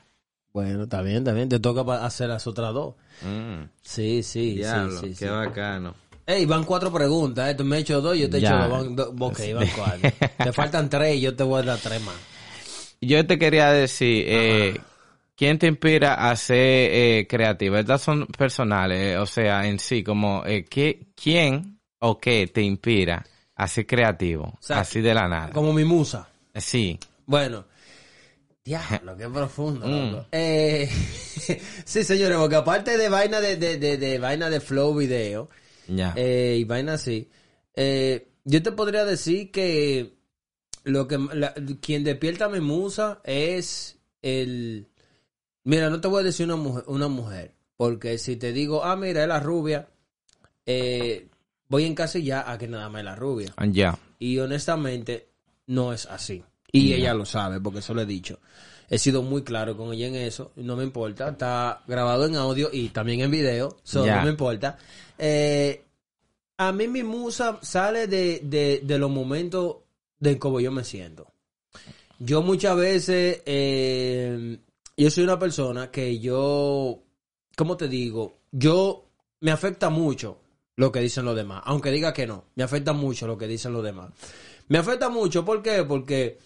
Bueno, 0.52 0.84
está 0.84 1.02
bien, 1.04 1.18
está 1.18 1.32
bien. 1.32 1.48
Te 1.48 1.60
toca 1.60 2.04
hacer 2.04 2.28
las 2.28 2.46
otras 2.48 2.74
dos. 2.74 2.96
Mm, 3.22 3.66
Sí, 3.84 4.24
sí, 4.24 4.56
diablo, 4.56 5.00
sí, 5.00 5.14
sí. 5.14 5.20
qué 5.20 5.26
sí. 5.26 5.32
bacano. 5.32 5.94
Ey, 6.26 6.46
van 6.46 6.64
cuatro 6.66 6.92
preguntas. 6.92 7.50
¿eh? 7.52 7.56
Tú 7.56 7.64
me 7.64 7.76
has 7.78 7.82
hecho 7.84 8.02
dos, 8.02 8.18
yo 8.18 8.30
te 8.30 8.38
he 8.38 8.40
hecho 8.40 8.58
dos. 8.68 8.88
Ok, 9.20 9.40
van 9.54 9.68
cuatro. 9.76 10.10
te 10.44 10.52
faltan 10.52 10.90
tres 10.90 11.16
y 11.18 11.22
yo 11.22 11.36
te 11.36 11.44
voy 11.44 11.62
a 11.62 11.66
dar 11.66 11.78
tres 11.80 12.02
más. 12.02 12.16
Yo 13.02 13.26
te 13.26 13.40
quería 13.40 13.72
decir, 13.72 14.26
eh, 14.28 14.80
¿quién 15.36 15.58
te 15.58 15.66
inspira 15.66 16.30
a 16.30 16.36
ser 16.36 16.58
eh, 16.58 17.28
creativo? 17.28 17.78
Estas 17.78 18.02
son 18.02 18.28
personales, 18.28 19.00
eh, 19.00 19.18
o 19.18 19.26
sea, 19.26 19.68
en 19.68 19.80
sí, 19.80 20.04
como, 20.04 20.46
eh, 20.46 20.66
¿qué, 20.70 21.08
¿quién 21.16 21.80
o 22.00 22.20
qué 22.20 22.46
te 22.46 22.62
inspira 22.62 23.26
a 23.56 23.68
ser 23.68 23.88
creativo? 23.88 24.56
sea, 24.60 24.82
así 24.82 25.02
de 25.02 25.16
la 25.16 25.28
nada. 25.28 25.50
Como 25.52 25.74
mi 25.74 25.84
musa. 25.84 26.30
Sí. 26.56 27.00
Bueno. 27.26 27.66
Diablo, 28.64 29.18
qué 29.18 29.28
profundo. 29.28 29.88
Mm. 29.88 30.28
Eh, 30.32 30.88
sí, 31.86 32.04
señores, 32.04 32.38
porque 32.38 32.56
aparte 32.56 32.96
de 32.96 33.10
vaina 33.10 33.42
de, 33.42 33.56
de, 33.56 33.78
de, 33.78 33.98
de 33.98 34.20
vaina 34.20 34.52
de 34.52 34.60
flow 34.60 34.94
video 34.94 35.50
eh, 36.16 36.58
y 36.60 36.64
vaina 36.66 36.94
así, 36.94 37.28
eh, 37.76 38.28
yo 38.44 38.62
te 38.62 38.72
podría 38.72 39.06
decir 39.06 39.50
que 39.50 40.14
lo 40.84 41.08
que 41.08 41.18
la- 41.34 41.54
quien 41.82 42.04
despierta 42.04 42.46
a 42.46 42.50
mi 42.50 42.60
musa 42.60 43.22
es 43.24 43.98
el 44.22 44.88
mira, 45.64 45.90
no 45.90 46.02
te 46.02 46.08
voy 46.08 46.22
a 46.22 46.26
decir 46.26 46.46
una 46.46 46.56
mujer, 46.56 46.84
una 46.88 47.08
mujer, 47.08 47.54
porque 47.78 48.18
si 48.18 48.36
te 48.36 48.52
digo, 48.52 48.84
ah, 48.84 48.96
mira, 48.96 49.22
es 49.22 49.28
la 49.28 49.40
rubia, 49.40 49.88
eh, 50.66 51.28
voy 51.68 51.86
en 51.86 51.96
casa 51.96 52.20
ya 52.20 52.50
a 52.52 52.58
que 52.58 52.68
nada 52.68 52.90
más 52.90 53.00
es 53.00 53.06
la 53.06 53.16
rubia. 53.16 53.54
ya. 53.72 53.98
Y 54.20 54.38
honestamente, 54.40 55.30
no 55.68 55.94
es 55.94 56.06
así. 56.06 56.44
Y 56.72 56.94
ella 56.94 57.14
lo 57.14 57.26
sabe, 57.26 57.60
porque 57.60 57.80
eso 57.80 57.94
lo 57.94 58.02
he 58.02 58.06
dicho. 58.06 58.40
He 58.90 58.98
sido 58.98 59.22
muy 59.24 59.44
claro 59.44 59.76
con 59.76 59.94
ella 59.94 60.08
en 60.08 60.16
eso, 60.16 60.52
no 60.58 60.76
me 60.76 60.84
importa. 60.84 61.30
Está 61.30 61.84
grabado 61.88 62.26
en 62.26 62.36
audio 62.36 62.70
y 62.72 62.90
también 62.90 63.22
en 63.22 63.32
video, 63.32 63.78
so 63.84 64.06
no 64.18 64.24
me 64.26 64.30
importa. 64.32 64.78
Eh, 65.18 65.84
a 66.58 66.72
mí 66.72 66.88
mi 66.88 67.02
musa 67.04 67.58
sale 67.62 68.08
de, 68.08 68.42
de, 68.44 68.82
de 68.84 69.00
los 69.00 69.10
momentos 69.10 69.78
de 70.22 70.40
cómo 70.40 70.62
yo 70.62 70.72
me 70.72 70.86
siento. 70.86 71.34
Yo 72.20 72.42
muchas 72.44 72.78
veces, 72.78 73.42
eh, 73.46 74.60
yo 74.96 75.10
soy 75.10 75.24
una 75.24 75.40
persona 75.40 75.92
que 75.92 76.20
yo, 76.20 77.00
¿cómo 77.58 77.76
te 77.76 77.88
digo? 77.90 78.38
Yo 78.52 79.08
me 79.42 79.52
afecta 79.52 79.90
mucho 79.90 80.38
lo 80.76 80.92
que 80.92 81.02
dicen 81.02 81.26
los 81.26 81.36
demás, 81.36 81.64
aunque 81.66 81.92
diga 81.92 82.14
que 82.14 82.28
no, 82.28 82.46
me 82.56 82.64
afecta 82.64 82.94
mucho 82.94 83.26
lo 83.28 83.38
que 83.38 83.48
dicen 83.48 83.74
los 83.74 83.84
demás. 83.84 84.12
Me 84.68 84.78
afecta 84.78 85.10
mucho, 85.10 85.44
¿por 85.44 85.62
qué? 85.64 85.84
Porque 85.84 86.38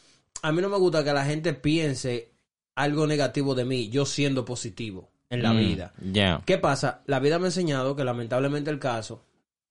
a 0.42 0.52
mí 0.54 0.62
no 0.62 0.70
me 0.70 0.78
gusta 0.78 1.04
que 1.04 1.14
la 1.14 1.26
gente 1.26 1.54
piense 1.54 2.32
algo 2.76 3.06
negativo 3.06 3.54
de 3.56 3.66
mí, 3.66 3.90
yo 3.90 4.06
siendo 4.06 4.46
positivo 4.46 5.10
en 5.30 5.44
la 5.44 5.54
Mm, 5.54 5.58
vida. 5.58 5.94
Ya. 6.14 6.42
¿Qué 6.46 6.58
pasa? 6.58 7.02
La 7.08 7.20
vida 7.20 7.38
me 7.40 7.46
ha 7.46 7.48
enseñado 7.48 7.96
que 7.96 8.06
lamentablemente 8.06 8.72
el 8.72 8.80
caso 8.80 9.26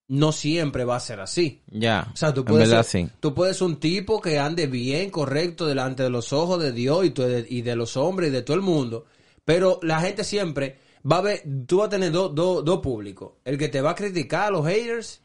no 0.09 0.33
siempre 0.33 0.85
va 0.85 0.97
a 0.97 1.01
ser 1.01 1.21
así. 1.21 1.63
Ya. 1.71 2.09
O 2.13 2.17
sea, 2.17 2.33
tú 2.35 2.45
puedes, 2.45 2.69
verdad, 2.69 2.85
ser, 2.85 3.07
sí. 3.07 3.13
tú 3.21 3.35
puedes 3.35 3.57
ser 3.57 3.67
un 3.67 3.81
tipo 3.81 4.21
que 4.21 4.39
ande 4.39 4.67
bien, 4.67 5.11
correcto, 5.11 5.67
delante 5.67 6.03
de 6.03 6.11
los 6.11 6.33
ojos 6.33 6.63
de 6.63 6.73
Dios 6.73 7.07
y, 7.07 7.63
de 7.63 7.77
los 7.77 7.97
hombres 7.97 8.29
y 8.29 8.33
de 8.33 8.43
todo 8.43 8.57
el 8.57 8.63
mundo. 8.63 9.07
Pero 9.45 9.79
la 9.83 10.01
gente 10.01 10.25
siempre 10.25 10.79
va 11.11 11.19
a 11.19 11.23
ver, 11.23 11.43
tú 11.67 11.79
vas 11.79 11.87
a 11.87 11.91
tener 11.91 12.13
dos 12.13 12.35
dos- 12.35 12.65
dos 12.65 12.81
públicos. 12.81 13.33
El 13.45 13.57
que 13.59 13.69
te 13.69 13.81
va 13.81 13.91
a 13.91 13.95
criticar, 13.95 14.53
los 14.53 14.67
haters, 14.67 15.21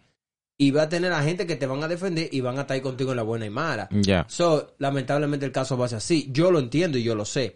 y 0.57 0.71
va 0.71 0.83
a 0.83 0.89
tener 0.89 1.13
a 1.13 1.23
gente 1.23 1.47
que 1.47 1.55
te 1.55 1.65
van 1.65 1.81
a 1.83 1.87
defender 1.87 2.27
y 2.31 2.41
van 2.41 2.57
a 2.57 2.61
estar 2.61 2.75
ahí 2.75 2.81
contigo 2.81 3.11
en 3.11 3.17
la 3.17 3.23
buena 3.23 3.45
y 3.45 3.49
mala. 3.49 3.87
Ya. 3.91 4.25
So, 4.29 4.75
lamentablemente 4.79 5.45
el 5.45 5.53
caso 5.53 5.77
va 5.77 5.85
a 5.85 5.89
ser 5.89 5.97
así. 5.99 6.27
Yo 6.31 6.51
lo 6.51 6.59
entiendo 6.59 6.97
y 6.97 7.03
yo 7.03 7.15
lo 7.15 7.23
sé. 7.25 7.55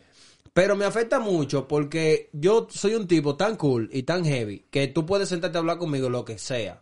Pero 0.53 0.75
me 0.75 0.85
afecta 0.85 1.19
mucho 1.19 1.67
porque 1.67 2.29
yo 2.31 2.67
soy 2.69 2.93
un 2.95 3.07
tipo 3.07 3.35
tan 3.35 3.55
cool 3.57 3.89
y 3.91 4.03
tan 4.03 4.23
heavy 4.23 4.67
que 4.69 4.87
tú 4.87 5.05
puedes 5.05 5.27
sentarte 5.29 5.57
a 5.57 5.61
hablar 5.61 5.77
conmigo 5.79 6.09
lo 6.09 6.23
que 6.23 6.37
sea. 6.37 6.81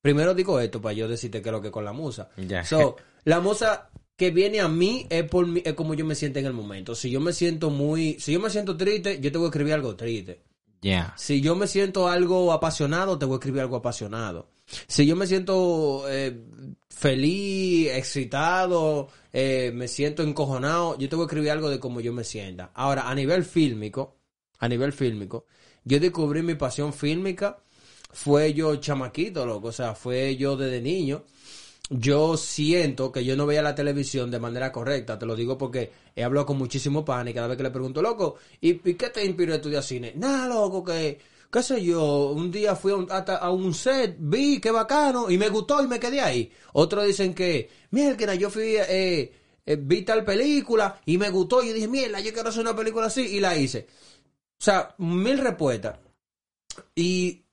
Primero 0.00 0.34
digo 0.34 0.60
esto 0.60 0.80
para 0.80 0.92
yo 0.92 1.08
decirte 1.08 1.42
que 1.42 1.48
es 1.48 1.52
lo 1.52 1.60
que 1.60 1.68
es 1.68 1.72
con 1.72 1.84
la 1.84 1.92
musa. 1.92 2.28
Ya. 2.36 2.64
So, 2.64 2.96
la 3.24 3.40
musa 3.40 3.90
que 4.16 4.30
viene 4.30 4.60
a 4.60 4.68
mí 4.68 5.06
es 5.10 5.24
por 5.28 5.46
mí, 5.46 5.62
es 5.64 5.74
como 5.74 5.94
yo 5.94 6.04
me 6.04 6.14
siento 6.14 6.38
en 6.38 6.46
el 6.46 6.52
momento. 6.52 6.94
Si 6.94 7.10
yo 7.10 7.20
me 7.20 7.32
siento 7.32 7.70
muy, 7.70 8.18
si 8.18 8.32
yo 8.32 8.40
me 8.40 8.50
siento 8.50 8.76
triste, 8.76 9.20
yo 9.20 9.30
te 9.30 9.38
voy 9.38 9.46
a 9.46 9.48
escribir 9.48 9.74
algo 9.74 9.94
triste. 9.96 10.42
Ya. 10.80 11.14
Si 11.16 11.40
yo 11.40 11.56
me 11.56 11.66
siento 11.66 12.08
algo 12.08 12.52
apasionado, 12.52 13.18
te 13.18 13.26
voy 13.26 13.34
a 13.34 13.38
escribir 13.38 13.62
algo 13.62 13.76
apasionado. 13.76 14.48
Si 14.86 15.06
yo 15.06 15.16
me 15.16 15.26
siento 15.26 16.04
eh, 16.08 16.36
feliz, 16.88 17.88
excitado, 17.92 19.08
eh, 19.32 19.70
me 19.74 19.86
siento 19.86 20.22
encojonado, 20.22 20.98
yo 20.98 21.08
te 21.08 21.16
voy 21.16 21.24
a 21.24 21.26
escribir 21.26 21.50
algo 21.50 21.70
de 21.70 21.78
cómo 21.78 22.00
yo 22.00 22.12
me 22.12 22.24
sienta. 22.24 22.70
Ahora, 22.74 23.08
a 23.08 23.14
nivel 23.14 23.44
fílmico, 23.44 24.16
a 24.58 24.68
nivel 24.68 24.92
fílmico, 24.92 25.46
yo 25.84 26.00
descubrí 26.00 26.42
mi 26.42 26.54
pasión 26.54 26.92
fílmica, 26.92 27.58
fue 28.16 28.54
yo 28.54 28.74
chamaquito, 28.76 29.44
loco, 29.44 29.68
o 29.68 29.72
sea, 29.72 29.94
fue 29.94 30.36
yo 30.36 30.56
desde 30.56 30.80
niño. 30.80 31.24
Yo 31.90 32.36
siento 32.38 33.12
que 33.12 33.22
yo 33.24 33.36
no 33.36 33.44
veía 33.44 33.60
la 33.60 33.74
televisión 33.74 34.30
de 34.30 34.40
manera 34.40 34.72
correcta, 34.72 35.18
te 35.18 35.26
lo 35.26 35.36
digo 35.36 35.58
porque 35.58 35.92
he 36.16 36.24
hablado 36.24 36.46
con 36.46 36.56
muchísimo 36.56 37.04
pan 37.04 37.28
y 37.28 37.34
cada 37.34 37.46
vez 37.46 37.58
que 37.58 37.62
le 37.62 37.70
pregunto, 37.70 38.00
loco, 38.00 38.36
¿y, 38.60 38.78
qué 38.78 39.10
te 39.10 39.24
inspiró 39.24 39.52
a 39.52 39.56
estudiar 39.56 39.82
cine? 39.82 40.14
Nada, 40.16 40.48
loco, 40.48 40.82
que, 40.82 41.18
qué 41.52 41.62
sé 41.62 41.84
yo, 41.84 42.30
un 42.30 42.50
día 42.50 42.74
fui 42.74 42.92
a 42.92 42.96
un, 42.96 43.06
hasta 43.12 43.36
a 43.36 43.50
un 43.50 43.74
set, 43.74 44.16
vi, 44.18 44.60
qué 44.60 44.70
bacano, 44.70 45.30
y 45.30 45.36
me 45.36 45.50
gustó 45.50 45.84
y 45.84 45.86
me 45.86 46.00
quedé 46.00 46.22
ahí. 46.22 46.50
Otros 46.72 47.06
dicen 47.06 47.34
que, 47.34 47.68
mierda, 47.90 48.34
yo 48.34 48.48
fui, 48.48 48.76
eh, 48.76 49.32
eh, 49.66 49.76
vi 49.78 50.02
tal 50.02 50.24
película 50.24 51.00
y 51.04 51.18
me 51.18 51.28
gustó 51.28 51.62
y 51.62 51.72
dije, 51.72 51.86
mierda, 51.86 52.18
yo 52.20 52.32
quiero 52.32 52.48
hacer 52.48 52.62
una 52.62 52.74
película 52.74 53.06
así 53.06 53.20
y 53.20 53.40
la 53.40 53.56
hice. 53.56 53.86
O 54.58 54.64
sea, 54.64 54.94
mil 54.98 55.38
respuestas. 55.38 55.98
Y 56.94 57.45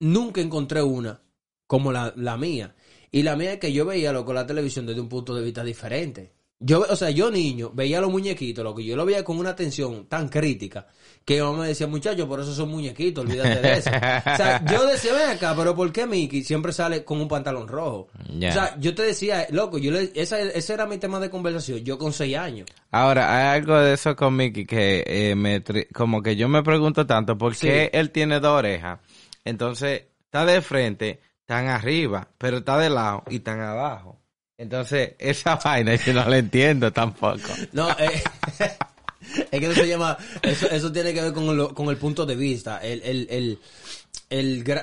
nunca 0.00 0.40
encontré 0.40 0.82
una 0.82 1.20
como 1.66 1.92
la, 1.92 2.12
la 2.16 2.36
mía. 2.36 2.74
Y 3.10 3.22
la 3.22 3.36
mía 3.36 3.54
es 3.54 3.58
que 3.60 3.72
yo 3.72 3.84
veía 3.86 4.12
loco 4.12 4.32
la 4.32 4.46
televisión 4.46 4.86
desde 4.86 5.00
un 5.00 5.08
punto 5.08 5.34
de 5.34 5.42
vista 5.44 5.64
diferente. 5.64 6.32
Yo, 6.58 6.86
o 6.88 6.96
sea, 6.96 7.10
yo 7.10 7.30
niño 7.30 7.70
veía 7.74 8.00
los 8.00 8.10
muñequitos, 8.10 8.64
loco, 8.64 8.80
yo 8.80 8.96
lo 8.96 9.04
veía 9.04 9.22
con 9.22 9.36
una 9.38 9.50
atención 9.50 10.06
tan 10.06 10.30
crítica 10.30 10.86
que 11.22 11.34
mi 11.34 11.40
mamá 11.40 11.62
me 11.62 11.68
decía, 11.68 11.86
muchachos, 11.86 12.26
por 12.26 12.40
eso 12.40 12.54
son 12.54 12.70
muñequitos, 12.70 13.24
olvídate 13.26 13.60
de 13.60 13.72
eso. 13.74 13.90
o 13.90 14.36
sea, 14.36 14.64
yo 14.70 14.86
decía, 14.86 15.12
ven 15.12 15.30
acá, 15.30 15.54
pero 15.56 15.74
¿por 15.74 15.92
qué 15.92 16.06
Mickey 16.06 16.42
siempre 16.44 16.72
sale 16.72 17.04
con 17.04 17.20
un 17.20 17.28
pantalón 17.28 17.66
rojo? 17.68 18.08
O 18.30 18.40
sea, 18.52 18.74
yo 18.78 18.94
te 18.94 19.02
decía, 19.02 19.46
loco, 19.50 19.76
yo 19.76 19.90
le, 19.90 20.12
esa, 20.14 20.40
ese 20.40 20.72
era 20.72 20.86
mi 20.86 20.96
tema 20.98 21.18
de 21.20 21.28
conversación, 21.28 21.80
yo 21.80 21.98
con 21.98 22.12
seis 22.12 22.36
años. 22.36 22.68
Ahora, 22.90 23.52
hay 23.52 23.58
algo 23.58 23.76
de 23.78 23.92
eso 23.94 24.16
con 24.16 24.34
Mickey 24.36 24.64
que 24.64 25.02
eh, 25.06 25.34
me 25.34 25.62
como 25.92 26.22
que 26.22 26.36
yo 26.36 26.48
me 26.48 26.62
pregunto 26.62 27.06
tanto 27.06 27.36
por 27.36 27.54
qué 27.56 27.90
Sí. 27.92 27.98
él 27.98 28.10
tiene 28.12 28.40
dos 28.40 28.52
orejas. 28.58 29.00
Entonces, 29.46 30.02
está 30.24 30.44
de 30.44 30.60
frente, 30.60 31.20
tan 31.46 31.68
arriba, 31.68 32.28
pero 32.36 32.58
está 32.58 32.76
de 32.78 32.90
lado 32.90 33.22
y 33.30 33.38
tan 33.40 33.60
abajo. 33.60 34.18
Entonces, 34.58 35.12
esa 35.18 35.56
vaina 35.56 35.94
yo 35.94 36.12
no 36.12 36.28
la 36.28 36.38
entiendo 36.38 36.92
tampoco. 36.92 37.38
No, 37.72 37.88
eh, 37.92 38.22
es 39.50 39.60
que 39.60 39.66
eso 39.66 39.74
se 39.74 39.88
llama, 39.88 40.18
eso, 40.42 40.68
eso 40.70 40.90
tiene 40.92 41.14
que 41.14 41.22
ver 41.22 41.32
con, 41.32 41.56
lo- 41.56 41.72
con 41.74 41.88
el 41.88 41.96
punto 41.96 42.26
de 42.26 42.34
vista. 42.36 42.78
El, 42.82 43.00
el, 43.02 43.26
el, 43.30 43.58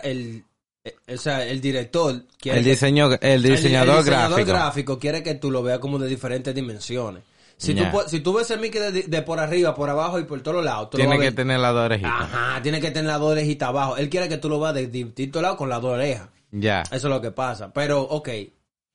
el, 0.04 0.44
eh, 0.86 0.96
o 1.14 1.18
sea, 1.18 1.46
el 1.46 1.60
director 1.62 2.24
quiere 2.40 2.60
El 2.60 2.66
diseño, 2.66 3.10
el 3.22 3.44
diseñador, 3.44 3.98
el 3.98 4.04
diseñador 4.06 4.46
gráfico. 4.46 4.98
quiere 5.00 5.22
que 5.24 5.36
tú 5.36 5.52
lo 5.52 5.62
veas 5.64 5.80
como 5.80 6.00
de 6.00 6.08
diferentes 6.08 6.54
dimensiones. 6.56 7.24
Si, 7.58 7.74
Ya. 7.74 7.92
tú, 7.92 8.00
si 8.08 8.20
tú 8.20 8.34
ves 8.34 8.50
el 8.52 8.60
Mickey 8.60 8.82
de, 8.82 9.04
de 9.04 9.22
por 9.22 9.40
arriba, 9.40 9.74
por 9.76 9.90
abajo 9.90 10.20
y 10.20 10.24
por 10.24 10.42
todos 10.42 10.64
lados, 10.64 10.90
tú 10.90 10.98
lo 10.98 11.04
Tiene 11.04 11.18
vas 11.18 11.26
a 11.28 11.30
que 11.30 11.36
tener 11.36 11.60
las 11.60 11.74
dos 11.74 11.86
orejitas. 11.86 12.12
Ajá, 12.14 12.62
tiene 12.62 12.82
que 12.82 12.92
tener 12.92 13.06
las 13.12 13.20
dos 13.20 13.32
orejitas 13.32 13.70
abajo. 13.70 13.98
Él 13.98 14.10
quiere 14.10 14.28
que 14.28 14.38
tú 14.38 14.50
lo 14.50 14.60
veas 14.60 14.74
de 14.74 14.88
distintos 14.88 15.42
lados 15.42 15.58
con 15.58 15.70
las 15.70 15.82
dos 15.82 15.92
orejas. 15.94 16.28
Ya. 16.52 16.82
Eso 16.84 16.96
es 16.96 17.04
lo 17.06 17.22
que 17.22 17.32
pasa. 17.32 17.72
Pero, 17.74 18.02
ok, 18.02 18.30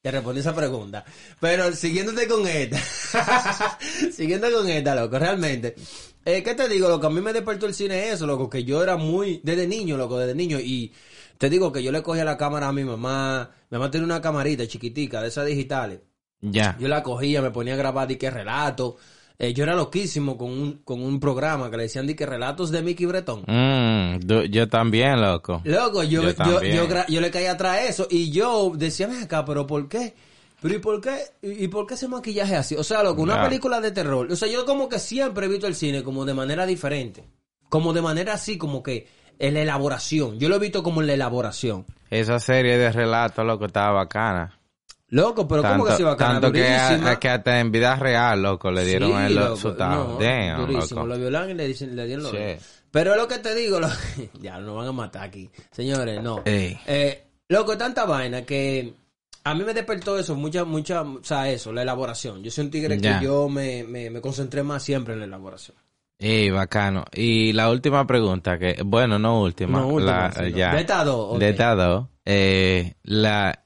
te 0.03 0.11
respondí 0.11 0.40
esa 0.40 0.55
pregunta. 0.55 1.05
Pero 1.40 1.73
siguiéndote 1.73 2.29
con 2.29 2.47
esta, 2.47 2.79
siguiendo 4.12 4.51
con 4.53 4.68
esta, 4.68 4.94
loco, 4.94 5.18
realmente. 5.18 5.75
Eh, 6.25 6.42
¿Qué 6.42 6.55
te 6.55 6.68
digo, 6.68 6.88
loco? 6.88 7.07
A 7.07 7.11
mí 7.11 7.21
me 7.21 7.33
despertó 7.33 7.66
el 7.66 7.75
cine 7.75 8.11
eso, 8.11 8.27
loco, 8.27 8.51
que 8.51 8.64
yo 8.64 8.83
era 8.83 8.97
muy, 8.97 9.40
desde 9.42 9.66
niño, 9.66 9.97
loco, 9.97 10.18
desde 10.18 10.35
niño. 10.35 10.59
Y 10.61 10.92
te 11.38 11.49
digo 11.49 11.73
que 11.73 11.83
yo 11.83 11.90
le 11.90 12.03
cogía 12.03 12.25
la 12.25 12.37
cámara 12.37 12.68
a 12.68 12.73
mi 12.73 12.85
mamá. 12.85 13.51
Mi 13.71 13.79
mamá 13.79 13.90
tenía 13.90 14.05
una 14.05 14.21
camarita 14.21 14.66
chiquitica, 14.66 15.23
de 15.23 15.29
esas 15.29 15.47
digitales. 15.47 16.01
Ya. 16.40 16.77
Yo 16.79 16.88
la 16.88 17.03
cogía, 17.03 17.42
me 17.42 17.51
ponía 17.51 17.74
a 17.74 17.77
grabar 17.77 18.07
dique 18.09 18.31
relatos. 18.31 18.94
Eh, 19.40 19.55
yo 19.55 19.62
era 19.62 19.74
loquísimo 19.74 20.37
con 20.37 20.51
un, 20.51 20.79
con 20.85 21.01
un 21.01 21.20
programa 21.20 21.70
que 21.70 21.77
le 21.77 21.83
decían 21.85 22.07
dique 22.07 22.27
relatos 22.27 22.70
de 22.72 22.83
Mickey 22.83 23.07
Breton. 23.07 23.44
Mm, 23.46 24.18
yo 24.51 24.68
también, 24.68 25.20
loco. 25.20 25.61
Loco, 25.64 26.03
yo, 26.03 26.22
Yo 26.22 26.29
yo, 26.31 26.35
también. 26.35 26.88
yo, 27.09 27.20
le 27.20 27.31
caía 27.31 27.53
atrás 27.53 27.83
eso 27.88 28.09
y 28.11 28.31
yo 28.31 28.72
decía, 28.74 29.07
ven 29.07 29.22
acá, 29.22 29.44
pero 29.44 29.66
¿por 29.66 29.88
qué? 29.88 30.14
Pero 30.61 30.74
¿y 30.74 30.79
por 30.79 31.01
qué? 31.01 31.18
¿Y 31.40 31.68
por 31.68 31.87
qué 31.87 31.94
ese 31.94 32.09
maquillaje 32.09 32.57
así? 32.57 32.74
O 32.74 32.83
sea, 32.83 33.05
loco, 33.05 33.22
una 33.22 33.44
película 33.44 33.81
de 33.81 33.92
terror. 33.92 34.27
O 34.31 34.35
sea, 34.35 34.48
yo 34.48 34.66
como 34.66 34.88
que 34.88 34.98
siempre 34.98 35.46
he 35.46 35.48
visto 35.48 35.68
el 35.68 35.77
cine 35.77 36.03
como 36.03 36.24
de 36.24 36.35
manera 36.35 36.66
diferente. 36.66 37.24
Como 37.68 37.92
de 37.92 38.03
manera 38.03 38.33
así, 38.33 38.59
como 38.59 38.83
que 38.83 39.07
en 39.38 39.55
la 39.55 39.61
elaboración. 39.61 40.40
Yo 40.40 40.48
lo 40.48 40.57
he 40.57 40.59
visto 40.59 40.83
como 40.83 41.01
en 41.01 41.07
la 41.07 41.12
elaboración. 41.14 41.87
Esa 42.11 42.40
serie 42.40 42.77
de 42.77 42.90
relatos, 42.90 43.46
loco, 43.46 43.66
estaba 43.66 43.92
bacana. 43.92 44.58
Loco, 45.11 45.49
pero 45.49 45.62
¿cómo 45.62 45.87
que 45.87 45.92
se 45.92 46.05
va 46.05 46.12
a 46.12 46.16
tanto 46.16 46.53
que, 46.53 46.61
Durísima. 46.61 47.11
a- 47.12 47.18
que 47.18 47.29
hasta 47.31 47.61
en 47.61 47.73
vida 47.73 47.97
real, 47.97 48.42
loco, 48.42 48.71
le 48.71 48.85
dieron 48.85 49.11
Sí, 49.29 49.35
lo- 49.35 49.40
loco, 49.44 49.57
su 49.57 49.68
no, 49.71 50.18
Damn, 50.21 50.61
durísimo. 50.66 51.01
loco. 51.01 51.07
Lo 51.07 51.18
violan 51.18 51.51
y 51.51 51.55
le, 51.55 51.66
dicen, 51.66 51.97
le 51.97 52.07
dieron 52.07 52.25
lo 52.25 52.31
Shit. 52.33 52.61
Pero 52.90 53.16
lo 53.16 53.27
que 53.27 53.38
te 53.38 53.55
digo, 53.55 53.81
lo- 53.81 53.88
ya 54.40 54.59
nos 54.59 54.77
van 54.77 54.88
a 54.88 54.92
matar 54.92 55.23
aquí. 55.25 55.49
Señores, 55.71 56.23
no. 56.23 56.42
Eh, 56.44 57.23
loco, 57.49 57.77
tanta 57.79 58.05
vaina 58.05 58.42
que 58.42 58.92
a 59.44 59.55
mí 59.55 59.64
me 59.64 59.73
despertó 59.73 60.18
eso, 60.18 60.35
mucha, 60.35 60.64
mucha, 60.64 61.01
o 61.01 61.21
sea, 61.23 61.49
eso, 61.51 61.73
la 61.73 61.81
elaboración. 61.83 62.42
Yo 62.42 62.51
soy 62.51 62.66
un 62.66 62.71
tigre 62.71 62.99
que 63.01 63.14
yo 63.23 63.49
me, 63.49 63.85
me, 63.85 64.11
me 64.11 64.21
concentré 64.21 64.62
más 64.62 64.83
siempre 64.83 65.14
en 65.14 65.21
la 65.21 65.27
elaboración. 65.27 65.77
Ey, 66.18 66.51
bacano. 66.51 67.05
Y 67.14 67.53
la 67.55 67.71
última 67.71 68.07
pregunta, 68.07 68.59
que, 68.59 68.83
bueno, 68.85 69.18
no 69.18 69.40
última, 69.40 69.79
No, 69.81 69.87
última, 69.88 70.25
la, 70.29 70.33
sí, 70.33 70.40
no. 70.42 70.49
ya. 70.49 70.75
De 70.75 70.81
estas 70.81 71.05
dos, 71.07 71.33
ok. 71.35 71.38
De 71.38 71.49
estas 71.51 71.77
dos. 71.79 72.07
Eh, 72.27 72.94
la, 73.05 73.62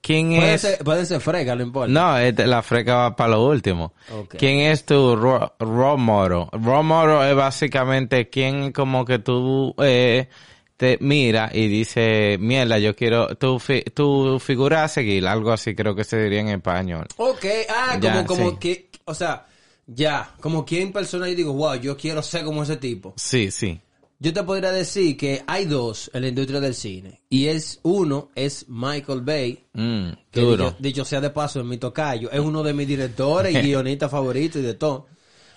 ¿quién 0.00 0.34
Puede 0.36 0.54
es? 0.54 0.60
ser, 0.60 0.78
puede 0.78 1.06
ser 1.06 1.20
frega, 1.20 1.54
no 1.56 1.62
importa. 1.62 1.92
No, 1.92 2.18
este- 2.18 2.46
la 2.46 2.62
freca 2.62 2.94
va 2.96 3.16
para 3.16 3.30
lo 3.32 3.46
último. 3.46 3.92
¿Quién 4.38 4.58
es 4.60 4.84
tu 4.84 5.16
ro- 5.16 5.54
role 5.58 6.02
model? 6.02 6.46
Role 6.52 6.82
model 6.82 7.30
es 7.30 7.36
básicamente 7.36 8.28
quien 8.28 8.72
como 8.72 9.04
que 9.04 9.18
tú 9.18 9.74
eh, 9.82 10.28
te 10.76 10.98
mira 11.00 11.50
y 11.52 11.68
dice, 11.68 12.36
mierda, 12.40 12.78
yo 12.78 12.94
quiero 12.96 13.36
tu, 13.36 13.58
fi- 13.58 13.82
tu 13.82 14.38
figura 14.40 14.84
a 14.84 14.88
seguir, 14.88 15.26
algo 15.26 15.52
así 15.52 15.74
creo 15.74 15.94
que 15.94 16.04
se 16.04 16.20
diría 16.22 16.40
en 16.40 16.48
español. 16.48 17.06
Ok, 17.16 17.44
ah, 17.70 17.98
Ya, 18.00 18.24
como, 18.24 18.26
como 18.26 18.50
sí. 18.50 18.56
que, 18.58 18.90
o 19.04 19.14
sea, 19.14 19.46
ya, 19.86 20.30
como 20.40 20.64
quien 20.64 20.92
persona 20.92 21.28
y 21.28 21.34
digo, 21.34 21.52
wow, 21.52 21.74
yo 21.76 21.96
quiero 21.96 22.22
ser 22.22 22.44
como 22.44 22.62
ese 22.62 22.76
tipo. 22.76 23.12
Sí, 23.16 23.50
sí. 23.50 23.80
Yo 24.24 24.32
te 24.32 24.42
podría 24.42 24.72
decir 24.72 25.18
que 25.18 25.42
hay 25.46 25.66
dos 25.66 26.10
en 26.14 26.22
la 26.22 26.28
industria 26.28 26.58
del 26.58 26.74
cine. 26.74 27.20
Y 27.28 27.46
es, 27.48 27.78
uno 27.82 28.30
es 28.34 28.64
Michael 28.70 29.20
Bay, 29.20 29.66
Mm, 29.74 30.12
que 30.30 30.40
dicho, 30.40 30.76
dicho 30.78 31.04
sea 31.04 31.20
de 31.20 31.28
paso, 31.28 31.60
es 31.60 31.66
mi 31.66 31.76
tocayo. 31.76 32.30
Es 32.30 32.40
uno 32.40 32.62
de 32.62 32.72
mis 32.72 32.88
directores 32.88 33.54
y 33.54 33.58
guionistas 33.68 34.10
favoritos 34.10 34.62
y 34.62 34.64
de 34.64 34.72
todo. 34.74 35.08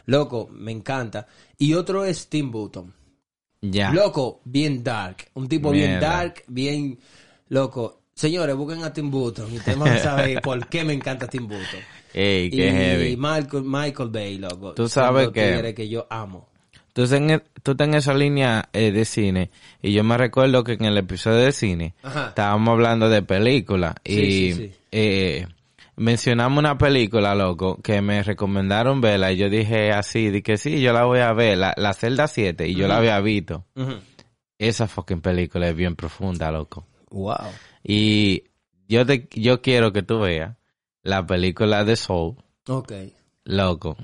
Loco, 0.06 0.50
me 0.52 0.74
encanta. 0.74 1.28
Y 1.58 1.76
otro 1.76 2.04
es 2.04 2.28
Tim 2.28 2.52
Burton. 2.52 2.94
Ya. 3.62 3.92
Loco, 3.94 4.42
bien 4.44 4.84
dark. 4.84 5.30
Un 5.36 5.48
tipo 5.48 5.72
bien 5.72 5.92
dark, 6.02 6.44
bien 6.50 7.00
loco. 7.48 8.02
Señores, 8.14 8.54
busquen 8.58 8.84
a 8.84 8.92
Tim 8.92 9.10
Burton 9.10 9.50
y 9.54 9.58
ustedes 9.60 9.78
van 9.80 9.94
a 9.94 9.98
saber 10.04 10.42
por 10.42 10.68
qué 10.68 10.84
me 10.84 10.92
encanta 10.92 11.26
Tim 11.28 11.48
Burton. 11.48 11.80
Ey, 12.14 12.50
y 12.52 12.58
heavy. 12.60 13.16
Michael, 13.16 13.64
Michael 13.64 14.10
Bay, 14.10 14.38
loco. 14.40 14.74
Tú 14.74 14.90
sabes 14.90 15.30
que- 15.30 15.74
que 15.74 15.88
yo 15.88 16.06
amo. 16.10 16.50
Tú 16.98 17.04
estás 17.04 17.20
en, 17.22 17.44
tú 17.62 17.72
estás 17.74 17.88
en 17.88 17.94
esa 17.94 18.16
línea 18.16 18.70
eh, 18.74 18.92
de 18.92 19.06
cine 19.06 19.52
y 19.84 19.94
yo 19.94 20.04
me 20.04 20.18
recuerdo 20.18 20.64
que 20.64 20.72
en 20.74 20.86
el 20.86 20.98
episodio 20.98 21.38
de 21.38 21.52
cine 21.52 21.94
Ajá. 22.02 22.30
estábamos 22.30 22.70
hablando 22.72 23.08
de 23.08 23.22
películas 23.22 23.94
y 24.04 24.16
Sí, 24.16 24.32
sí, 24.32 24.54
sí. 24.54 24.72
eh, 24.92 25.48
mencionamos 25.96 26.58
una 26.58 26.76
película, 26.80 27.36
loco, 27.36 27.80
que 27.84 28.02
me 28.02 28.24
recomendaron 28.24 29.00
verla 29.00 29.32
y 29.32 29.38
yo 29.38 29.48
dije 29.48 29.92
así, 29.92 30.32
di 30.32 30.42
que 30.42 30.58
sí, 30.58 30.82
yo 30.82 30.92
la 30.92 31.06
voy 31.06 31.20
a 31.20 31.34
ver, 31.34 31.60
la, 31.60 31.76
la 31.78 31.94
Celda 31.94 32.28
7 32.28 32.68
y 32.68 32.74
yo 32.74 32.88
la 32.88 32.98
había 32.98 33.20
visto. 33.20 33.64
Esa 34.58 34.88
fucking 34.88 35.22
película 35.22 35.70
es 35.70 35.76
bien 35.76 35.96
profunda, 35.96 36.52
loco. 36.52 36.84
Wow. 37.12 37.36
Y 37.84 38.46
yo 38.90 39.06
te, 39.06 39.28
yo 39.36 39.62
quiero 39.62 39.94
que 39.94 40.02
tú 40.02 40.22
veas 40.22 40.56
la 41.04 41.24
película 41.28 41.84
de 41.84 41.96
Soul, 41.96 42.38
Ok. 42.68 42.92
loco, 43.44 43.96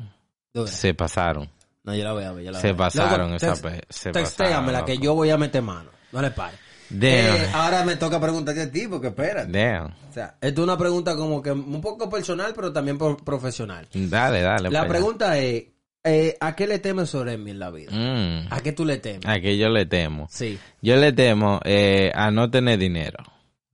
se 0.67 0.93
pasaron. 0.93 1.49
No, 1.83 1.93
yo 1.95 2.03
la 2.03 2.13
voy 2.13 2.23
a 2.23 2.31
ver. 2.31 2.45
yo 2.45 2.51
la 2.51 2.59
Se 2.59 2.73
pasaron 2.73 3.33
esa 3.33 3.55
pe- 3.55 3.81
se 3.89 4.11
pasaron, 4.11 4.85
que 4.85 4.97
yo 4.97 5.13
voy 5.15 5.29
a 5.29 5.37
meter 5.37 5.61
mano. 5.61 5.89
No 6.11 6.21
le 6.21 6.31
pare. 6.31 6.57
Damn. 6.89 7.09
Eh, 7.11 7.49
ahora 7.53 7.83
me 7.83 7.95
toca 7.95 8.19
preguntarte 8.21 8.61
a 8.61 8.71
ti, 8.71 8.87
porque 8.87 9.07
espérate. 9.07 9.51
Damn. 9.51 9.87
O 10.09 10.13
sea, 10.13 10.35
esto 10.39 10.61
es 10.61 10.63
una 10.67 10.77
pregunta 10.77 11.15
como 11.15 11.41
que 11.41 11.51
un 11.51 11.81
poco 11.81 12.09
personal, 12.09 12.53
pero 12.55 12.71
también 12.71 12.97
pro- 12.97 13.17
profesional. 13.17 13.87
Dale, 13.93 14.41
dale. 14.41 14.69
La 14.69 14.81
allá. 14.81 14.89
pregunta 14.89 15.37
es, 15.39 15.63
eh, 16.03 16.37
¿a 16.39 16.55
qué 16.55 16.67
le 16.67 16.79
temes 16.79 17.09
sobre 17.09 17.37
mí 17.37 17.51
en 17.51 17.59
la 17.59 17.71
vida? 17.71 17.91
Mm, 17.91 18.47
¿A 18.53 18.59
qué 18.61 18.73
tú 18.73 18.85
le 18.85 18.97
temes? 18.97 19.25
a 19.25 19.39
que 19.39 19.57
yo 19.57 19.69
le 19.69 19.85
temo. 19.87 20.27
Sí. 20.29 20.59
Yo 20.81 20.95
le 20.97 21.13
temo 21.13 21.59
eh, 21.63 22.11
a 22.13 22.29
no 22.29 22.49
tener 22.51 22.77
dinero. 22.77 23.17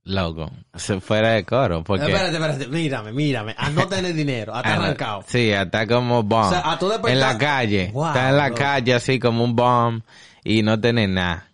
Loco. 0.04 0.50
Se 0.74 1.00
fuera 1.00 1.30
de 1.32 1.44
coro. 1.44 1.84
Porque 1.84 2.06
Espérate, 2.06 2.32
espérate, 2.36 2.66
mírame, 2.68 3.12
mírame. 3.12 3.54
A 3.56 3.70
no 3.70 3.86
tener 3.86 4.14
dinero, 4.14 4.54
a 4.54 4.58
estar 4.58 4.72
Ah, 4.72 4.76
arrancado. 4.84 5.24
Sí, 5.26 5.50
está 5.50 5.86
como 5.86 6.22
bomb. 6.22 6.46
O 6.46 6.50
sea, 6.50 6.72
a 6.72 6.78
tú 6.78 6.88
despertar- 6.88 7.12
En 7.12 7.20
la 7.20 7.38
calle. 7.38 7.90
Wow, 7.92 8.06
está 8.08 8.28
en 8.30 8.36
la 8.36 8.50
calle 8.52 8.94
así 8.94 9.18
como 9.18 9.44
un 9.44 9.54
bomb 9.54 10.02
y 10.42 10.62
no 10.62 10.80
tener 10.80 11.08
nada. 11.10 11.48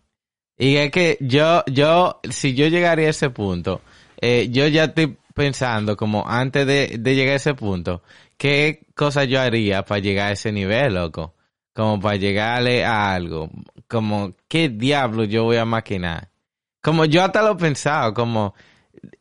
Y 0.56 0.76
es 0.76 0.90
que 0.90 1.18
yo, 1.20 1.64
yo, 1.66 2.20
si 2.30 2.54
yo 2.54 2.68
llegaría 2.68 3.08
a 3.08 3.10
ese 3.10 3.30
punto, 3.30 3.82
eh, 4.20 4.48
yo 4.50 4.66
ya 4.68 4.84
estoy 4.84 5.16
pensando 5.34 5.96
como 5.96 6.26
antes 6.26 6.66
de, 6.66 6.96
de 6.98 7.14
llegar 7.14 7.34
a 7.34 7.36
ese 7.36 7.52
punto, 7.54 8.02
qué 8.38 8.86
cosas 8.94 9.26
yo 9.28 9.38
haría 9.40 9.84
para 9.84 10.00
llegar 10.00 10.28
a 10.28 10.32
ese 10.32 10.52
nivel, 10.52 10.94
loco. 10.94 11.34
Como 11.74 12.00
para 12.00 12.16
llegarle 12.16 12.86
a 12.86 13.12
algo. 13.12 13.50
Como, 13.86 14.32
¿qué 14.48 14.70
diablo 14.70 15.24
yo 15.24 15.44
voy 15.44 15.58
a 15.58 15.66
maquinar? 15.66 16.30
Como 16.86 17.04
yo 17.04 17.24
hasta 17.24 17.42
lo 17.42 17.54
he 17.54 17.56
pensado, 17.56 18.14
como, 18.14 18.54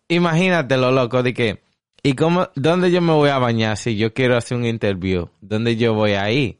imagínatelo, 0.07 0.91
loco, 0.91 1.23
de 1.23 1.33
que, 1.33 1.63
¿y 2.03 2.13
cómo, 2.13 2.47
dónde 2.53 2.91
yo 2.91 3.01
me 3.01 3.11
voy 3.11 3.31
a 3.31 3.39
bañar 3.39 3.75
si 3.75 3.97
yo 3.97 4.13
quiero 4.13 4.37
hacer 4.37 4.55
un 4.55 4.67
interview? 4.67 5.29
¿Dónde 5.41 5.75
yo 5.75 5.95
voy 5.95 6.11
a 6.11 6.29
ir? 6.29 6.59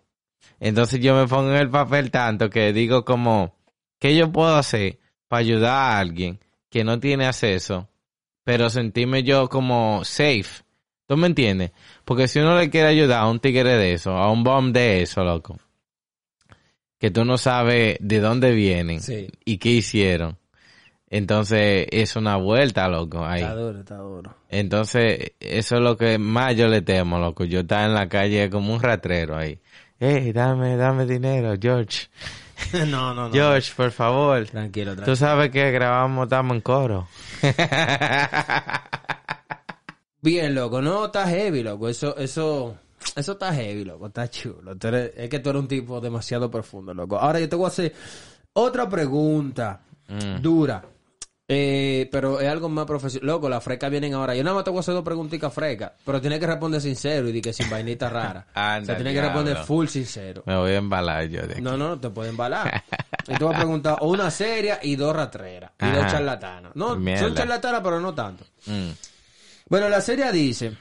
Entonces 0.60 1.00
yo 1.02 1.16
me 1.16 1.28
pongo 1.28 1.52
en 1.52 1.58
el 1.58 1.70
papel 1.70 2.10
tanto 2.10 2.50
que 2.50 2.74
digo 2.74 3.06
como, 3.06 3.54
¿qué 4.00 4.16
yo 4.16 4.32
puedo 4.32 4.56
hacer 4.56 4.98
para 5.28 5.42
ayudar 5.42 5.74
a 5.74 6.00
alguien 6.00 6.40
que 6.72 6.84
no 6.84 7.00
tiene 7.00 7.28
acceso, 7.28 7.88
pero 8.44 8.72
sentirme 8.72 9.22
yo 9.22 9.48
como 9.48 10.04
safe? 10.04 10.64
¿Tú 11.06 11.18
me 11.18 11.28
entiendes? 11.28 11.70
Porque 12.04 12.28
si 12.28 12.40
uno 12.40 12.58
le 12.58 12.72
quiere 12.72 12.88
ayudar 12.88 13.22
a 13.22 13.28
un 13.28 13.40
tigre 13.40 13.78
de 13.78 13.94
eso, 13.94 14.18
a 14.18 14.32
un 14.32 14.44
bomb 14.44 14.74
de 14.74 15.04
eso, 15.04 15.24
loco, 15.24 15.60
que 16.98 17.12
tú 17.12 17.24
no 17.26 17.38
sabes 17.38 17.98
de 18.00 18.20
dónde 18.20 18.54
vienen 18.54 19.02
Sí. 19.02 19.28
y 19.46 19.60
qué 19.60 19.70
hicieron. 19.70 20.40
Entonces 21.10 21.88
es 21.92 22.16
una 22.16 22.36
vuelta, 22.38 22.88
loco, 22.90 23.24
ahí. 23.26 23.42
Está 23.42 23.56
duro, 23.56 23.80
está 23.80 23.98
duro. 23.98 24.36
Entonces, 24.50 25.32
eso 25.40 25.76
es 25.76 25.82
lo 25.82 25.96
que 25.98 26.18
más 26.18 26.56
yo 26.56 26.68
le 26.68 26.82
temo, 26.82 27.20
loco. 27.20 27.44
Yo 27.46 27.60
estaba 27.62 27.86
en 27.86 27.94
la 27.94 28.10
calle 28.10 28.50
como 28.50 28.74
un 28.74 28.82
ratrero 28.82 29.38
ahí. 29.38 29.60
Hey, 30.00 30.34
dame, 30.34 30.76
dame 30.76 31.06
dinero, 31.06 31.54
George. 31.62 32.08
no, 32.88 33.14
no, 33.14 33.30
no. 33.30 33.32
George, 33.32 33.72
por 33.78 33.92
favor. 33.92 34.46
Tranquilo, 34.48 34.92
Tú 34.92 34.96
tranquilo. 34.98 35.16
sabes 35.16 35.52
que 35.52 35.72
grabamos, 35.72 36.24
estamos 36.26 36.56
en 36.56 36.62
coro. 36.62 37.08
Bien, 40.22 40.56
loco. 40.56 40.82
No, 40.82 41.06
está 41.06 41.28
heavy, 41.28 41.62
loco. 41.64 41.88
Eso, 41.88 42.18
eso, 42.18 42.76
eso 43.16 43.32
está 43.34 43.54
heavy, 43.54 43.86
loco. 43.86 44.08
Está 44.08 44.28
chulo. 44.30 44.76
Tú 44.76 44.88
eres- 44.88 45.12
es 45.16 45.30
que 45.30 45.40
tú 45.40 45.50
eres 45.52 45.62
un 45.62 45.68
tipo 45.68 46.02
demasiado 46.02 46.50
profundo, 46.50 46.94
loco. 46.94 47.18
Ahora 47.20 47.40
yo 47.40 47.48
te 47.48 47.56
voy 47.56 47.66
a 47.66 47.70
hacer 47.70 47.94
otra 48.54 48.90
pregunta 48.90 49.82
Mm. 50.08 50.42
dura. 50.42 50.84
Eh, 51.48 52.10
pero 52.12 52.40
es 52.40 52.48
algo 52.50 52.70
más 52.70 52.86
profesional. 52.86 53.28
Loco, 53.28 53.48
las 53.48 53.64
frecas 53.64 53.92
vienen 53.92 54.14
ahora. 54.16 54.34
Yo 54.36 54.44
nada 54.44 54.56
más 54.56 54.64
te 54.64 54.72
voy 54.72 54.78
a 54.78 54.80
hacer 54.80 54.96
dos 54.96 55.04
preguntitas 55.04 55.54
frecas. 55.54 55.92
Pero 56.04 56.20
tienes 56.20 56.40
que 56.40 56.48
responder 56.48 56.82
sincero 56.82 57.30
y 57.30 57.32
di 57.32 57.42
que 57.42 57.54
sin 57.54 57.70
vainita 57.70 58.10
rara. 58.10 58.48
Anda, 58.56 58.82
o 58.82 58.86
sea, 58.86 58.96
tienes 58.96 59.14
que 59.14 59.22
responder 59.22 59.54
diablo. 59.54 59.68
full 59.68 59.86
sincero. 59.88 60.44
Me 60.48 60.58
voy 60.58 60.72
a 60.72 60.78
embalar 60.78 61.26
yo 61.28 61.46
de 61.46 61.54
aquí. 61.54 61.62
No, 61.62 61.78
no, 61.78 61.90
no 61.90 62.00
te 62.00 62.10
pueden 62.10 62.32
embalar. 62.32 62.84
Y 63.28 63.34
te 63.40 63.44
voy 63.44 63.56
a 63.56 63.58
preguntar 63.58 63.98
una 64.02 64.30
seria 64.30 64.80
y 64.84 64.96
dos 64.96 65.16
ratreras. 65.16 65.72
Y 65.82 65.86
dos 65.88 65.98
Ajá. 66.04 66.12
charlatanas. 66.12 66.76
No, 66.76 66.96
Mierda. 66.96 67.24
son 67.24 67.34
charlatanas, 67.34 67.82
pero 67.84 68.00
no 68.00 68.14
tanto. 68.14 68.46
Mm. 68.68 68.90
Bueno, 69.68 69.90
la 69.90 70.00
serie 70.00 70.32
dice 70.32 70.78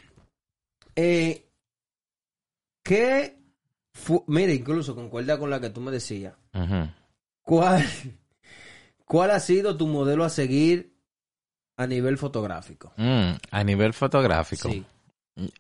eh, 0.95 1.49
que, 2.83 3.39
mira, 4.27 4.53
incluso 4.53 4.95
concuerda 4.95 5.39
con 5.39 5.49
la 5.49 5.59
que 5.59 5.71
tú 5.71 5.81
me 5.81 5.91
decías. 5.91 6.35
Ujú. 6.53 6.87
¿Cuál, 7.41 7.83
¿Cuál 9.15 9.31
ha 9.31 9.39
sido 9.39 9.77
tu 9.77 9.87
modelo 9.87 10.25
a 10.25 10.29
seguir 10.29 10.93
a 11.77 11.87
nivel 11.87 12.19
fotográfico? 12.19 12.93
Mm, 12.97 13.35
A 13.53 13.63
nivel 13.63 13.93
fotográfico. 13.93 14.69
Sí. 14.69 14.85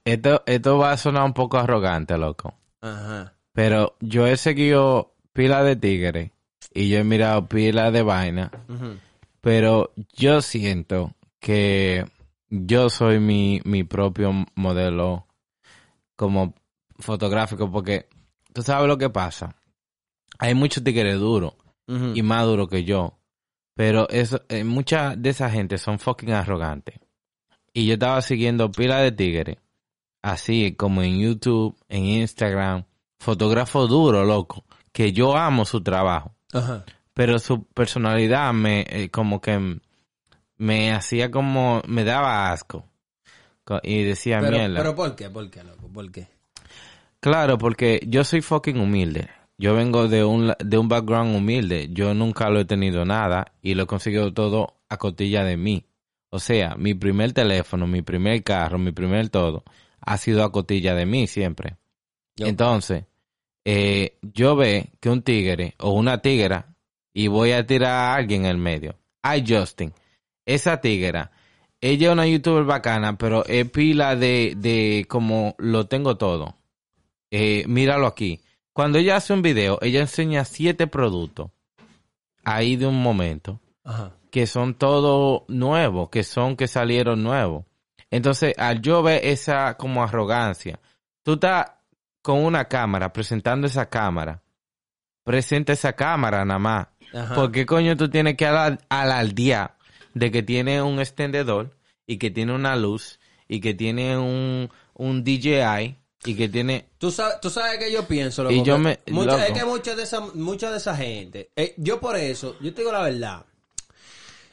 Esto, 0.05 0.43
esto 0.45 0.77
va 0.79 0.91
a 0.91 0.97
sonar 0.97 1.23
un 1.23 1.35
poco 1.35 1.57
arrogante, 1.59 2.19
loco. 2.19 2.53
Ajá. 2.81 3.35
Pero 3.53 3.95
yo 4.01 4.27
he 4.27 4.37
seguido 4.37 5.15
pila 5.33 5.63
de 5.63 5.77
tigres 5.77 6.33
y 6.73 6.89
yo 6.89 6.99
he 6.99 7.05
mirado 7.05 7.47
pila 7.47 7.93
de 7.93 8.03
vaina. 8.03 8.51
Ujú. 8.69 8.97
Pero 9.41 9.93
yo 10.15 10.43
siento 10.43 11.15
que 11.39 12.07
yo 12.51 12.91
soy 12.91 13.21
mi, 13.21 13.61
mi 13.65 13.85
propio 13.85 14.33
modelo 14.57 15.29
como 16.17 16.55
fotográfico 16.99 17.71
porque 17.71 18.09
tú 18.53 18.63
sabes 18.65 18.89
lo 18.89 18.99
que 18.99 19.11
pasa. 19.11 19.55
Hay 20.41 20.57
muchos 20.57 20.83
tigres 20.83 21.21
duros 21.21 21.55
y 21.87 22.21
más 22.23 22.47
duros 22.47 22.69
que 22.69 22.83
yo. 22.83 23.17
Pero 23.75 24.09
eso, 24.09 24.41
eh, 24.49 24.65
mucha 24.65 25.17
de 25.17 25.31
esa 25.31 25.51
gente 25.51 25.79
son 25.79 25.99
fucking 25.99 26.33
arrogantes. 26.33 26.99
Y 27.73 27.87
yo 27.87 27.95
estaba 27.95 28.23
siguiendo 28.23 28.71
pila 28.71 28.99
de 28.99 29.11
tigres. 29.13 29.57
Así 30.23 30.75
como 30.77 31.03
en 31.03 31.19
YouTube, 31.21 31.77
en 31.89 32.05
Instagram. 32.05 32.85
Fotógrafo 33.19 33.87
duro, 33.87 34.25
loco. 34.25 34.65
Que 34.93 35.13
yo 35.13 35.37
amo 35.37 35.65
su 35.65 35.83
trabajo. 35.83 36.35
Ajá. 36.53 36.85
pero 37.15 37.39
su 37.41 37.65
personalidad 37.65 38.53
me, 38.53 38.85
eh, 38.89 39.09
como 39.11 39.41
que 39.41 39.81
me 40.57 40.93
hacía 40.93 41.31
como, 41.33 41.83
me 41.87 42.05
daba 42.05 42.53
asco. 42.53 42.85
Co- 43.65 43.81
Y 43.83 44.03
decía, 44.05 44.39
Pero, 44.41 44.57
mierda. 44.59 44.77
pero 44.79 44.95
¿por 44.95 45.17
qué? 45.17 45.31
¿Por 45.31 45.51
qué, 45.51 45.65
loco? 45.65 45.89
¿Por 45.89 46.11
qué? 46.13 46.29
Claro, 47.21 47.57
porque 47.59 48.01
yo 48.07 48.23
soy 48.25 48.41
fucking 48.41 48.79
humilde. 48.79 49.29
Yo 49.59 49.75
vengo 49.75 50.09
de 50.09 50.25
un, 50.25 50.53
de 50.59 50.79
un 50.79 50.89
background 50.89 51.37
humilde. 51.37 51.89
Yo 51.93 52.13
nunca 52.15 52.51
lo 52.51 52.61
he 52.61 52.65
tenido 52.65 53.05
nada 53.05 53.53
y 53.63 53.75
lo 53.75 53.85
he 53.85 53.87
conseguido 53.87 54.33
todo 54.33 54.77
a 54.89 54.97
cotilla 54.97 55.45
de 55.45 55.57
mí. 55.57 55.85
O 56.31 56.39
sea, 56.41 56.75
mi 56.77 56.95
primer 56.95 57.33
teléfono, 57.33 57.87
mi 57.87 58.03
primer 58.03 58.43
carro, 58.43 58.79
mi 58.79 58.91
primer 58.91 59.29
todo 59.29 59.63
ha 60.01 60.19
sido 60.19 60.43
a 60.45 60.51
cotilla 60.53 60.95
de 60.95 61.07
mí 61.07 61.27
siempre. 61.29 61.77
Yo- 62.37 62.47
Entonces, 62.47 63.05
eh, 63.65 64.19
yo 64.23 64.57
ve 64.57 64.91
que 65.01 65.09
un 65.09 65.23
tigre 65.23 65.75
o 65.79 65.93
una 65.93 66.19
tigra 66.19 66.75
y 67.15 67.29
voy 67.29 67.53
a 67.53 67.65
tirar 67.67 67.91
a 67.93 68.15
alguien 68.17 68.45
en 68.45 68.51
el 68.51 68.59
medio. 68.59 68.97
Ay, 69.23 69.45
Justin, 69.47 69.93
esa 70.45 70.81
tigra, 70.81 71.31
ella 71.81 72.09
es 72.09 72.13
una 72.13 72.27
youtuber 72.27 72.65
bacana, 72.65 73.17
pero 73.17 73.45
es 73.47 73.71
pila 73.71 74.17
de, 74.17 74.55
de 74.57 75.07
como 75.09 75.55
lo 75.59 75.87
tengo 75.87 76.17
todo. 76.17 76.57
Eh, 77.31 77.65
míralo 77.69 78.07
aquí. 78.07 78.41
Cuando 78.75 78.99
ella 78.99 79.17
hace 79.17 79.33
un 79.33 79.41
video, 79.41 79.79
ella 79.81 80.01
enseña 80.01 80.45
siete 80.45 80.87
productos 80.87 81.51
ahí 82.45 82.77
de 82.77 82.87
un 82.87 83.01
momento 83.03 83.61
Ajá. 83.85 84.13
que 84.31 84.47
son 84.47 84.75
todos 84.75 85.45
nuevos, 85.49 86.11
que 86.11 86.25
son 86.25 86.57
que 86.57 86.67
salieron 86.69 87.23
nuevos. 87.23 87.65
Entonces, 88.11 88.53
al 88.59 88.83
yo 88.83 89.03
ver 89.03 89.25
esa 89.25 89.77
como 89.77 90.03
arrogancia, 90.03 90.79
tú 91.23 91.35
estás 91.35 91.71
con 92.21 92.45
una 92.45 92.67
cámara, 92.67 93.13
presentando 93.13 93.67
esa 93.67 93.89
cámara, 93.89 94.43
presenta 95.25 95.73
esa 95.73 95.93
cámara 95.95 96.45
nada 96.45 96.59
más. 96.59 96.89
Ajá. 97.15 97.35
¿Por 97.35 97.53
qué 97.53 97.65
coño 97.65 97.97
tú 97.97 98.09
tienes 98.11 98.37
que 98.37 98.47
alar- 98.47 98.81
alardear 98.89 99.77
de 100.15 100.31
que 100.31 100.43
tiene 100.43 100.83
un 100.83 100.99
extendedor 101.01 101.77
y 102.07 102.19
que 102.19 102.31
tiene 102.31 102.53
una 102.55 102.77
luz 102.77 103.19
y 103.49 103.61
que 103.61 103.73
tiene 103.75 104.17
un, 104.19 104.69
un 104.95 105.23
DJI 105.25 105.97
y 106.25 106.35
que 106.35 106.49
tiene... 106.49 106.87
Tú 106.99 107.11
sabes, 107.11 107.41
tú 107.41 107.51
sabes 107.51 107.79
que 107.79 107.93
yo 107.93 108.07
pienso, 108.07 108.43
loco, 108.43 108.55
Y 108.55 108.63
yo 108.63 108.79
me- 108.79 109.01
mucha- 109.11 109.47
es 109.47 109.53
que 109.53 109.65
mucha 109.65 109.95
de 109.95 110.03
esa, 110.05 110.21
mucha 110.21 110.71
de 110.71 110.79
esa 110.79 110.97
gente, 110.97 111.51
eh, 111.55 111.75
yo 111.77 112.01
por 112.01 112.17
eso, 112.17 112.57
yo 112.61 112.73
te 112.73 112.81
digo 112.83 112.93
la 112.93 113.03
verdad. 113.03 113.45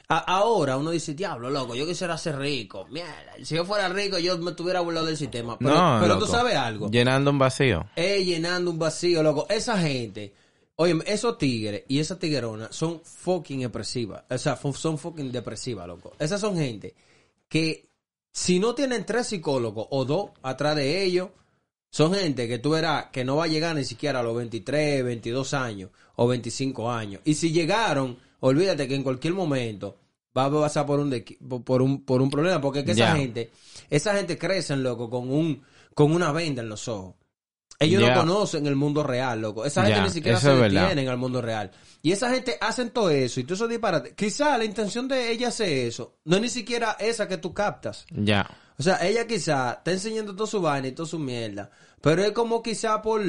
A- 0.08 0.18
ahora 0.18 0.76
uno 0.76 0.90
dice, 0.90 1.14
diablo, 1.14 1.48
loco, 1.48 1.74
yo 1.74 1.86
quisiera 1.86 2.18
ser 2.18 2.36
rico. 2.36 2.86
Mierda, 2.90 3.32
si 3.42 3.54
yo 3.54 3.64
fuera 3.64 3.88
rico, 3.88 4.18
yo 4.18 4.36
me 4.38 4.50
estuviera 4.50 4.80
burlado 4.80 5.06
del 5.06 5.16
sistema. 5.16 5.58
Pero, 5.58 5.70
no, 5.74 5.98
pero 6.02 6.14
loco. 6.14 6.26
tú 6.26 6.30
sabes 6.32 6.54
algo. 6.54 6.90
Llenando 6.90 7.30
un 7.30 7.38
vacío. 7.38 7.86
Es 7.96 8.24
llenando 8.26 8.70
un 8.70 8.78
vacío, 8.78 9.22
loco. 9.22 9.46
Esa 9.48 9.78
gente, 9.78 10.34
oye, 10.76 10.98
esos 11.06 11.38
tigres 11.38 11.84
y 11.88 11.98
esa 12.00 12.18
tiguerona 12.18 12.68
son 12.70 13.00
fucking 13.02 13.62
expresivas. 13.62 14.24
O 14.28 14.36
sea, 14.36 14.56
son 14.74 14.98
fucking 14.98 15.32
depresivas, 15.32 15.86
loco. 15.86 16.12
Esas 16.18 16.40
son 16.42 16.56
gente 16.58 16.94
que 17.48 17.88
si 18.30 18.58
no 18.58 18.74
tienen 18.74 19.06
tres 19.06 19.28
psicólogos 19.28 19.86
o 19.90 20.04
dos 20.04 20.30
atrás 20.42 20.76
de 20.76 21.04
ellos, 21.04 21.30
son 21.94 22.14
gente 22.14 22.48
que 22.48 22.58
tú 22.58 22.70
verás 22.70 23.06
que 23.12 23.22
no 23.22 23.36
va 23.36 23.44
a 23.44 23.48
llegar 23.48 23.76
ni 23.76 23.84
siquiera 23.84 24.20
a 24.20 24.22
los 24.22 24.34
23, 24.34 25.04
22 25.04 25.52
años 25.52 25.90
o 26.16 26.26
25 26.26 26.90
años. 26.90 27.20
Y 27.24 27.34
si 27.34 27.52
llegaron, 27.52 28.16
olvídate 28.40 28.88
que 28.88 28.94
en 28.94 29.02
cualquier 29.02 29.34
momento 29.34 29.98
va 30.36 30.46
a 30.46 30.50
pasar 30.50 30.86
por 30.86 30.98
un, 31.00 31.10
dequi- 31.12 31.36
por 31.62 31.82
un, 31.82 32.02
por 32.06 32.22
un 32.22 32.30
problema. 32.30 32.60
Porque 32.62 32.78
es 32.80 32.84
que 32.86 32.92
esa 32.92 33.12
gente, 33.18 33.50
esa 33.90 34.14
gente 34.14 34.38
crecen, 34.38 34.82
loco, 34.82 35.10
con 35.10 35.30
un, 35.30 35.62
con 35.94 36.12
una 36.12 36.32
venda 36.32 36.62
en 36.62 36.70
los 36.70 36.88
ojos. 36.88 37.14
Ellos 37.78 38.00
no 38.14 38.20
conocen 38.20 38.66
el 38.66 38.76
mundo 38.76 39.02
real, 39.02 39.40
loco. 39.42 39.64
Esa 39.66 39.82
gente 39.82 39.98
ni 40.04 40.10
siquiera 40.14 40.38
se 40.40 40.46
detienen 40.84 41.08
al 41.08 41.18
mundo 41.18 41.42
real. 41.42 41.72
Y 42.00 42.12
esa 42.12 42.30
gente 42.30 42.56
hacen 42.60 42.88
todo 42.90 43.10
eso 43.10 43.38
y 43.40 43.44
tú 43.44 43.52
eso 43.54 43.68
disparate. 43.68 44.14
Quizá 44.14 44.56
la 44.56 44.64
intención 44.64 45.08
de 45.08 45.30
ella 45.30 45.48
hacer 45.48 45.68
eso 45.88 46.14
no 46.24 46.36
es 46.36 46.42
ni 46.42 46.48
siquiera 46.48 46.96
esa 47.00 47.28
que 47.28 47.36
tú 47.38 47.52
captas. 47.52 48.06
Ya. 48.10 48.48
O 48.78 48.82
sea, 48.82 49.06
ella 49.06 49.26
quizá 49.26 49.72
está 49.74 49.92
enseñando 49.92 50.34
toda 50.34 50.46
su 50.48 50.60
vaina 50.60 50.88
y 50.88 50.92
toda 50.92 51.08
su 51.08 51.18
mierda. 51.18 51.70
Pero 52.00 52.22
es 52.24 52.32
como 52.32 52.62
quizá 52.62 53.00
por, 53.02 53.22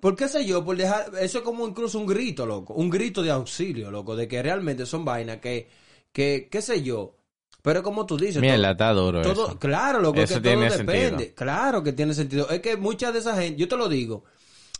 por 0.00 0.16
qué 0.16 0.28
sé 0.28 0.46
yo, 0.46 0.64
por 0.64 0.76
dejar, 0.76 1.12
eso 1.20 1.38
es 1.38 1.44
como 1.44 1.66
incluso 1.66 1.98
un 1.98 2.06
grito, 2.06 2.46
loco. 2.46 2.74
Un 2.74 2.88
grito 2.90 3.22
de 3.22 3.30
auxilio, 3.30 3.90
loco, 3.90 4.16
de 4.16 4.26
que 4.28 4.42
realmente 4.42 4.86
son 4.86 5.04
vainas 5.04 5.38
que, 5.38 5.68
que, 6.12 6.48
qué 6.50 6.62
sé 6.62 6.82
yo. 6.82 7.16
Pero 7.62 7.78
es 7.80 7.82
como 7.84 8.04
tú 8.06 8.16
dices. 8.16 8.40
Mierda, 8.40 8.56
todo- 8.62 8.72
está 8.72 8.92
duro 8.92 9.22
todo, 9.22 9.48
eso. 9.48 9.58
claro, 9.58 10.00
loco, 10.00 10.18
es 10.20 10.30
Eso 10.30 10.40
que 10.42 10.48
todo 10.48 10.60
tiene 10.60 10.76
depende. 10.76 11.08
sentido. 11.08 11.34
Claro 11.34 11.82
que 11.82 11.92
tiene 11.92 12.14
sentido. 12.14 12.48
Es 12.50 12.60
que 12.60 12.76
mucha 12.76 13.10
de 13.10 13.18
esa 13.20 13.34
gente, 13.40 13.58
yo 13.58 13.68
te 13.68 13.76
lo 13.76 13.88
digo, 13.88 14.24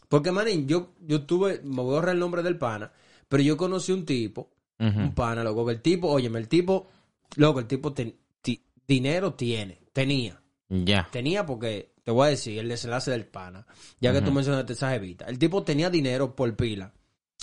porque 0.09 0.31
manín, 0.31 0.67
yo, 0.69 0.93
yo 1.01 1.23
tuve, 1.23 1.61
me 1.65 1.83
voy 1.83 1.93
a 1.93 1.97
ahorrar 1.97 2.15
el 2.15 2.21
nombre 2.21 2.43
del 2.43 2.59
pana, 2.59 2.93
pero 3.29 3.43
yo 3.43 3.57
conocí 3.57 3.91
un 3.93 4.05
tipo, 4.05 4.51
un 4.79 5.15
pana, 5.15 5.43
loco, 5.43 5.65
que 5.65 5.73
el 5.73 5.81
tipo, 5.83 6.09
óyeme, 6.09 6.39
el 6.39 6.47
tipo, 6.49 6.89
loco, 7.37 7.59
el 7.61 7.67
tipo 7.67 7.93
ten- 7.95 8.15
ti- 8.43 8.63
dinero 8.87 9.33
tiene, 9.33 9.79
tenía. 9.95 10.43
Ya. 10.69 11.09
Tenía 11.11 11.47
porque, 11.47 11.95
te 12.03 12.11
voy 12.11 12.27
a 12.27 12.31
decir, 12.31 12.59
el 12.59 12.69
desenlace 12.69 13.11
del 13.11 13.25
pana. 13.27 13.67
Ya 14.01 14.13
que 14.13 14.21
tú 14.21 14.31
mencionaste 14.31 14.75
esa 14.75 14.91
jevita. 14.91 15.25
El 15.25 15.39
tipo 15.39 15.63
tenía 15.63 15.89
dinero 15.89 16.37
por 16.37 16.55
pila. 16.55 16.93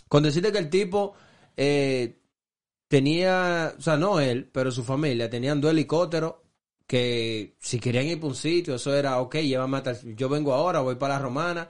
Con 0.07 0.21
decirte 0.21 0.51
que 0.51 0.59
el 0.59 0.69
tipo 0.69 1.13
eh, 1.57 2.19
tenía, 2.87 3.73
o 3.77 3.81
sea, 3.81 3.97
no 3.97 4.19
él, 4.19 4.49
pero 4.51 4.69
su 4.71 4.83
familia, 4.83 5.29
tenían 5.29 5.61
dos 5.61 5.71
helicópteros 5.71 6.35
que 6.85 7.55
si 7.59 7.79
querían 7.79 8.05
ir 8.05 8.19
para 8.19 8.27
un 8.27 8.35
sitio, 8.35 8.75
eso 8.75 8.93
era, 8.93 9.19
ok, 9.19 9.37
llévame 9.37 9.77
hasta, 9.77 9.93
yo 10.03 10.27
vengo 10.27 10.53
ahora, 10.53 10.81
voy 10.81 10.95
para 10.95 11.13
la 11.13 11.21
romana, 11.21 11.69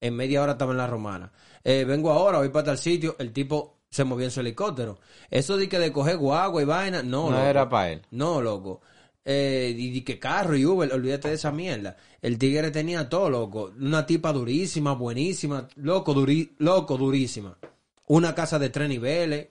en 0.00 0.14
media 0.14 0.40
hora 0.42 0.52
estaba 0.52 0.70
en 0.70 0.78
la 0.78 0.86
romana. 0.86 1.32
Eh, 1.64 1.84
vengo 1.84 2.12
ahora, 2.12 2.38
voy 2.38 2.50
para 2.50 2.66
tal 2.66 2.78
sitio, 2.78 3.16
el 3.18 3.32
tipo 3.32 3.80
se 3.90 4.04
movía 4.04 4.26
en 4.26 4.30
su 4.30 4.38
helicóptero. 4.40 5.00
Eso 5.30 5.56
de 5.56 5.68
que 5.68 5.80
de 5.80 5.90
coger 5.90 6.16
guagua 6.18 6.62
y 6.62 6.64
vaina, 6.64 7.02
no, 7.02 7.24
No 7.24 7.30
loco. 7.38 7.42
era 7.42 7.68
para 7.68 7.90
él. 7.90 8.02
No, 8.12 8.40
loco. 8.40 8.82
Eh, 9.28 9.74
y, 9.76 9.88
y 9.98 10.00
que 10.02 10.20
carro 10.20 10.56
y 10.56 10.64
Uber, 10.64 10.92
olvídate 10.92 11.28
de 11.28 11.34
esa 11.34 11.50
mierda. 11.50 11.96
El 12.22 12.38
tigre 12.38 12.70
tenía 12.70 13.08
todo, 13.08 13.28
loco. 13.28 13.72
Una 13.76 14.06
tipa 14.06 14.32
durísima, 14.32 14.94
buenísima, 14.94 15.66
loco, 15.74 16.14
duri- 16.14 16.52
loco, 16.58 16.96
durísima. 16.96 17.58
Una 18.06 18.36
casa 18.36 18.60
de 18.60 18.70
tres 18.70 18.88
niveles, 18.88 19.48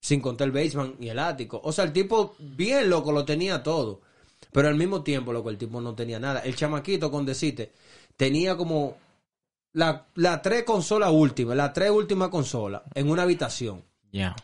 sin 0.00 0.20
contar 0.20 0.46
el 0.46 0.52
basement 0.52 1.02
y 1.02 1.08
el 1.08 1.18
ático. 1.18 1.60
O 1.64 1.72
sea, 1.72 1.84
el 1.84 1.92
tipo 1.92 2.36
bien 2.38 2.88
loco 2.88 3.10
lo 3.10 3.24
tenía 3.24 3.64
todo. 3.64 4.00
Pero 4.52 4.68
al 4.68 4.76
mismo 4.76 5.02
tiempo, 5.02 5.32
loco, 5.32 5.50
el 5.50 5.58
tipo 5.58 5.80
no 5.80 5.96
tenía 5.96 6.20
nada. 6.20 6.38
El 6.40 6.54
chamaquito, 6.54 7.10
con 7.10 7.26
decirte, 7.26 7.72
tenía 8.16 8.56
como 8.56 8.96
la, 9.72 10.06
la 10.14 10.40
tres 10.40 10.62
consolas 10.62 11.10
últimas, 11.10 11.56
las 11.56 11.72
tres 11.72 11.90
últimas 11.90 12.28
consolas 12.28 12.82
en 12.94 13.10
una 13.10 13.22
habitación. 13.24 13.82
Ya. 14.12 14.36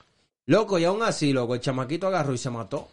Loco, 0.47 0.77
y 0.81 0.85
aún 0.85 1.05
así, 1.05 1.33
loco, 1.33 1.55
el 1.55 1.61
chamaquito 1.61 2.09
agarró 2.09 2.35
y 2.35 2.39
se 2.39 2.51
mató. 2.51 2.89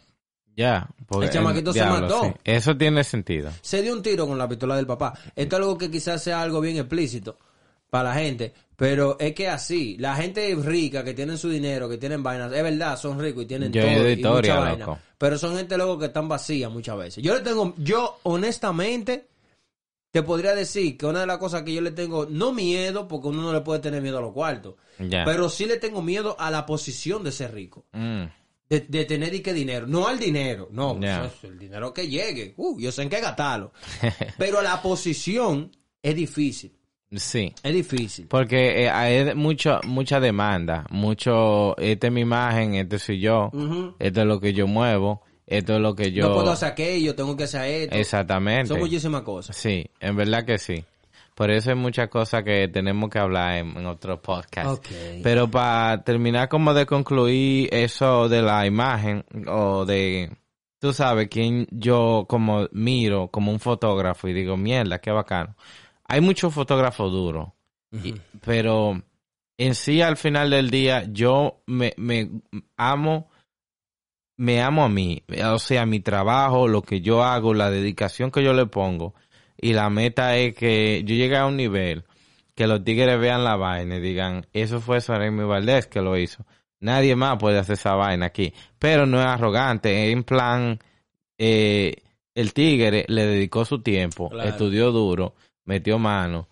Ya. 0.60 0.88
porque- 1.06 1.26
El 1.26 1.32
chamaquito 1.32 1.72
se 1.72 1.78
mató. 2.02 2.22
sí. 2.24 2.32
Eso 2.44 2.76
tiene 2.76 3.02
sentido. 3.04 3.50
se 3.62 3.80
dio 3.82 3.92
un 3.94 4.02
tiro 4.02 4.26
con 4.26 4.36
la 4.38 4.48
pistola 4.48 4.76
del 4.76 4.86
papá. 4.86 5.14
Esto 5.34 5.56
es 5.56 5.60
algo 5.62 5.78
que 5.78 5.90
quizás 5.90 6.22
sea 6.22 6.42
algo 6.42 6.60
bien 6.60 6.76
explícito 6.76 7.38
para 7.88 8.10
la 8.10 8.14
gente, 8.14 8.52
pero 8.76 9.16
es 9.18 9.34
que 9.34 9.48
así, 9.48 9.96
la 9.98 10.14
gente 10.14 10.54
rica 10.62 11.02
que 11.02 11.12
tienen 11.14 11.36
su 11.38 11.48
dinero, 11.48 11.88
que 11.88 11.98
tienen 11.98 12.22
vainas, 12.22 12.52
es 12.52 12.62
verdad, 12.62 12.96
son 12.96 13.18
ricos 13.18 13.42
y 13.42 13.46
tienen 13.46 13.72
Yo 13.72 13.82
todo 13.82 14.08
y 14.08 14.16
mucha 14.16 14.60
vaina, 14.60 15.00
pero 15.18 15.36
son 15.38 15.56
gente 15.56 15.76
luego 15.76 15.98
que 15.98 16.06
están 16.06 16.28
vacías 16.28 16.70
muchas 16.70 16.96
veces. 16.96 17.24
Yo 17.24 17.34
le 17.34 17.40
tengo, 17.40 17.74
yo 17.78 18.20
honestamente 18.22 19.26
te 20.12 20.22
podría 20.22 20.54
decir 20.54 20.96
que 20.96 21.06
una 21.06 21.20
de 21.20 21.26
las 21.26 21.38
cosas 21.38 21.62
que 21.62 21.72
yo 21.74 21.80
le 21.80 21.90
tengo, 21.92 22.26
no 22.30 22.52
miedo, 22.52 23.08
porque 23.08 23.28
uno 23.28 23.42
no 23.42 23.52
le 23.52 23.60
puede 23.62 23.80
tener 23.80 24.02
miedo 24.02 24.18
a 24.18 24.22
los 24.22 24.32
cuartos, 24.32 24.74
pero 25.24 25.48
sí 25.48 25.66
le 25.66 25.76
tengo 25.78 26.00
miedo 26.02 26.36
a 26.38 26.50
la 26.50 26.64
posición 26.66 27.24
de 27.24 27.32
ser 27.32 27.52
rico. 27.54 27.86
Mm. 27.92 28.24
De, 28.70 28.80
de 28.88 29.04
tener 29.04 29.34
y 29.34 29.40
que 29.40 29.52
dinero, 29.52 29.86
no 29.88 30.06
al 30.06 30.18
dinero, 30.18 30.68
no, 30.70 30.98
Ya. 31.00 31.24
eso 31.26 31.34
es 31.38 31.44
el 31.50 31.58
dinero 31.58 31.92
que 31.92 32.06
llegue, 32.08 32.54
uh, 32.56 32.78
yo 32.80 32.92
sé 32.92 33.02
en 33.02 33.08
qué 33.10 33.20
gastarlo. 33.20 33.72
Pero 34.38 34.62
la 34.62 34.80
posición 34.80 35.72
es 36.00 36.14
difícil, 36.14 36.72
Sí. 37.12 37.52
es 37.64 37.74
difícil. 37.74 38.28
Porque 38.28 38.84
eh, 38.84 38.88
hay 38.88 39.34
mucho, 39.34 39.80
mucha 39.84 40.20
demanda. 40.20 40.86
Mucho, 40.90 41.76
esta 41.78 42.06
es 42.06 42.12
mi 42.12 42.20
imagen, 42.20 42.76
este 42.76 43.00
soy 43.00 43.18
yo. 43.20 43.50
Esto 43.98 44.20
es 44.20 44.26
lo 44.28 44.38
que 44.40 44.52
yo 44.52 44.68
muevo. 44.68 45.20
Esto 45.48 45.74
es 45.74 45.80
lo 45.80 45.96
que 45.96 46.12
yo... 46.12 46.28
No 46.28 46.34
puedo 46.34 46.52
hacer 46.52 46.68
aquello, 46.70 47.12
tengo 47.16 47.36
que 47.36 47.42
hacer 47.42 47.64
esto. 47.82 47.96
Exactamente. 47.96 48.68
Son 48.68 48.78
muchísimas 48.78 49.22
cosas. 49.22 49.56
Sí, 49.56 49.84
en 49.98 50.14
verdad 50.14 50.44
que 50.44 50.58
sí. 50.58 50.84
Por 51.40 51.50
eso 51.50 51.70
hay 51.70 51.76
muchas 51.76 52.10
cosas 52.10 52.44
que 52.44 52.68
tenemos 52.68 53.08
que 53.08 53.18
hablar 53.18 53.56
en, 53.56 53.74
en 53.74 53.86
otro 53.86 54.20
podcast. 54.20 54.72
Ok. 54.72 54.88
Pero 55.22 55.50
para 55.50 56.04
terminar 56.04 56.50
como 56.50 56.74
de 56.74 56.84
concluir 56.84 57.66
eso 57.72 58.28
de 58.28 58.42
la 58.42 58.66
imagen 58.66 59.24
o 59.46 59.86
de, 59.86 60.36
tú 60.78 60.92
sabes, 60.92 61.28
quién 61.30 61.66
yo 61.70 62.26
como 62.28 62.68
miro 62.72 63.28
como 63.28 63.52
un 63.52 63.58
fotógrafo 63.58 64.28
y 64.28 64.34
digo, 64.34 64.58
mierda, 64.58 64.98
qué 64.98 65.12
bacano. 65.12 65.56
Hay 66.04 66.20
muchos 66.20 66.52
fotógrafos 66.52 67.10
duros, 67.10 67.48
pero 68.44 69.02
en 69.56 69.74
sí 69.74 70.02
al 70.02 70.18
final 70.18 70.50
del 70.50 70.68
día 70.68 71.06
yo 71.08 71.62
me, 71.64 71.94
me 71.96 72.28
amo, 72.76 73.30
me 74.36 74.60
amo 74.60 74.84
a 74.84 74.90
mí, 74.90 75.22
o 75.42 75.58
sea, 75.58 75.86
mi 75.86 76.00
trabajo, 76.00 76.68
lo 76.68 76.82
que 76.82 77.00
yo 77.00 77.24
hago, 77.24 77.54
la 77.54 77.70
dedicación 77.70 78.30
que 78.30 78.44
yo 78.44 78.52
le 78.52 78.66
pongo 78.66 79.14
y 79.60 79.72
la 79.72 79.90
meta 79.90 80.36
es 80.36 80.54
que 80.54 81.02
yo 81.04 81.14
llegue 81.14 81.36
a 81.36 81.46
un 81.46 81.56
nivel 81.56 82.04
que 82.54 82.66
los 82.66 82.84
tigres 82.84 83.18
vean 83.18 83.44
la 83.44 83.56
vaina 83.56 83.96
y 83.96 84.00
digan, 84.00 84.46
eso 84.52 84.80
fue 84.80 85.00
Saremi 85.00 85.44
Valdés 85.44 85.86
que 85.86 86.00
lo 86.02 86.16
hizo. 86.18 86.44
Nadie 86.80 87.16
más 87.16 87.38
puede 87.38 87.58
hacer 87.58 87.74
esa 87.74 87.94
vaina 87.94 88.26
aquí. 88.26 88.52
Pero 88.78 89.06
no 89.06 89.18
es 89.20 89.26
arrogante, 89.26 90.10
en 90.10 90.24
plan, 90.24 90.78
eh, 91.38 91.94
el 92.34 92.52
tigre 92.52 93.04
le 93.08 93.26
dedicó 93.26 93.64
su 93.64 93.82
tiempo, 93.82 94.28
Claro. 94.30 94.48
estudió 94.48 94.90
duro, 94.92 95.34
metió 95.64 95.98
mano 95.98 96.48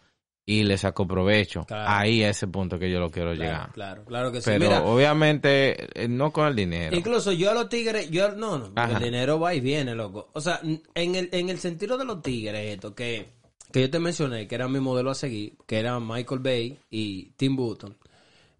y 0.51 0.65
le 0.65 0.79
sacó 0.79 1.07
provecho. 1.07 1.65
Claro. 1.67 1.91
Ahí 1.91 2.23
a 2.25 2.31
ese 2.31 2.49
punto 2.49 2.79
que 2.79 2.91
yo 2.91 2.99
lo 3.01 3.11
quiero 3.11 3.35
Claro, 3.35 3.43
llegar. 3.53 3.73
claro, 3.73 4.05
claro 4.07 4.33
que 4.33 4.41
sí. 4.41 4.47
Pero 4.47 4.65
Mira, 4.65 4.83
obviamente 4.83 6.03
eh, 6.03 6.09
no 6.09 6.33
con 6.33 6.47
el 6.47 6.57
dinero. 6.57 6.97
Incluso 6.97 7.33
yo 7.33 7.51
a 7.51 7.55
los 7.55 7.69
tigres, 7.69 8.11
yo 8.11 8.31
no, 8.33 8.57
no, 8.57 8.73
Ajá. 8.75 8.97
el 8.97 9.05
dinero 9.05 9.39
va 9.39 9.55
y 9.55 9.61
viene, 9.61 9.95
loco. 9.95 10.31
O 10.33 10.41
sea, 10.41 10.59
en 10.63 11.15
el, 11.15 11.29
en 11.33 11.51
el 11.51 11.59
sentido 11.59 11.99
de 11.99 12.07
los 12.07 12.23
tigres, 12.23 12.75
esto 12.75 12.95
que, 12.95 13.29
que 13.71 13.83
yo 13.83 13.91
te 13.91 13.99
mencioné, 13.99 14.49
que 14.49 14.55
era 14.55 14.69
mi 14.69 14.81
modelo 14.81 15.11
a 15.11 15.15
seguir, 15.15 15.53
que 15.67 15.79
eran 15.79 16.09
Michael 16.09 16.41
Bay 16.41 16.79
y 16.89 17.25
Tim 17.37 17.55
Burton. 17.55 17.95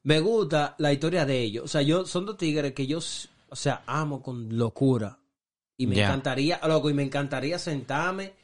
Me 0.03 0.21
gusta 0.21 0.75
la 0.77 0.93
historia 0.93 1.25
de 1.25 1.41
ellos. 1.41 1.65
O 1.65 1.69
sea, 1.69 1.81
yo 1.81 2.05
son 2.05 2.27
dos 2.27 2.37
tigres 2.37 2.73
que 2.75 2.87
yo, 2.87 2.99
o 2.99 3.57
sea, 3.57 3.83
amo 3.87 4.23
con 4.23 4.59
locura. 4.59 5.19
Y 5.79 5.87
me 5.87 5.95
encantaría, 6.03 6.61
loco, 6.69 6.91
y 6.91 6.93
me 6.93 7.03
encantaría 7.05 7.59
sentarme, 7.59 8.35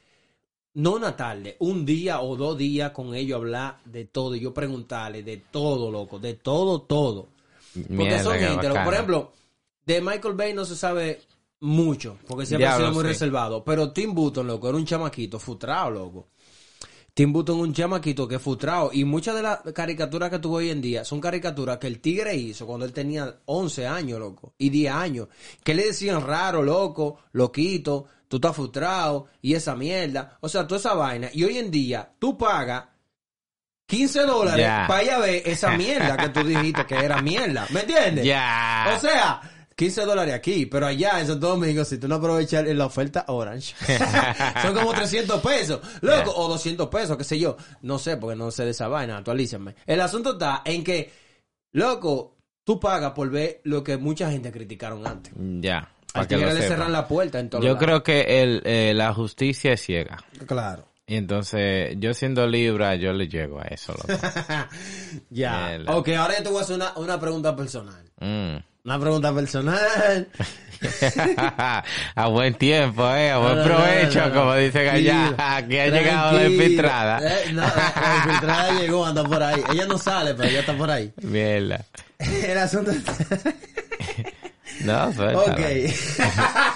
no 0.75 0.95
una 0.95 1.17
tarde, 1.17 1.57
un 1.61 1.85
día 1.85 2.21
o 2.21 2.37
dos 2.37 2.59
días 2.59 2.91
con 2.91 3.15
ellos 3.15 3.37
hablar 3.37 3.81
de 3.85 4.07
todo 4.07 4.35
y 4.35 4.41
yo 4.41 4.53
preguntarle 4.53 5.23
de 5.23 5.39
todo, 5.39 5.91
loco, 5.91 6.19
de 6.19 6.35
todo, 6.35 6.83
todo. 6.83 7.29
Porque 7.73 7.93
Mierda, 7.93 8.23
son 8.23 8.39
gente, 8.39 8.69
loco. 8.69 8.85
por 8.85 8.95
ejemplo, 8.95 9.33
de 9.87 10.01
Michael 10.01 10.35
Bay 10.35 10.53
no 10.53 10.65
se 10.65 10.77
sabe 10.77 11.23
mucho, 11.61 12.19
porque 12.27 12.47
siempre 12.47 12.69
ha 12.69 12.77
sido 12.77 12.93
muy 12.93 13.03
sí. 13.03 13.09
reservado. 13.09 13.65
Pero 13.65 13.93
Tim 13.93 14.15
Burton, 14.15 14.47
loco, 14.47 14.69
era 14.69 14.77
un 14.77 14.85
chamaquito 14.85 15.39
frustrado, 15.39 15.91
loco. 15.91 16.29
Tim 17.15 17.33
Burton 17.33 17.61
un 17.61 17.73
chamaquito 17.73 18.27
que 18.27 18.35
es 18.37 18.43
frustrado. 18.43 18.91
Y 18.93 19.05
muchas 19.05 19.37
de 19.37 19.43
las 19.43 19.61
caricaturas 19.73 20.31
que 20.31 20.41
tuvo 20.41 20.57
hoy 20.57 20.71
en 20.71 20.81
día 20.81 21.05
son 21.05 21.21
caricaturas 21.21 21.79
que 21.79 21.87
el 21.87 22.01
tigre 22.01 22.35
hizo 22.35 22.67
cuando 22.67 22.85
él 22.85 22.93
tenía 22.93 23.39
11 23.45 23.87
años, 23.87 24.19
loco, 24.19 24.55
y 24.59 24.69
10 24.69 24.93
años. 24.93 25.29
Que 25.63 25.75
le 25.75 25.87
decían 25.87 26.21
raro, 26.27 26.63
loco, 26.63 27.21
loquito, 27.33 28.07
tú 28.35 28.49
estás 28.49 28.57
frustrado, 28.57 29.27
y 29.41 29.55
esa 29.55 29.77
mierda. 29.77 30.39
O 30.41 30.49
sea, 30.49 30.67
toda 30.67 30.79
esa 30.81 30.95
vaina. 30.95 31.29
Y 31.33 31.45
hoy 31.45 31.59
en 31.59 31.71
día, 31.71 32.11
tú 32.19 32.37
pagas 32.37 32.85
15 33.87 34.23
dólares 34.23 34.65
Ya. 34.65 34.87
para 34.89 35.03
ir 35.05 35.11
a 35.11 35.19
ver 35.19 35.43
esa 35.47 35.77
mierda 35.77 36.17
que 36.17 36.29
tú 36.31 36.43
dijiste 36.45 36.85
que 36.87 36.97
era 36.97 37.23
mierda. 37.23 37.67
¿Me 37.71 37.81
entiendes? 37.81 38.25
Ya. 38.25 38.93
O 38.97 39.01
sea, 39.01 39.41
15 39.77 40.05
dólares 40.05 40.35
aquí, 40.35 40.67
pero 40.67 40.87
allá 40.87 41.21
en 41.21 41.27
Santo 41.29 41.49
Domingo, 41.49 41.85
si 41.85 41.99
tú 41.99 42.09
no 42.09 42.17
aprovechas 42.17 42.67
la 42.67 42.87
oferta 42.87 43.25
Orange, 43.29 43.75
son 44.63 44.75
como 44.75 44.93
300 44.93 45.41
pesos, 45.41 45.81
loco, 46.01 46.33
o 46.35 46.49
200 46.49 46.89
pesos, 46.89 47.17
qué 47.17 47.25
sé 47.25 47.39
yo. 47.39 47.57
No 47.83 47.99
sé, 47.99 48.17
porque 48.17 48.37
no 48.37 48.51
sé 48.51 48.65
de 48.65 48.71
esa 48.71 48.89
vaina, 48.89 49.17
actualízame. 49.19 49.75
El 49.87 50.01
asunto 50.01 50.33
está 50.33 50.63
en 50.65 50.83
que, 50.83 51.13
loco, 51.73 52.37
tú 52.65 52.81
pagas 52.81 53.13
por 53.13 53.31
ver 53.31 53.61
lo 53.65 53.85
que 53.85 53.97
mucha 53.97 54.31
gente 54.31 54.51
criticaron 54.51 55.07
antes. 55.07 55.33
Ya. 55.61 55.91
Al 56.15 56.29
que 56.29 56.37
le 56.37 56.63
cerran 56.63 56.93
la 56.93 57.09
puerta 57.09 57.41
en 57.41 57.51
todo 57.51 57.61
Yo 57.61 57.77
creo 57.77 58.03
que 58.03 58.43
el, 58.43 58.63
eh, 58.65 58.93
la 58.95 59.13
justicia 59.13 59.73
es 59.73 59.83
ciega. 59.83 60.25
Claro. 60.47 60.87
Y 61.07 61.17
entonces, 61.17 61.97
yo 61.99 62.15
siendo 62.15 62.47
Libra, 62.47 62.95
yo 62.95 63.13
le 63.13 63.29
llego 63.29 63.61
a 63.61 63.65
eso, 63.65 63.93
loco. 63.93 64.07
ya. 65.31 65.67
Mierda. 65.69 65.97
Ok, 65.97 66.09
ahora 66.11 66.39
yo 66.39 66.45
te 66.45 66.49
voy 66.49 66.59
a 66.59 66.63
hacer 66.63 66.77
una, 66.77 66.93
una 66.97 67.21
pregunta 67.21 67.55
personal. 67.55 68.03
Mm. 68.21 68.57
Una 68.85 69.01
pregunta 69.01 69.35
personal. 69.35 70.29
a 72.15 72.29
buen 72.29 72.55
tiempo, 72.55 73.11
eh, 73.15 73.31
a 73.31 73.39
buen 73.39 73.57
No, 73.57 73.65
no, 73.65 73.69
no, 73.71 73.77
provecho, 73.77 74.29
no, 74.29 74.35
como 74.35 74.55
dicen 74.55 74.89
allá, 74.89 75.67
que 75.69 75.81
ha 75.81 75.89
llegado 75.89 76.33
la 76.39 76.49
infiltrada. 76.49 77.19
Eh, 77.19 77.53
no, 77.53 77.63
la 77.63 78.17
infiltrada 78.25 78.81
llegó, 78.81 79.05
anda 79.05 79.25
por 79.25 79.43
ahí. 79.43 79.63
Ella 79.73 79.87
no 79.87 79.99
sale, 79.99 80.35
pero 80.35 80.49
ella 80.49 80.61
está 80.61 80.77
por 80.77 80.91
ahí. 80.91 81.13
Mierda. 81.23 81.85
El 82.19 82.59
asunto 82.59 82.93
está... 82.93 83.15
No, 84.85 85.13
suéltalo. 85.13 85.53
Ok. 85.53 85.61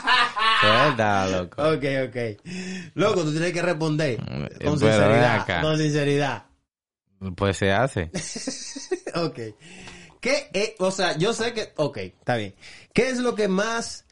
Suéltalo, 0.61 1.43
loco. 1.43 1.63
ok, 1.63 1.85
ok. 2.09 2.17
Loco, 2.95 3.23
tú 3.25 3.31
tienes 3.33 3.53
que 3.53 3.63
responder. 3.63 4.21
Mm, 4.21 4.65
Con 4.65 4.79
ven 4.79 4.79
sinceridad. 4.79 5.61
Con 5.63 5.79
sinceridad. 5.79 6.45
Pues 7.37 7.57
se 7.57 7.73
hace. 7.73 8.11
Ok. 9.15 9.39
¿Qué 10.21 10.51
es? 10.53 10.73
O 10.79 10.91
sea, 10.91 11.17
yo 11.17 11.33
sé 11.33 11.53
que... 11.55 11.73
Ok, 11.77 11.97
está 11.99 12.37
bien. 12.37 12.55
¿Qué 12.93 13.09
es 13.09 13.19
lo 13.19 13.35
que 13.35 13.49
más 13.49 14.05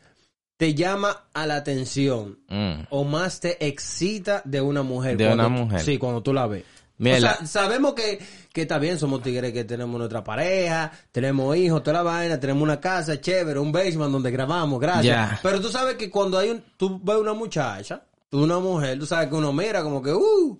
te 0.56 0.74
llama 0.74 1.26
a 1.34 1.46
la 1.46 1.56
atención 1.56 2.38
Mm. 2.48 2.86
o 2.90 3.04
más 3.04 3.40
te 3.40 3.64
excita 3.66 4.40
de 4.44 4.60
una 4.62 4.82
mujer? 4.82 5.16
De 5.16 5.26
cuando- 5.26 5.46
una 5.46 5.54
mujer. 5.56 5.80
Sí, 5.80 5.98
cuando 5.98 6.22
tú 6.22 6.32
la 6.32 6.46
ves. 6.46 6.64
Mira, 6.98 7.16
o 7.16 7.20
sea, 7.20 7.46
sabemos 7.46 7.92
que, 7.94 8.18
que 8.52 8.62
está 8.62 8.78
bien, 8.78 8.98
somos 8.98 9.22
tigres 9.22 9.52
que 9.52 9.64
tenemos 9.64 9.98
nuestra 9.98 10.24
pareja, 10.24 10.90
tenemos 11.12 11.54
hijos, 11.56 11.82
toda 11.82 11.98
la 11.98 12.02
vaina, 12.02 12.40
tenemos 12.40 12.62
una 12.62 12.80
casa 12.80 13.20
chévere, 13.20 13.58
un 13.58 13.70
basement 13.72 14.10
donde 14.12 14.30
grabamos, 14.30 14.80
gracias. 14.80 15.40
Pero 15.42 15.60
tú 15.60 15.68
sabes 15.68 15.96
que 15.96 16.10
cuando 16.10 16.38
hay 16.38 16.50
un, 16.50 16.64
tú 16.76 16.98
ves 17.02 17.16
una 17.16 17.34
muchacha, 17.34 18.02
una 18.32 18.58
mujer, 18.58 18.98
tú 18.98 19.04
sabes 19.06 19.28
que 19.28 19.34
uno 19.34 19.52
mira 19.52 19.82
como 19.82 20.02
que, 20.02 20.12
uh. 20.12 20.58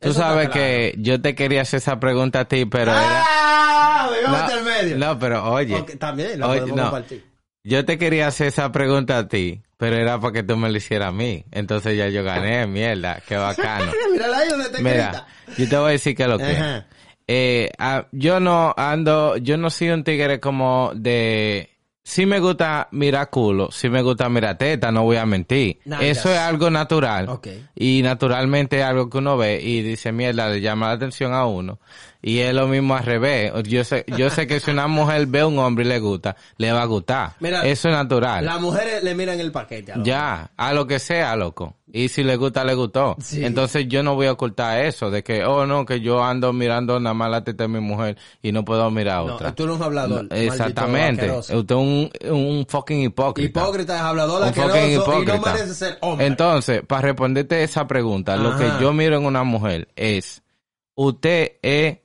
Tú 0.00 0.12
sabes 0.14 0.48
claro. 0.48 0.52
que 0.52 0.94
yo 0.98 1.20
te 1.20 1.34
quería 1.34 1.62
hacer 1.62 1.78
esa 1.78 1.98
pregunta 1.98 2.40
a 2.40 2.44
ti, 2.46 2.64
pero 2.66 2.92
era... 2.92 3.24
¡Ah! 3.26 4.08
Me 4.12 4.20
iba 4.20 4.28
a 4.28 4.42
meter 4.42 4.54
No, 4.54 4.58
en 4.58 4.64
medio. 4.64 4.96
no, 4.98 5.18
pero 5.18 5.52
oye, 5.52 5.82
también 5.98 6.38
la 6.38 6.48
Oye, 6.48 6.60
podemos 6.60 6.76
no. 6.78 6.82
compartir. 6.84 7.24
yo 7.64 7.84
te 7.84 7.98
quería 7.98 8.28
hacer 8.28 8.46
esa 8.46 8.70
pregunta 8.70 9.18
a 9.18 9.26
ti, 9.28 9.60
pero 9.78 9.96
era 9.96 10.20
para 10.20 10.32
que 10.32 10.42
tú 10.42 10.56
me 10.56 10.70
lo 10.70 10.76
hicieras 10.76 11.08
a 11.08 11.12
mí. 11.12 11.44
Entonces 11.50 11.96
ya 11.96 12.08
yo 12.08 12.22
gané, 12.22 12.66
mierda, 12.66 13.22
qué 13.26 13.36
bacano. 13.36 13.90
Mírala 14.12 14.38
ahí 14.38 14.48
donde 14.50 14.68
te 14.68 14.82
Mira, 14.82 15.26
yo 15.56 15.68
te 15.68 15.76
voy 15.78 15.88
a 15.88 15.92
decir 15.92 16.14
que 16.14 16.26
lo 16.26 16.36
que. 16.36 16.44
Ajá. 16.44 16.86
Eh, 17.30 17.70
ah, 17.78 18.06
yo 18.10 18.40
no 18.40 18.74
ando, 18.76 19.36
yo 19.36 19.58
no 19.58 19.70
soy 19.70 19.90
un 19.90 20.02
tigre 20.02 20.40
como 20.40 20.92
de. 20.94 21.70
Sí 22.02 22.24
me 22.24 22.40
gusta 22.40 22.88
mirar 22.92 23.28
culo, 23.28 23.70
sí 23.70 23.90
me 23.90 24.00
gusta 24.00 24.30
mirar 24.30 24.56
teta, 24.56 24.90
no 24.90 25.02
voy 25.02 25.18
a 25.18 25.26
mentir. 25.26 25.78
Eso 26.00 26.32
es 26.32 26.38
algo 26.38 26.70
natural. 26.70 27.38
Y 27.74 28.00
naturalmente 28.02 28.78
es 28.78 28.84
algo 28.84 29.10
que 29.10 29.18
uno 29.18 29.36
ve 29.36 29.60
y 29.62 29.82
dice, 29.82 30.10
mierda, 30.10 30.48
le 30.48 30.62
llama 30.62 30.86
la 30.86 30.94
atención 30.94 31.34
a 31.34 31.44
uno. 31.44 31.80
Y 32.20 32.40
es 32.40 32.52
lo 32.52 32.66
mismo 32.66 32.96
al 32.96 33.04
revés. 33.04 33.52
Yo 33.64 33.84
sé, 33.84 34.04
yo 34.16 34.28
sé 34.28 34.48
que 34.48 34.58
si 34.58 34.72
una 34.72 34.88
mujer 34.88 35.26
ve 35.26 35.40
a 35.40 35.46
un 35.46 35.58
hombre 35.60 35.84
y 35.84 35.88
le 35.88 36.00
gusta, 36.00 36.34
le 36.56 36.72
va 36.72 36.82
a 36.82 36.86
gustar. 36.86 37.34
Mira, 37.38 37.64
Eso 37.64 37.88
es 37.88 37.94
natural. 37.94 38.44
Las 38.44 38.60
mujeres 38.60 39.04
le 39.04 39.14
miran 39.14 39.38
el 39.38 39.52
paquete. 39.52 39.92
a 39.92 39.96
lo 39.98 40.04
Ya, 40.04 40.50
a 40.56 40.72
lo 40.72 40.86
que 40.88 40.98
sea, 40.98 41.36
loco. 41.36 41.76
Y 41.90 42.08
si 42.08 42.24
le 42.24 42.36
gusta, 42.36 42.64
le 42.64 42.74
gustó. 42.74 43.16
Sí. 43.22 43.44
Entonces 43.44 43.86
yo 43.88 44.02
no 44.02 44.16
voy 44.16 44.26
a 44.26 44.32
ocultar 44.32 44.84
eso, 44.84 45.10
de 45.12 45.22
que, 45.22 45.44
oh 45.44 45.64
no, 45.64 45.86
que 45.86 46.00
yo 46.00 46.22
ando 46.22 46.52
mirando 46.52 46.98
nada 46.98 47.14
más 47.14 47.30
la 47.30 47.44
teta 47.44 47.64
de 47.64 47.68
mi 47.68 47.80
mujer 47.80 48.18
y 48.42 48.50
no 48.52 48.64
puedo 48.64 48.90
mirar 48.90 49.24
No, 49.24 49.36
otra. 49.36 49.54
tú 49.54 49.62
eres 49.62 49.76
un 49.76 49.82
hablador. 49.84 50.26
No, 50.28 50.36
Exactamente. 50.36 51.30
Usted 51.30 51.54
es 51.54 51.70
un, 51.70 52.10
un 52.30 52.66
fucking 52.68 53.00
hipócrita. 53.02 53.60
Hipócrita 53.60 53.94
es 53.94 54.00
hablador 54.02 54.42
Un 54.42 54.54
fucking 54.54 54.90
y 54.90 54.94
no 54.96 55.02
hipócrita. 55.02 55.52
merece 55.52 55.74
ser 55.74 55.98
hombre. 56.00 56.26
Entonces, 56.26 56.82
para 56.86 57.02
responderte 57.02 57.62
esa 57.62 57.86
pregunta, 57.86 58.36
lo 58.36 58.56
que 58.56 58.68
yo 58.80 58.92
miro 58.92 59.16
en 59.16 59.24
una 59.24 59.44
mujer 59.44 59.88
es, 59.96 60.42
usted 60.94 61.52
es 61.62 61.98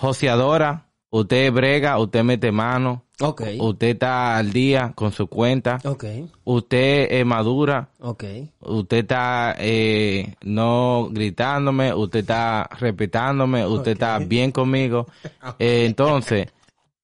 joseadora, 0.00 0.86
usted 1.10 1.52
brega, 1.52 1.98
usted 1.98 2.22
mete 2.24 2.50
mano, 2.50 3.04
ok. 3.20 3.42
usted 3.58 3.88
está 3.88 4.36
al 4.38 4.52
día 4.52 4.92
con 4.94 5.12
su 5.12 5.26
cuenta, 5.26 5.78
Ok. 5.84 6.04
usted 6.44 7.08
es 7.10 7.26
madura, 7.26 7.90
Ok. 8.00 8.24
usted 8.60 8.98
está 8.98 9.54
eh, 9.58 10.34
no 10.42 11.08
gritándome, 11.10 11.92
usted 11.92 12.20
está 12.20 12.68
respetándome, 12.78 13.66
usted 13.66 13.92
está 13.92 14.18
bien 14.18 14.52
conmigo. 14.52 15.06
Eh, 15.58 15.84
entonces, 15.84 16.48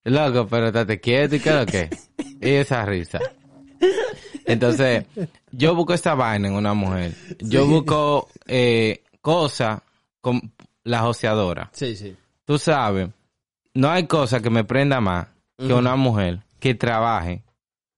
loco, 0.04 0.46
pero 0.48 0.68
estate 0.68 0.98
quieto 1.00 1.36
y 1.36 1.40
qué 1.40 1.50
es 1.50 1.56
lo 1.56 1.66
que. 1.66 1.90
Y 2.40 2.50
esa 2.50 2.84
risa. 2.86 3.20
Entonces, 4.46 5.04
yo 5.50 5.74
busco 5.74 5.92
esta 5.92 6.14
vaina 6.14 6.48
en 6.48 6.54
una 6.54 6.72
mujer. 6.74 7.12
Yo 7.40 7.66
busco 7.66 8.28
eh, 8.46 9.02
cosas 9.20 9.80
con 10.20 10.40
la 10.84 11.00
joseadora. 11.00 11.68
Sí, 11.72 11.96
sí. 11.96 12.14
Tú 12.46 12.58
sabes, 12.58 13.08
no 13.74 13.90
hay 13.90 14.06
cosa 14.06 14.40
que 14.40 14.50
me 14.50 14.64
prenda 14.64 15.00
más 15.00 15.26
que 15.58 15.72
una 15.72 15.96
mujer 15.96 16.44
que 16.60 16.74
trabaje, 16.74 17.42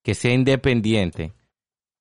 que 0.02 0.14
sea 0.14 0.32
independiente 0.32 1.32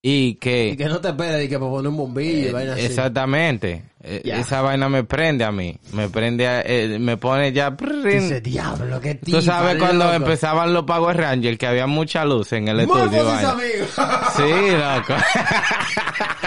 y 0.01 0.35
que... 0.35 0.69
Y 0.69 0.77
que 0.77 0.85
no 0.85 1.01
te 1.01 1.09
esperes 1.09 1.39
de 1.39 1.49
que 1.49 1.59
para 1.59 1.69
poner 1.69 1.89
un 1.89 1.97
bombillo 1.97 2.49
y 2.49 2.51
vaina 2.51 2.73
así. 2.73 2.85
Exactamente. 2.85 3.83
Eh, 4.09 4.21
Ya. 4.23 4.39
Esa 4.39 4.61
vaina 4.61 4.87
me 4.89 5.03
prende 5.03 5.43
a 5.43 5.51
mí. 5.51 5.77
Me 5.91 6.07
prende, 6.09 6.47
a- 6.47 6.61
eh, 6.61 6.97
me 6.99 7.17
pone 7.17 7.51
ya... 7.51 7.71
Dice, 7.71 8.39
diablo, 8.41 8.99
qué 9.01 9.15
Tú 9.15 9.41
sabes 9.41 9.75
cuando 9.77 10.05
loco. 10.05 10.15
empezaban 10.15 10.73
los 10.73 10.83
Power 10.83 11.17
Rangers 11.17 11.57
que 11.57 11.67
había 11.67 11.87
mucha 11.87 12.23
luz 12.25 12.53
en 12.53 12.67
el 12.69 12.87
Muy 12.87 13.01
estudio. 13.01 13.29
amigos. 13.29 13.89
Sí, 14.37 14.71
loco. 14.71 15.13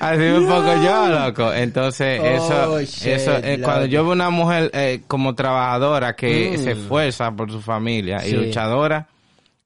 Así 0.00 0.18
me 0.18 0.40
pongo 0.46 0.74
yo, 0.84 1.08
loco. 1.08 1.52
Entonces, 1.52 2.20
Oh, 2.20 2.78
eso, 2.78 2.80
shit, 2.82 3.06
eso, 3.14 3.36
eh, 3.42 3.60
cuando 3.62 3.86
yo 3.86 4.04
veo 4.04 4.12
una 4.12 4.30
mujer 4.30 4.70
eh, 4.74 5.00
como 5.06 5.34
trabajadora 5.34 6.14
que 6.14 6.54
Mm. 6.56 6.62
se 6.64 6.70
esfuerza 6.72 7.30
por 7.32 7.50
su 7.50 7.60
familia 7.60 8.18
y 8.26 8.30
Sí. 8.30 8.36
luchadora, 8.36 9.06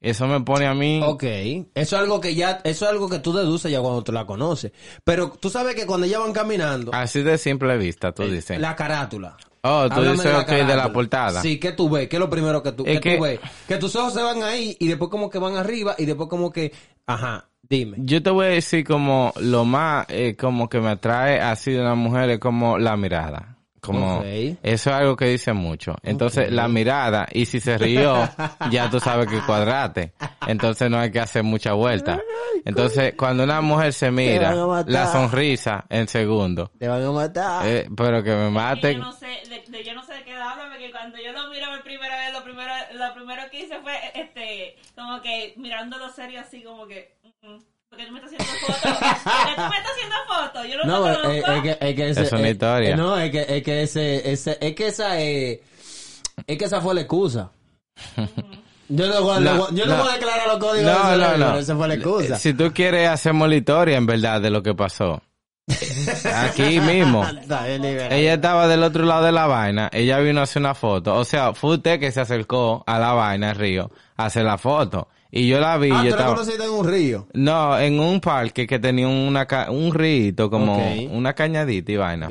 eso 0.03 0.27
me 0.27 0.39
pone 0.41 0.67
a 0.67 0.73
mí. 0.75 1.01
Ok, 1.03 1.23
eso 1.23 1.65
es 1.75 1.93
algo 1.93 2.21
que 2.21 2.35
ya, 2.35 2.61
eso 2.63 2.85
es 2.85 2.91
algo 2.91 3.09
que 3.09 3.17
tú 3.19 3.33
deduces 3.33 3.71
ya 3.71 3.81
cuando 3.81 4.03
tú 4.03 4.11
la 4.11 4.25
conoces. 4.25 4.71
Pero 5.03 5.31
tú 5.31 5.49
sabes 5.49 5.73
que 5.73 5.85
cuando 5.87 6.05
ellas 6.05 6.19
van 6.19 6.33
caminando, 6.33 6.91
Así 6.93 7.23
de 7.23 7.37
simple 7.39 7.75
vista, 7.77 8.11
tú 8.11 8.23
dices. 8.23 8.59
la 8.59 8.75
carátula, 8.75 9.35
Oh, 9.65 9.87
tú 9.87 9.93
Háblame 9.95 10.11
dices, 10.17 10.33
ok, 10.35 10.49
de 10.49 10.75
la 10.75 10.91
portada. 10.91 11.41
Sí, 11.41 11.57
¿qué 11.57 11.71
tú 11.71 11.89
ves? 11.89 12.09
¿Qué 12.09 12.17
es 12.17 12.19
lo 12.19 12.29
primero 12.29 12.61
que 12.61 12.73
tú, 12.73 12.83
que 12.83 12.99
que- 12.99 13.15
tú 13.15 13.23
ves? 13.23 13.39
Que 13.65 13.77
tus 13.77 13.95
ojos 13.95 14.13
se 14.13 14.21
van 14.21 14.43
ahí 14.43 14.75
y 14.77 14.87
después 14.89 15.09
como 15.09 15.29
que 15.29 15.39
van 15.39 15.55
arriba 15.55 15.95
y 15.97 16.03
después 16.05 16.27
como 16.27 16.51
que... 16.51 16.73
Ajá, 17.07 17.47
dime. 17.69 17.95
Yo 17.99 18.21
te 18.21 18.29
voy 18.29 18.47
a 18.47 18.49
decir 18.49 18.83
como 18.85 19.31
lo 19.39 19.63
más 19.63 20.05
eh, 20.09 20.35
como 20.37 20.67
que 20.67 20.81
me 20.81 20.89
atrae 20.89 21.39
así 21.39 21.71
de 21.71 21.79
una 21.79 21.95
mujer 21.95 22.29
es 22.31 22.39
como 22.39 22.77
la 22.77 22.97
mirada. 22.97 23.52
Como 23.83 24.23
eso 24.23 24.55
es 24.63 24.87
algo 24.87 25.15
que 25.15 25.25
dice 25.25 25.53
mucho. 25.53 25.95
Entonces 26.03 26.51
la 26.51 26.67
mirada 26.67 27.27
y 27.31 27.45
si 27.45 27.59
se 27.59 27.77
rió 27.77 28.29
ya 28.71 28.89
tú 28.89 28.99
sabes 28.99 29.27
que 29.27 29.39
cuadrate. 29.41 30.13
Entonces 30.47 30.89
no 30.89 30.99
hay 30.99 31.11
que 31.11 31.19
hacer 31.19 31.43
mucha 31.43 31.73
vuelta. 31.73 32.19
Entonces 32.65 33.13
cuando 33.17 33.43
una 33.43 33.61
mujer 33.61 33.93
se 33.93 34.09
mira 34.11 34.53
la 34.87 35.07
sonrisa 35.07 35.85
en 35.89 36.07
segundo, 36.07 36.71
Te 36.79 36.87
van 36.87 37.03
a 37.03 37.11
matar. 37.11 37.67
eh, 37.67 37.87
pero 37.95 38.23
que 38.23 38.31
me 38.31 38.45
Yo 38.45 38.51
maten. 38.51 38.99
no 38.99 39.11
sé, 39.11 39.27
de, 39.49 39.63
de- 39.77 39.83
yo 39.83 39.93
no 39.93 40.03
sé 40.03 40.13
de 40.13 40.23
qué 40.23 40.33
habla, 40.33 40.69
porque 40.69 40.91
cuando 40.91 41.17
yo 41.17 41.31
lo 41.33 41.49
miro 41.49 41.67
por 41.71 41.83
primera 41.83 42.15
vez, 42.17 42.33
lo 42.33 42.43
primero, 42.43 42.71
lo 42.93 43.13
primero 43.13 43.41
que 43.51 43.59
hice 43.65 43.79
fue, 43.81 43.93
este, 44.15 44.75
como 44.95 45.21
que 45.21 45.53
mirándolo 45.57 46.09
serio 46.09 46.39
así, 46.41 46.63
como 46.63 46.87
que, 46.87 47.17
mm, 47.41 47.57
porque 47.95 48.05
tú 48.07 48.11
me 48.13 48.19
estás 48.19 48.33
haciendo 48.33 48.65
fotos, 48.65 48.97
porque 49.23 49.55
tú 49.55 49.61
me 49.61 49.77
estás 49.77 49.91
haciendo 49.91 50.15
fotos, 50.27 50.67
yo 50.67 50.83
no, 50.85 51.09
es, 51.09 51.61
que, 51.61 51.77
es 51.79 51.95
que 51.95 52.09
ese, 52.09 52.21
Es 52.23 52.31
una 52.31 52.49
historia. 52.49 52.95
no, 52.95 53.17
es 53.19 53.31
que, 53.31 53.45
es 53.47 53.63
que 53.63 53.81
ese, 53.83 54.31
ese, 54.31 54.57
es 54.59 54.75
que 54.75 54.87
esa, 54.87 55.21
eh, 55.21 55.61
es 56.47 56.57
que 56.57 56.65
esa 56.65 56.81
fue 56.81 56.95
la 56.95 57.01
excusa. 57.01 57.51
Yo 58.89 59.07
no, 59.07 59.21
voy 59.21 59.37
a- 59.37 59.39
No, 59.39 59.71
yo 59.71 59.85
no, 59.85 59.95
no. 59.97 60.03
voy 60.03 60.11
a 60.11 60.13
declarar 60.15 60.47
los 60.47 60.57
códigos 60.57 60.83
No, 60.83 60.89
de 60.91 61.03
no, 61.03 61.09
celular, 61.09 61.39
no. 61.39 61.45
pero 61.47 61.59
esa 61.59 61.75
fue 61.75 61.87
la 61.87 61.93
excusa. 61.93 62.37
Si 62.37 62.53
tú 62.53 62.71
quieres 62.73 63.09
hacemos 63.09 63.47
la 63.47 63.55
historia 63.55 63.97
en 63.97 64.05
verdad 64.05 64.41
de 64.41 64.49
lo 64.49 64.61
que 64.63 64.73
pasó. 64.73 65.21
Aquí 66.35 66.79
mismo. 66.81 67.25
Ella 68.09 68.33
estaba 68.33 68.67
del 68.67 68.83
otro 68.83 69.05
lado 69.05 69.23
de 69.25 69.31
la 69.31 69.47
vaina, 69.47 69.89
ella 69.93 70.19
vino 70.19 70.41
a 70.41 70.43
hacer 70.43 70.61
una 70.61 70.75
foto. 70.75 71.15
O 71.15 71.23
sea, 71.23 71.53
fue 71.53 71.75
usted 71.75 71.99
que 71.99 72.11
se 72.11 72.19
acercó 72.21 72.83
a 72.85 72.99
la 72.99 73.13
vaina, 73.13 73.51
el 73.51 73.55
río, 73.55 73.91
a 74.17 74.25
hacer 74.25 74.43
la 74.43 74.57
foto. 74.57 75.07
Y 75.35 75.47
yo 75.47 75.59
la 75.59 75.77
vi, 75.79 75.89
Ah, 75.91 76.03
yo 76.05 76.11
tú 76.15 76.17
la 76.21 76.27
conociste 76.27 76.63
en 76.63 76.69
un 76.69 76.87
río. 76.87 77.27
No, 77.33 77.79
en 77.79 77.99
un 77.99 78.19
parque 78.21 78.67
que 78.67 78.77
tenía 78.77 79.07
una 79.07 79.47
ca- 79.47 79.71
un 79.71 79.91
rito, 79.91 80.47
como 80.47 80.77
una 81.09 81.33
cañadita 81.33 81.91
y 81.91 81.97
vaina. 81.97 82.29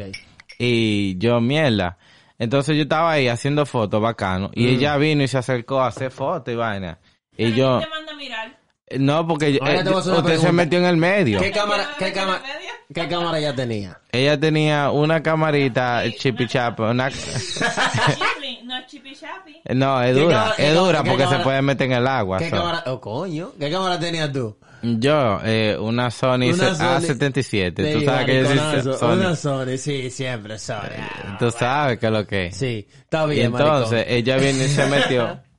Y 0.57 1.19
yo, 1.19 1.41
mierda. 1.41 1.99
Entonces 2.39 2.77
yo 2.77 2.83
estaba 2.83 3.11
ahí 3.13 3.27
haciendo 3.27 3.67
fotos 3.67 4.01
bacano. 4.01 4.51
Y 4.55 4.67
Mm. 4.67 4.69
ella 4.69 4.97
vino 4.99 5.23
y 5.25 5.29
se 5.29 5.39
acercó 5.39 5.81
a 5.81 5.89
hacer 5.89 6.13
fotos 6.13 6.55
y 6.55 6.57
vaina. 6.57 6.99
Y 7.37 7.53
yo... 7.55 7.79
¿quién 7.79 7.91
te 7.91 7.97
manda 7.97 8.13
a 8.13 8.17
mirar? 8.17 8.59
No, 8.99 9.27
porque 9.27 9.59
Ahora 9.61 9.75
eh, 9.81 9.85
te 9.85 9.89
voy 9.91 9.97
a 9.97 10.01
hacer 10.01 10.13
una 10.13 10.21
usted 10.21 10.33
se 10.35 10.41
pregunta. 10.41 10.53
metió 10.53 10.79
en 10.79 10.85
el 10.85 10.97
medio. 10.97 11.41
¿Qué 11.41 11.51
cámara, 11.51 11.83
¿Yo 11.85 11.91
me 11.91 12.07
qué 12.07 12.13
cámara, 12.13 12.37
el 12.39 12.43
medio? 12.59 12.71
qué 12.95 13.09
cámara 13.09 13.41
ya 13.41 13.55
tenía? 13.55 14.01
Ella 14.11 14.39
tenía 14.41 14.91
una 14.91 15.23
camarita 15.23 16.03
Sí, 16.05 16.15
chipi 16.19 16.43
una- 16.45 16.53
chapa, 16.53 16.91
una... 16.91 17.11
Chipli, 17.11 18.61
no 18.65 18.77
es 18.79 18.87
chipi 18.87 19.15
chapi. 19.15 19.61
No, 19.75 20.03
es 20.03 20.15
¿Qué 20.15 20.21
dura, 20.21 20.35
cámara- 20.37 20.55
qué 20.57 20.69
es 20.69 20.75
dura 20.75 20.85
cámara- 20.99 21.03
qué 21.05 21.09
porque 21.11 21.23
se 21.23 21.29
cámara- 21.29 21.45
puede 21.45 21.63
meter 21.63 21.87
en 21.87 21.93
el 21.93 22.07
agua. 22.07 22.39
¿Qué 22.39 22.51
so. 22.51 22.57
cámara? 22.57 22.83
Oh, 22.87 23.01
coño. 23.01 23.53
¿Qué 23.59 23.71
cámara 23.71 23.99
tenías 23.99 24.33
tú? 24.33 24.57
Yo, 24.85 25.39
eh, 25.45 25.77
una 25.79 26.11
Sony, 26.11 26.51
Una 26.53 26.75
Sony- 26.75 26.99
A77. 26.99 27.73
Tú 27.93 28.01
Sí, 28.01 28.05
sabes 28.05 28.27
que 28.27 28.41
yo 28.41 28.47
soy 28.49 28.57
mariconazo. 28.59 29.07
Una 29.13 29.37
Sony, 29.37 29.77
sí, 29.79 30.11
siempre 30.11 30.59
Sony. 30.59 30.79
Ah, 30.99 31.37
Tú 31.39 31.51
sabes 31.53 31.99
que 32.01 32.07
es 32.07 32.13
lo 32.13 32.27
que 32.27 32.47
es. 32.47 32.57
Sí, 32.57 32.89
está 33.01 33.25
Y 33.27 33.31
bien, 33.31 33.47
entonces 33.47 33.93
maricón. 33.93 34.15
ella 34.17 34.37
viene 34.39 34.65
y 34.65 34.69
se 34.69 34.87
metió. 34.87 35.39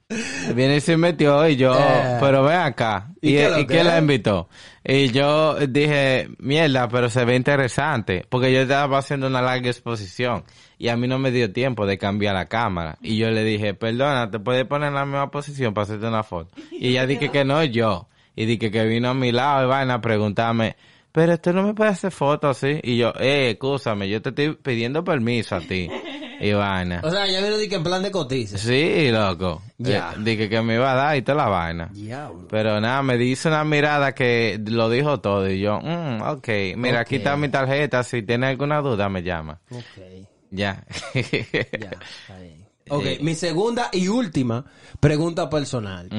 Viene 0.53 0.75
y 0.77 0.79
se 0.81 0.95
metió 0.97 1.47
y 1.47 1.55
yo, 1.55 1.73
Eh. 1.73 2.17
pero 2.19 2.43
ven 2.43 2.57
acá. 2.59 3.09
¿Y 3.21 3.29
¿Y, 3.31 3.37
qué 3.37 3.65
quién 3.67 3.87
la 3.87 3.97
invitó? 3.97 4.47
Y 4.83 5.07
yo 5.11 5.55
dije, 5.55 6.27
mierda, 6.39 6.87
pero 6.89 7.09
se 7.09 7.25
ve 7.25 7.35
interesante. 7.35 8.25
Porque 8.29 8.51
yo 8.53 8.61
estaba 8.61 8.97
haciendo 8.99 9.27
una 9.27 9.41
larga 9.41 9.69
exposición. 9.69 10.43
Y 10.77 10.89
a 10.89 10.97
mí 10.97 11.07
no 11.07 11.17
me 11.19 11.31
dio 11.31 11.51
tiempo 11.51 11.85
de 11.85 11.97
cambiar 11.97 12.35
la 12.35 12.47
cámara. 12.47 12.97
Y 13.01 13.17
yo 13.17 13.31
le 13.31 13.43
dije, 13.43 13.73
perdona, 13.73 14.29
¿te 14.29 14.39
puedes 14.39 14.65
poner 14.65 14.89
en 14.89 14.95
la 14.95 15.05
misma 15.05 15.31
posición 15.31 15.73
para 15.73 15.83
hacerte 15.85 16.05
una 16.07 16.23
foto? 16.23 16.53
Y 16.71 16.89
ella 16.89 17.05
dije 17.07 17.29
que 17.29 17.45
no 17.45 17.63
yo. 17.63 18.07
Y 18.35 18.45
dije 18.45 18.69
que 18.71 18.83
vino 18.85 19.09
a 19.09 19.13
mi 19.13 19.31
lado 19.31 19.65
y 19.65 19.69
vaina 19.69 19.95
a 19.95 20.01
preguntarme, 20.01 20.75
pero 21.11 21.37
tú 21.39 21.53
no 21.53 21.61
me 21.63 21.73
puedes 21.75 21.93
hacer 21.93 22.11
fotos 22.11 22.57
así. 22.57 22.79
Y 22.83 22.97
yo, 22.97 23.13
eh, 23.19 23.51
escúchame, 23.51 24.09
yo 24.09 24.21
te 24.21 24.29
estoy 24.29 24.53
pidiendo 24.55 25.03
permiso 25.03 25.55
a 25.55 25.59
ti. 25.61 25.89
Y 26.45 26.53
vaina. 26.53 26.99
O 27.03 27.09
sea, 27.09 27.25
ya 27.27 27.41
vino 27.41 27.57
de 27.57 27.69
que 27.69 27.75
en 27.75 27.83
plan 27.83 28.03
de 28.03 28.11
cotiza. 28.11 28.57
Sí, 28.57 29.09
loco. 29.11 29.61
Ya. 29.77 30.13
Eh, 30.17 30.19
dije 30.19 30.49
que 30.49 30.61
me 30.61 30.75
iba 30.75 30.91
a 30.91 30.95
dar 30.95 31.15
y 31.17 31.21
toda 31.21 31.37
la 31.45 31.49
vaina. 31.49 31.89
Diablo. 31.93 32.47
Pero 32.49 32.81
nada, 32.81 33.01
me 33.01 33.17
dice 33.17 33.47
una 33.47 33.63
mirada 33.63 34.13
que 34.13 34.59
lo 34.65 34.89
dijo 34.89 35.19
todo 35.21 35.49
y 35.49 35.59
yo, 35.61 35.79
mm, 35.79 36.21
ok, 36.21 36.47
mira, 36.75 37.01
aquí 37.01 37.15
está 37.17 37.37
mi 37.37 37.49
tarjeta, 37.49 38.03
si 38.03 38.23
tiene 38.23 38.47
alguna 38.47 38.81
duda 38.81 39.07
me 39.09 39.23
llama. 39.23 39.59
Ok, 39.71 40.27
Ya. 40.51 40.83
ya, 41.13 41.21
está 41.21 42.39
bien. 42.41 42.63
Ok, 42.89 43.05
mi 43.21 43.33
segunda 43.33 43.89
y 43.93 44.09
última 44.09 44.65
pregunta 44.99 45.49
personal. 45.49 46.09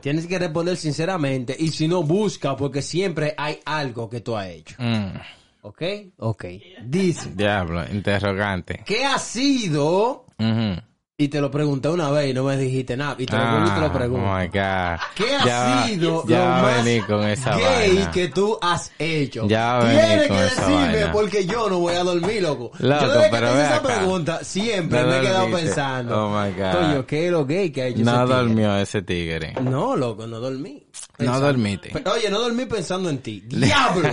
Tienes 0.00 0.26
que 0.26 0.38
responder 0.40 0.76
sinceramente 0.76 1.54
y 1.56 1.68
si 1.68 1.86
no, 1.86 2.02
busca 2.02 2.56
porque 2.56 2.82
siempre 2.82 3.34
hay 3.38 3.60
algo 3.64 4.10
que 4.10 4.20
tú 4.20 4.36
has 4.36 4.48
hecho. 4.48 4.74
Mm, 4.78 5.12
¿Ok? 5.62 5.82
Ok. 6.18 6.44
Dice, 6.84 7.30
Diablo, 7.34 7.84
interrogante. 7.92 8.82
¿qué 8.86 9.04
ha 9.04 9.18
sido? 9.18 10.24
Y 11.18 11.28
te 11.28 11.38
lo 11.42 11.50
pregunté 11.50 11.90
una 11.90 12.10
vez 12.10 12.30
y 12.30 12.32
no 12.32 12.44
me 12.44 12.56
dijiste 12.56 12.96
nada. 12.96 13.14
Y 13.18 13.26
te 13.26 13.36
lo 13.36 13.42
vuelvo 13.50 13.66
y 13.66 13.70
te 13.74 13.80
lo 13.80 13.86
Ah, 13.86 13.92
pregunto. 13.92 14.26
Oh 14.26 14.38
my 14.38 14.46
God. 14.46 15.00
¿Qué 15.14 15.36
ha 15.36 15.44
Ya 15.44 15.86
sido 15.86 16.24
ya 16.26 16.38
lo 16.38 16.44
más 16.62 16.82
venir 16.82 17.04
con 17.04 17.24
esa 17.28 17.56
gay 17.58 17.94
vaina. 17.96 18.10
que 18.10 18.28
tú 18.28 18.58
has 18.62 18.90
hecho? 18.98 19.46
Ya 19.46 19.80
Tienes 19.80 20.28
que 20.28 20.32
decirme 20.34 20.74
vaina. 20.94 21.12
porque 21.12 21.44
yo 21.44 21.68
no 21.68 21.78
voy 21.80 21.94
a 21.94 22.04
dormir, 22.04 22.40
loco. 22.42 22.70
Loco, 22.78 23.02
yo 23.04 23.08
desde 23.12 23.30
que 23.32 23.36
te 23.36 23.44
hice 23.52 23.62
esa 23.64 23.82
pregunta 23.82 24.44
siempre 24.44 25.00
No 25.02 25.06
me 25.08 25.18
he 25.18 25.20
quedado 25.20 25.40
dormiste. 25.40 25.66
pensando. 25.66 26.24
Oh 26.26 26.30
my 26.42 26.52
God. 26.54 26.72
Coño, 26.72 27.06
¿qué 27.06 27.26
es 27.26 27.32
lo 27.32 27.44
gay 27.44 27.70
que 27.70 27.82
ha 27.82 27.86
hecho 27.88 27.98
No 28.02 28.12
ese 28.14 28.22
tigre? 28.24 28.38
durmió 28.42 28.76
ese 28.78 29.02
tigre. 29.02 29.54
No, 29.60 29.96
loco, 29.96 30.26
no 30.26 30.40
dormí. 30.40 30.86
No 31.18 31.38
dormiste. 31.38 31.92
Oye, 32.10 32.30
no 32.30 32.40
dormí 32.40 32.64
pensando 32.64 33.10
en 33.10 33.18
ti. 33.18 33.42
¡Diablo! 33.46 34.08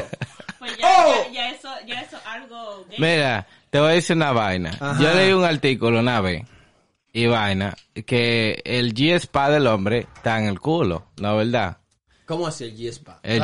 Pues 0.67 0.77
ya, 0.77 1.05
¡Oh! 1.05 1.13
ya, 1.25 1.31
ya 1.31 1.49
eso, 1.51 1.69
ya 1.85 2.01
eso 2.01 2.17
algo 2.25 2.85
gay. 2.89 2.97
Mira, 2.99 3.47
te 3.69 3.79
voy 3.79 3.89
a 3.91 3.93
decir 3.93 4.15
una 4.15 4.31
vaina. 4.31 4.71
Ajá. 4.79 5.01
Yo 5.01 5.13
leí 5.13 5.31
un 5.33 5.43
artículo 5.45 5.99
una 5.99 6.21
vez 6.21 6.45
y 7.13 7.25
vaina 7.27 7.73
que 8.05 8.61
el 8.65 8.93
G-Spot 8.93 9.49
del 9.51 9.67
hombre 9.67 10.07
está 10.15 10.39
en 10.39 10.45
el 10.45 10.59
culo, 10.59 11.07
¿no 11.17 11.37
verdad? 11.37 11.77
¿Cómo 12.25 12.47
así 12.47 12.65
el 12.65 12.75
G-Spot? 12.77 13.15
El 13.23 13.41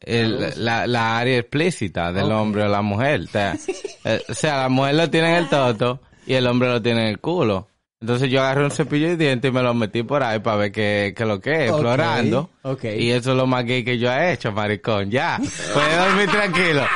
el- 0.00 0.64
la, 0.64 0.86
la 0.86 1.18
área 1.18 1.38
explícita 1.38 2.12
del 2.12 2.30
hombre 2.30 2.62
o 2.62 2.68
la 2.68 2.82
mujer. 2.82 3.22
O 3.22 3.26
sea, 3.26 3.56
eh, 4.04 4.22
o 4.28 4.34
sea, 4.34 4.58
la 4.62 4.68
mujer 4.68 4.94
lo 4.94 5.10
tiene 5.10 5.30
en 5.30 5.36
el 5.36 5.48
toto 5.48 6.00
y 6.26 6.34
el 6.34 6.46
hombre 6.46 6.68
lo 6.68 6.80
tiene 6.80 7.02
en 7.02 7.08
el 7.08 7.18
culo. 7.20 7.68
Entonces 8.04 8.30
yo 8.30 8.42
agarré 8.42 8.62
un 8.66 8.70
cepillo 8.70 9.08
de 9.08 9.16
dientes 9.16 9.48
y 9.50 9.54
me 9.54 9.62
lo 9.62 9.72
metí 9.72 10.02
por 10.02 10.22
ahí 10.22 10.38
para 10.38 10.58
ver 10.58 10.72
qué, 10.72 11.14
qué 11.16 11.24
lo 11.24 11.40
que 11.40 11.52
es, 11.64 11.70
Ok, 11.70 11.76
explorando. 11.78 12.50
ok. 12.60 12.84
Y 12.98 13.10
eso 13.12 13.30
es 13.30 13.36
lo 13.38 13.46
más 13.46 13.64
gay 13.64 13.82
que 13.82 13.96
yo 13.98 14.12
he 14.12 14.34
hecho, 14.34 14.52
maricón. 14.52 15.10
Ya, 15.10 15.40
puedes 15.72 15.98
dormir 15.98 16.30
tranquilo. 16.30 16.82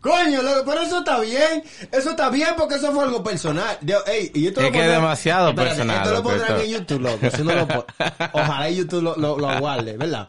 Coño, 0.00 0.40
pero 0.66 0.80
eso 0.82 0.98
está 0.98 1.20
bien. 1.20 1.62
Eso 1.92 2.10
está 2.10 2.28
bien 2.30 2.48
porque 2.58 2.74
eso 2.74 2.90
fue 2.90 3.04
algo 3.04 3.22
personal. 3.22 3.78
Yo, 3.82 3.98
ey, 4.06 4.32
y 4.34 4.48
esto 4.48 4.58
Es 4.60 4.66
lo 4.66 4.72
que 4.72 4.80
es 4.80 4.88
demasiado 4.90 5.50
Espérate, 5.50 5.70
personal, 5.76 5.96
Esto 5.98 6.12
lo 6.16 6.22
pondrán 6.24 6.60
en 6.60 6.66
YouTube, 6.70 7.00
loco. 7.02 7.30
Si 7.36 7.42
no 7.44 7.54
lo 7.54 7.68
pon- 7.68 7.84
Ojalá 8.32 8.68
YouTube 8.70 9.02
lo, 9.02 9.14
lo, 9.16 9.38
lo 9.38 9.48
aguarde, 9.48 9.96
¿verdad? 9.96 10.26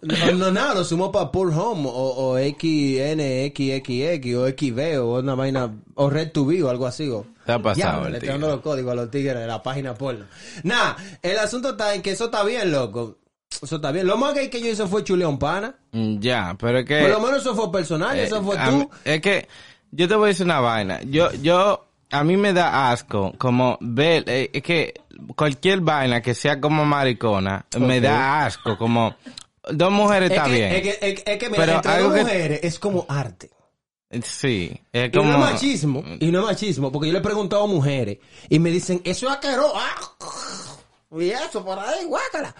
No, 0.00 0.32
no, 0.32 0.50
nada, 0.50 0.72
lo 0.74 0.84
sumo 0.84 1.12
para 1.12 1.30
Pull 1.30 1.50
Home 1.52 1.86
o, 1.86 1.90
o 1.92 2.38
XNXXX 2.38 4.34
o 4.36 4.48
XB 4.48 5.00
o 5.02 5.18
una 5.20 5.34
vaina, 5.34 5.70
o 5.94 6.08
Red 6.08 6.30
to 6.32 6.46
Be 6.46 6.62
o 6.62 6.70
algo 6.70 6.86
así. 6.86 7.06
O, 7.10 7.26
Te 7.44 7.52
ha 7.52 7.58
pasado, 7.58 8.00
Ya, 8.00 8.06
el 8.06 8.12
le 8.12 8.18
estoy 8.18 8.28
dando 8.30 8.48
los 8.48 8.60
códigos 8.60 8.92
a 8.92 8.94
los 8.94 9.10
tigres 9.10 9.38
de 9.38 9.46
la 9.46 9.62
página 9.62 9.94
porno. 9.94 10.24
Nada, 10.62 10.96
el 11.22 11.38
asunto 11.38 11.70
está 11.70 11.94
en 11.94 12.02
que 12.02 12.12
eso 12.12 12.26
está 12.26 12.42
bien, 12.44 12.70
loco. 12.72 13.18
Eso 13.62 13.76
está 13.76 13.92
bien. 13.92 14.06
Lo 14.06 14.16
más 14.16 14.34
que 14.34 14.48
yo 14.60 14.68
hice 14.68 14.86
fue 14.86 15.04
Chuleón 15.04 15.38
Pana. 15.38 15.74
Mm, 15.92 16.18
Ya, 16.18 16.56
pero 16.58 16.78
es 16.80 16.84
que... 16.86 17.00
Por 17.00 17.10
lo 17.10 17.20
menos 17.20 17.40
eso 17.42 17.54
fue 17.54 17.70
personal, 17.70 18.18
eh, 18.18 18.24
eso 18.24 18.42
fue 18.42 18.56
tú. 18.56 18.70
mí- 18.78 18.88
es 19.04 19.20
que 19.20 19.48
yo 19.92 20.08
te 20.08 20.14
voy 20.16 20.24
a 20.24 20.28
decir 20.28 20.46
una 20.46 20.60
vaina. 20.60 21.00
Yo, 21.04 21.30
yo, 21.34 21.86
a 22.10 22.24
mí 22.24 22.36
me 22.36 22.52
da 22.52 22.90
asco 22.90 23.32
como 23.38 23.78
ver, 23.80 24.24
eh, 24.26 24.50
es 24.52 24.62
que 24.62 24.94
cualquier 25.36 25.80
vaina 25.80 26.20
que 26.20 26.34
sea 26.34 26.60
como 26.60 26.84
maricona, 26.84 27.64
me 27.78 27.98
Ok. 27.98 28.02
da 28.04 28.44
asco 28.46 28.76
como... 28.76 29.14
Dos 29.70 29.90
mujeres 29.92 30.30
Es 30.30 30.36
está 30.36 30.48
que, 30.48 30.52
bien. 30.54 30.72
Es 30.72 30.82
que, 30.82 30.98
es, 31.00 31.22
es 31.24 31.38
que 31.38 31.48
mira, 31.48 31.64
Pero 31.64 31.76
entre 31.76 31.98
dos 32.02 32.12
que- 32.14 32.20
mujeres 32.20 32.60
es 32.64 32.78
como 32.78 33.06
arte. 33.08 33.50
Sí, 34.22 34.70
es 34.92 35.08
Y 35.08 35.10
como... 35.10 35.32
no 35.32 35.46
es 35.46 35.52
machismo, 35.52 36.04
y 36.20 36.30
no 36.30 36.40
es 36.40 36.44
machismo, 36.46 36.92
porque 36.92 37.08
yo 37.08 37.12
le 37.12 37.18
he 37.18 37.22
preguntado 37.22 37.64
a 37.64 37.66
mujeres 37.66 38.18
y 38.48 38.58
me 38.58 38.70
dicen, 38.70 39.00
eso 39.04 39.26
es 39.26 39.32
asqueroso, 39.32 39.72
ah, 39.74 40.76
y 41.18 41.30
eso 41.30 41.64
por 41.64 41.78
ahí, 41.78 42.04
guácala. 42.04 42.54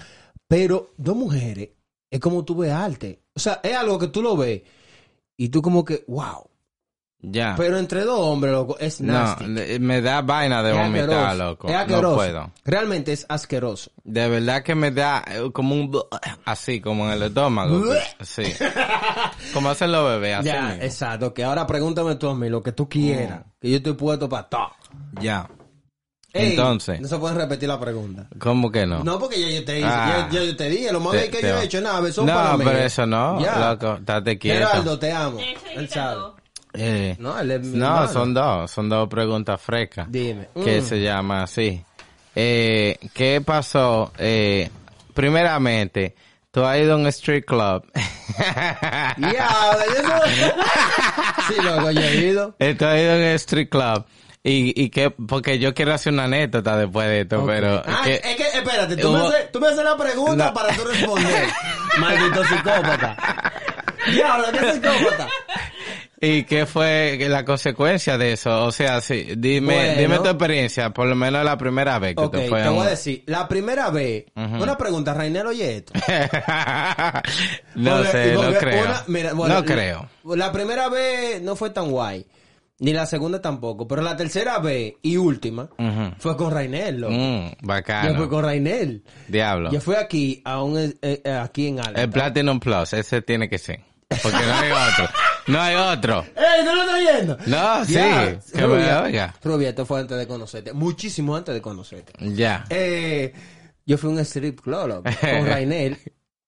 Pero 0.47 0.93
dos 0.97 1.17
mujeres 1.17 1.71
es 2.11 2.21
como 2.21 2.45
tú 2.45 2.57
ves 2.57 2.71
arte. 2.73 3.21
O 3.35 3.41
sea, 3.41 3.61
es 3.63 3.75
algo 3.75 3.99
que 3.99 4.09
tú 4.09 4.23
lo 4.23 4.37
ves 4.37 4.63
y 5.37 5.49
tú 5.49 5.61
como 5.63 5.85
que, 5.85 6.05
wow. 6.07 6.49
Ya. 7.27 7.55
Pero 7.57 7.79
entre 7.79 8.05
dos 8.05 8.20
hombres, 8.20 8.53
loco, 8.53 8.77
es 8.79 9.01
no, 9.01 9.12
nasty. 9.14 9.47
le- 9.47 9.79
me 9.79 10.03
da 10.03 10.20
vaina 10.20 10.62
de 10.62 10.72
Es 10.72 10.77
vomitar, 10.77 11.11
asqueroso. 11.11 11.37
loco. 11.45 11.68
Es 11.68 11.75
asqueroso. 11.75 12.09
No 12.11 12.14
puedo. 12.16 12.51
Realmente 12.64 13.12
es 13.14 13.25
asqueroso. 13.29 13.91
De 14.05 14.29
verdad 14.29 14.62
que 14.62 14.75
me 14.75 14.91
da 14.91 15.25
eh, 15.27 15.51
como 15.53 15.75
un... 15.75 15.99
Así, 16.45 16.81
como 16.83 17.07
en 17.07 17.12
el 17.12 17.22
estómago. 17.22 17.83
Sí. 18.20 18.43
como 19.55 19.70
hacen 19.70 19.91
los 19.93 20.05
bebés, 20.07 20.37
así 20.37 20.49
ya, 20.49 20.62
mismo. 20.62 20.83
exacto. 20.83 21.33
Que 21.33 21.45
ahora 21.45 21.66
pregúntame 21.66 22.14
tú 22.16 22.29
a 22.29 22.35
mí 22.35 22.49
lo 22.51 22.62
que 22.62 22.72
tú 22.72 22.89
quieras. 22.89 23.41
Que 23.61 23.70
yo 23.70 23.77
estoy 23.79 23.95
puesto 23.95 24.29
para 24.29 24.49
todo. 24.49 24.68
Ya. 25.20 25.49
Ey, 26.33 26.51
Entonces. 26.51 27.01
No 27.01 27.07
se 27.09 27.16
puede 27.16 27.37
repetir 27.37 27.68
la 27.68 27.79
pregunta. 27.79 28.27
¿Cómo 28.41 28.70
que 28.72 28.85
no? 28.87 29.05
No, 29.05 29.18
porque 29.20 29.41
ya 29.41 29.49
yo 29.61 29.64
te 29.64 29.75
dije, 29.75 29.87
Ah. 29.89 30.29
ya, 30.33 30.41
ya 30.41 30.45
yo 30.47 30.57
te 30.57 30.68
dije, 30.68 30.93
lo 30.93 30.99
más 31.01 31.12
Te- 31.12 31.18
bien 31.20 31.31
que 31.31 31.39
te 31.41 31.49
yo 31.49 31.55
va. 31.55 31.62
he 31.62 31.64
hecho, 31.64 31.81
nada, 31.81 32.12
son 32.12 32.27
No, 32.27 32.35
para 32.35 32.57
mí. 32.57 32.64
pero 32.66 32.79
eso 32.81 33.07
no, 33.07 33.41
Ya. 33.41 33.70
loco, 33.70 33.95
estate 33.95 34.37
quieto. 34.39 34.66
Geraldo, 34.66 34.99
te 34.99 35.12
amo. 35.12 35.39
Él 35.77 35.89
sabe. 35.89 36.20
Eh, 36.75 37.16
No, 37.18 37.39
él 37.39 37.51
es 37.53 37.61
mi 37.62 37.79
no, 37.79 37.87
hermano. 37.87 38.09
son 38.12 38.35
dos, 38.35 38.70
son 38.70 38.89
dos 38.89 39.09
preguntas 39.09 39.61
frescas. 39.61 40.07
Dime. 40.11 40.49
Que 40.64 40.81
Mm. 40.81 40.85
se 40.85 41.01
llama 41.01 41.43
así. 41.45 41.83
Eh, 42.35 42.99
¿Qué 43.12 43.41
pasó? 43.41 44.12
Eh, 44.18 44.68
primeramente, 45.14 46.14
tú 46.51 46.64
has 46.64 46.79
ido 46.79 46.95
a 46.95 46.97
un 46.97 47.07
street 47.09 47.45
club. 47.45 47.85
Ya, 49.18 49.49
eso... 49.97 50.12
sí, 51.49 51.55
loco, 51.62 51.91
yo 51.91 52.01
he 52.01 52.16
ido. 52.16 52.55
Eh, 52.59 52.75
tú 52.75 52.85
has 52.87 52.99
ido 52.99 53.12
a 53.12 53.16
un 53.16 53.22
street 53.22 53.68
club. 53.68 54.05
Y, 54.43 54.79
y 54.83 54.91
que, 54.91 55.11
porque 55.11 55.59
yo 55.59 55.72
quiero 55.72 55.95
hacer 55.95 56.12
una 56.12 56.25
anécdota 56.25 56.77
después 56.77 57.07
de 57.09 57.20
esto, 57.22 57.47
pero... 57.47 57.83
Ah, 57.87 58.03
que- 58.05 58.14
es 58.16 58.37
que, 58.37 58.43
espérate, 58.59 58.95
tú, 58.97 59.11
me 59.12 59.20
haces, 59.27 59.53
tú 59.53 59.59
me 59.61 59.68
haces 59.68 59.85
la 59.85 59.97
pregunta 59.97 60.47
No. 60.49 60.55
para 60.55 60.75
tú 60.75 60.85
responder. 60.85 61.47
Maldito 61.99 62.45
psicópata. 62.45 63.53
Diablo, 64.12 64.45
qué 64.53 64.72
psicópata. 64.72 65.29
¿Y 66.25 66.45
qué 66.45 66.64
fue 66.66 67.18
la 67.29 67.45
consecuencia 67.45 68.16
de 68.18 68.33
eso? 68.33 68.64
O 68.64 68.72
sea, 68.72 69.01
sí, 69.01 69.29
dime, 69.37 69.75
Bueno. 69.75 70.01
dime 70.01 70.18
tu 70.18 70.29
experiencia, 70.29 70.91
por 70.91 71.07
lo 71.07 71.14
menos 71.14 71.45
la 71.45 71.57
primera 71.59 71.99
vez 71.99 72.14
que 72.16 72.29
te 72.29 72.49
fue 72.49 72.62
te 72.62 72.68
voy 72.68 72.79
un- 72.79 72.87
a 72.87 72.91
decir, 72.91 73.22
la 73.27 73.47
primera 73.49 73.91
vez, 73.91 74.27
una 74.35 74.77
pregunta, 74.77 75.12
Rainel, 75.14 75.47
oye 75.47 75.77
esto. 75.77 75.93
no 77.75 77.97
Porque- 77.97 78.11
sé, 78.12 78.33
no 78.35 78.53
creo. 78.59 78.85
una- 78.85 79.05
mira, 79.07 79.33
bueno, 79.33 79.55
no 79.55 79.64
creo. 79.64 80.09
La 80.25 80.53
primera 80.53 80.89
vez 80.89 81.43
no 81.43 81.57
fue 81.57 81.70
tan 81.70 81.91
guay. 81.91 82.27
Ni 82.81 82.93
la 82.93 83.07
segunda 83.07 83.41
tampoco. 83.41 83.87
Pero 83.87 84.03
la 84.03 84.16
tercera 84.16 84.59
vez 84.59 84.95
y 85.01 85.16
última 85.16 85.68
fue 86.18 86.37
con 86.37 86.51
Rainel, 86.53 87.01
loco. 87.03 87.14
Mm, 87.14 87.51
Yo 87.62 88.14
fui 88.16 88.29
con 88.29 88.43
Rainel. 88.45 89.05
Diablo. 89.29 89.70
Yo 89.70 89.81
fui 89.81 89.95
aquí, 89.95 90.43
a 90.45 90.61
un, 90.62 90.77
eh, 90.79 90.95
eh, 91.01 91.31
aquí 91.31 91.68
en 91.68 91.79
Alta. 91.79 92.03
El 92.03 92.11
Platinum 92.11 92.59
Plus, 92.59 92.93
ese 92.93 93.22
tiene 93.22 93.49
que 93.49 93.59
ser. 93.59 93.81
Porque 94.22 94.37
no 94.39 94.55
hay 94.55 94.70
otro. 94.72 95.09
No 95.47 95.61
hay 95.61 95.74
otro. 95.74 96.24
¡Ey, 96.36 96.64
no 96.64 96.74
lo 96.74 96.82
estás 96.82 97.01
viendo! 97.01 97.36
No, 97.47 97.84
sí, 97.84 97.95
que 97.95 98.61
me 98.61 98.66
Rubia, 98.66 99.03
oiga. 99.03 99.34
Rubia, 99.42 99.68
esto 99.70 99.84
fue 99.84 100.01
antes 100.01 100.16
de 100.18 100.26
conocerte. 100.26 100.72
Muchísimo 100.72 101.36
antes 101.36 101.55
de 101.55 101.61
conocerte. 101.61 102.12
Ya. 102.34 102.64
Eh, 102.70 103.32
yo 103.84 103.99
fui 103.99 104.11
a 104.11 104.12
un 104.14 104.18
strip 104.20 104.61
club, 104.61 104.86
loco, 104.88 105.03
con 105.03 105.12
Rainel. 105.47 105.99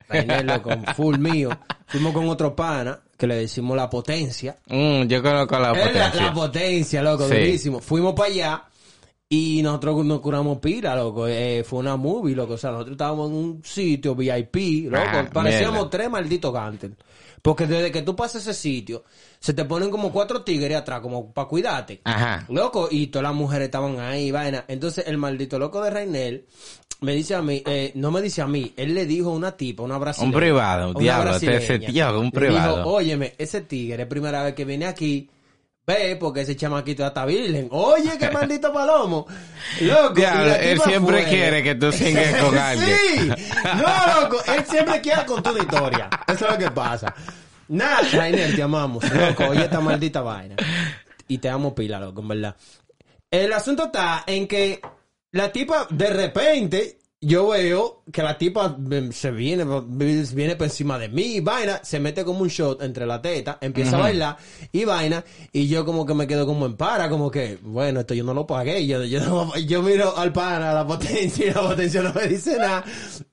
Rainel, 0.09 0.47
loco, 0.47 0.71
full 0.95 1.19
mío. 1.19 1.51
Fuimos 1.87 2.13
con 2.15 2.29
otro 2.29 2.55
pana, 2.57 2.99
que 3.19 3.27
le 3.27 3.35
decimos 3.37 3.77
la 3.77 3.91
potencia. 3.91 4.57
Mm, 4.67 5.03
yo 5.03 5.23
conozco 5.23 5.59
la 5.59 5.75
potencia. 5.75 6.23
la 6.23 6.33
potencia, 6.33 7.03
loco, 7.03 7.25
Sí. 7.29 7.35
durísimo. 7.35 7.81
Fuimos 7.81 8.15
para 8.15 8.31
allá 8.31 8.65
y 9.29 9.61
nosotros 9.63 10.05
nos 10.07 10.21
curamos 10.21 10.59
pila, 10.59 10.95
loco. 10.97 11.27
Eh, 11.29 11.65
fue 11.69 11.81
una 11.81 11.97
movie, 11.97 12.35
loco. 12.35 12.55
O 12.55 12.59
sea, 12.59 12.71
nosotros 12.71 12.93
estábamos 12.93 13.31
en 13.31 13.37
un 13.37 13.63
sitio 13.65 14.15
VIP, 14.15 14.91
loco. 14.91 15.05
Ah, 15.07 15.29
Parecíamos 15.33 15.75
mierda. 15.75 15.91
tres 15.91 16.11
malditos 16.11 16.53
gantes. 16.53 16.91
Porque 17.47 17.69
desde 17.69 17.93
que 17.93 18.03
tú 18.03 18.17
pasas 18.17 18.43
ese 18.43 18.55
sitio, 18.55 19.05
se 19.39 19.55
te 19.55 19.65
ponen 19.65 19.89
como 19.89 20.11
cuatro 20.11 20.43
tigres 20.43 20.77
atrás, 20.77 21.01
como 21.01 21.33
para 21.33 21.47
cuidarte. 21.47 22.01
Ajá. 22.03 22.45
Loco, 22.49 22.89
y 22.91 23.07
todas 23.07 23.23
las 23.23 23.37
mujeres 23.37 23.67
estaban 23.67 24.01
ahí, 24.01 24.33
vaina. 24.33 24.65
Entonces, 24.67 25.07
el 25.07 25.17
maldito 25.17 25.57
loco 25.57 25.81
de 25.81 25.91
Reinel 25.91 26.45
me 27.03 27.15
dice 27.15 27.37
a 27.37 27.43
mí, 27.43 27.63
eh, 27.65 27.93
no 27.95 28.11
me 28.11 28.21
dice 28.21 28.43
a 28.43 28.49
mí, 28.49 28.73
él 28.77 28.95
le 28.95 29.07
dijo 29.07 29.31
a 29.31 29.35
una 29.35 29.57
tipa, 29.57 29.85
una 29.85 29.97
brasileña. 29.97 30.35
Un 30.35 30.41
privado, 30.41 30.91
una 30.91 30.99
diablo, 30.99 31.31
brasileña. 31.31 31.61
setió, 31.61 32.21
un 32.21 32.33
privado. 32.33 32.79
Dijo, 32.79 32.91
óyeme, 32.91 33.35
ese 33.39 33.61
tigre 33.61 34.03
es 34.03 34.09
primera 34.09 34.43
vez 34.43 34.55
que 34.55 34.65
viene 34.65 34.87
aquí. 34.87 35.31
Ve, 35.87 36.17
porque 36.17 36.41
ese 36.41 36.57
chamaquito 36.57 37.05
ya 37.05 37.09
está 37.09 37.25
virgen. 37.25 37.69
Oye, 37.71 38.19
qué 38.19 38.29
maldito 38.31 38.73
palomo. 38.73 39.25
Loco. 39.83 40.15
Diablo, 40.15 40.55
él 40.57 40.81
siempre 40.81 41.25
quiere 41.25 41.63
que 41.63 41.77
tú 41.77 41.93
singas 41.93 42.43
con 42.43 42.59
alguien. 42.59 42.99
Sí. 43.09 43.33
No, 43.77 44.21
loco. 44.21 44.39
Él 44.53 44.65
siempre 44.69 45.01
quiere 45.01 45.25
contar 45.25 45.53
una 45.53 45.63
historia. 45.63 46.11
Eso 46.27 46.47
es 46.47 46.53
lo 46.53 46.59
que 46.59 46.71
pasa. 46.73 47.15
Nada, 47.69 48.01
Rainer, 48.13 48.57
te 48.57 48.63
amamos. 48.63 49.05
Loco, 49.13 49.45
oye 49.47 49.63
esta 49.63 49.81
maldita 49.81 50.23
vaina. 50.23 50.57
Y 51.29 51.39
te 51.39 51.49
amo 51.49 51.73
pila, 51.73 52.01
loco, 52.01 52.21
en 52.21 52.29
verdad. 52.29 52.57
El 53.31 53.53
asunto 53.53 53.85
está 53.85 54.25
en 54.27 54.49
que 54.49 54.81
la 55.31 55.53
tipa, 55.53 55.87
de 55.91 56.11
repente, 56.11 56.99
yo 57.21 57.49
veo 57.49 58.03
que 58.13 58.23
la 58.23 58.37
tipa 58.39 58.69
mm, 58.79 59.11
se 59.11 59.31
viene, 59.31 59.65
viene 59.89 60.55
por 60.57 60.67
encima 60.67 60.99
de 60.99 61.09
mí, 61.09 61.41
vaina, 61.41 61.81
se 61.83 61.99
mete 61.99 62.25
como 62.25 62.41
un 62.41 62.49
shot 62.49 62.83
entre 62.83 63.07
la 63.07 63.21
teta, 63.23 63.59
empieza 63.61 63.97
a 63.97 64.01
bailar 64.01 64.37
y 64.71 64.85
vaina, 64.85 65.25
y 65.53 65.67
yo 65.67 65.85
como 65.85 66.05
que 66.07 66.15
me 66.15 66.27
quedo 66.27 66.47
como 66.47 66.67
en 66.67 66.77
para, 66.77 67.09
como 67.09 67.31
que, 67.31 67.59
bueno, 67.63 68.01
esto 68.01 68.15
yo 68.15 68.23
no 68.23 68.35
lo 68.35 68.47
pagué, 68.47 68.87
yo, 68.87 69.03
yo, 69.05 69.21
no- 69.21 69.57
yo 69.67 69.83
miro 69.83 70.17
al 70.17 70.33
pana, 70.33 70.71
a 70.71 70.75
la 70.75 70.87
potencia, 70.87 71.47
y 71.47 71.51
la 71.55 71.63
potencia 71.63 72.03
no 72.03 72.13
me 72.13 72.29
dice 72.29 72.59
nada, 72.59 72.85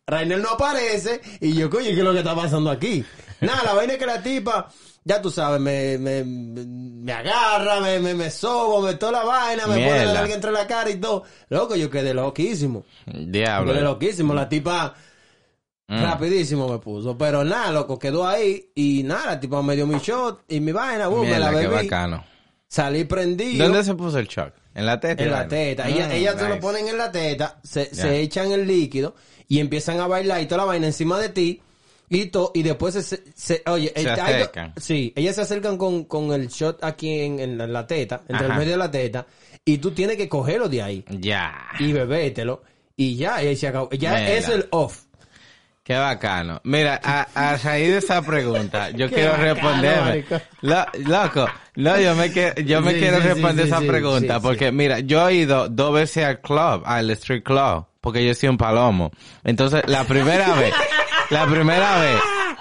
Rainer 0.08 0.40
no 0.40 0.50
aparece, 0.52 1.22
y 1.42 1.54
yo, 1.54 1.70
coño, 1.70 1.86
¿qué 1.88 1.92
es 1.98 2.04
lo 2.04 2.14
que 2.14 2.20
está 2.20 2.36
pasando 2.36 2.70
aquí? 2.72 3.04
Nada, 3.46 3.64
la 3.64 3.74
vaina 3.74 3.94
es 3.94 4.00
que 4.00 4.06
la 4.06 4.22
tipa, 4.24 4.70
ya 5.04 5.22
tú 5.22 5.30
sabes, 5.30 5.60
me, 5.60 5.98
me, 5.98 6.24
me 6.24 7.12
agarra, 7.14 7.80
me, 7.82 8.00
me, 8.00 8.14
me 8.14 8.30
sobo, 8.32 8.82
me 8.82 8.94
toda 8.96 9.12
la 9.12 9.24
vaina, 9.24 9.68
me 9.68 9.76
pone 9.86 10.06
la 10.06 10.14
nalga 10.14 10.34
entre 10.36 10.52
la 10.52 10.66
cara 10.68 10.90
y 10.90 10.96
todo. 10.96 11.24
Loco, 11.50 11.76
yo 11.76 11.90
quedé 11.90 12.14
loquísimo. 12.14 12.86
Diablo. 13.06 13.72
Quedé 13.74 13.82
loquísimo. 13.82 14.34
La 14.34 14.48
tipa 14.50 14.94
Mm. 15.86 16.02
rapidísimo 16.02 16.70
me 16.70 16.80
puso. 16.80 17.18
Pero 17.18 17.44
nada, 17.44 17.72
loco, 17.72 18.00
quedó 18.00 18.26
ahí. 18.26 18.72
Y 18.74 19.04
nada, 19.04 19.26
la 19.34 19.40
tipa 19.40 19.62
me 19.62 19.76
dio 19.76 19.86
mi 19.86 20.00
shot 20.00 20.44
y 20.48 20.62
mi 20.62 20.72
vaina, 20.72 21.08
boom, 21.10 21.30
me 21.30 21.38
la 21.38 21.50
qué 21.50 21.56
bebí. 21.68 21.74
bacano. 21.76 22.24
Salí 22.70 23.04
prendido. 23.04 23.66
¿Dónde 23.66 23.84
se 23.84 23.94
puso 23.94 24.18
el 24.18 24.28
shock? 24.28 24.54
¿En 24.74 24.86
la 24.86 25.00
teta? 25.00 25.22
En 25.22 25.30
la 25.30 25.46
teta. 25.48 25.84
Mm, 25.84 25.88
Ellas 25.90 26.12
ella 26.14 26.32
se 26.38 26.42
lo 26.44 26.48
nice. 26.50 26.62
ponen 26.62 26.88
en 26.88 26.98
la 26.98 27.12
teta, 27.12 27.60
se, 27.64 27.94
se 27.94 28.22
echan 28.22 28.52
el 28.54 28.66
líquido 28.66 29.14
y 29.50 29.60
empiezan 29.60 30.00
a 30.00 30.08
bailar 30.08 30.42
y 30.42 30.46
toda 30.46 30.60
la 30.60 30.66
vaina 30.66 30.88
encima 30.88 31.20
de 31.20 31.30
ti. 31.30 31.62
Y, 32.16 32.26
to- 32.28 32.52
y 32.54 32.62
después 32.64 32.94
se, 32.94 33.24
se- 33.36 33.64
oye, 33.66 33.92
Se 33.96 34.02
el- 34.02 34.10
hay 34.10 34.20
acercan. 34.20 34.74
sí, 34.78 35.12
ellas 35.16 35.36
se 35.36 35.42
acercan 35.42 35.78
con, 35.78 36.04
con 36.06 36.32
el 36.32 36.48
shot 36.48 36.84
aquí 36.84 37.20
en, 37.22 37.40
en 37.40 37.58
la, 37.58 37.66
la 37.68 37.88
teta, 37.88 38.22
entre 38.28 38.46
Ajá. 38.46 38.54
el 38.54 38.60
medio 38.60 38.72
de 38.74 38.78
la 38.78 38.92
teta, 38.92 39.26
y 39.66 39.80
tú 39.80 39.92
tienes 39.92 40.16
que 40.18 40.30
cogerlo 40.30 40.70
de 40.70 40.82
ahí 40.82 41.04
Ya. 41.10 41.54
y 41.80 41.92
bebételo. 41.92 42.62
Y 42.96 43.16
ya, 43.16 43.42
y 43.44 43.56
se 43.56 43.68
acabó. 43.68 43.90
Ya 43.90 44.12
Mierda. 44.14 44.30
es 44.34 44.48
el 44.50 44.68
off. 44.70 45.06
Qué 45.84 45.96
bacano. 45.96 46.62
Mira, 46.64 47.02
a, 47.04 47.28
a 47.34 47.58
raíz 47.58 47.90
de 47.92 47.98
esa 47.98 48.22
pregunta, 48.22 48.92
yo 48.92 49.10
Qué 49.10 49.16
quiero 49.16 49.32
bacano, 49.32 49.54
responderme. 49.56 50.26
Lo- 50.62 50.86
loco, 51.10 51.48
no, 51.76 52.00
yo 52.00 52.16
me, 52.16 52.32
que- 52.32 52.54
yo 52.66 52.82
me 52.82 52.94
Sí, 52.94 53.00
quiero 53.00 53.18
sí, 53.22 53.28
responder 53.28 53.66
sí, 53.66 53.72
esa 53.72 53.82
pregunta, 53.82 54.40
porque 54.40 54.72
mira, 54.72 55.00
yo 55.00 55.28
he 55.28 55.34
ido 55.36 55.68
dos 55.68 55.94
veces 55.94 56.24
al 56.26 56.40
club, 56.42 56.84
al 56.86 57.10
street 57.10 57.44
club, 57.44 57.86
porque 58.00 58.24
yo 58.26 58.34
soy 58.36 58.50
un 58.50 58.58
palomo. 58.58 59.12
Entonces, 59.44 59.82
la 59.88 60.04
primera 60.06 60.54
vez, 60.54 60.74
la 61.30 61.46
primera 61.48 62.00
vez, 62.00 62.20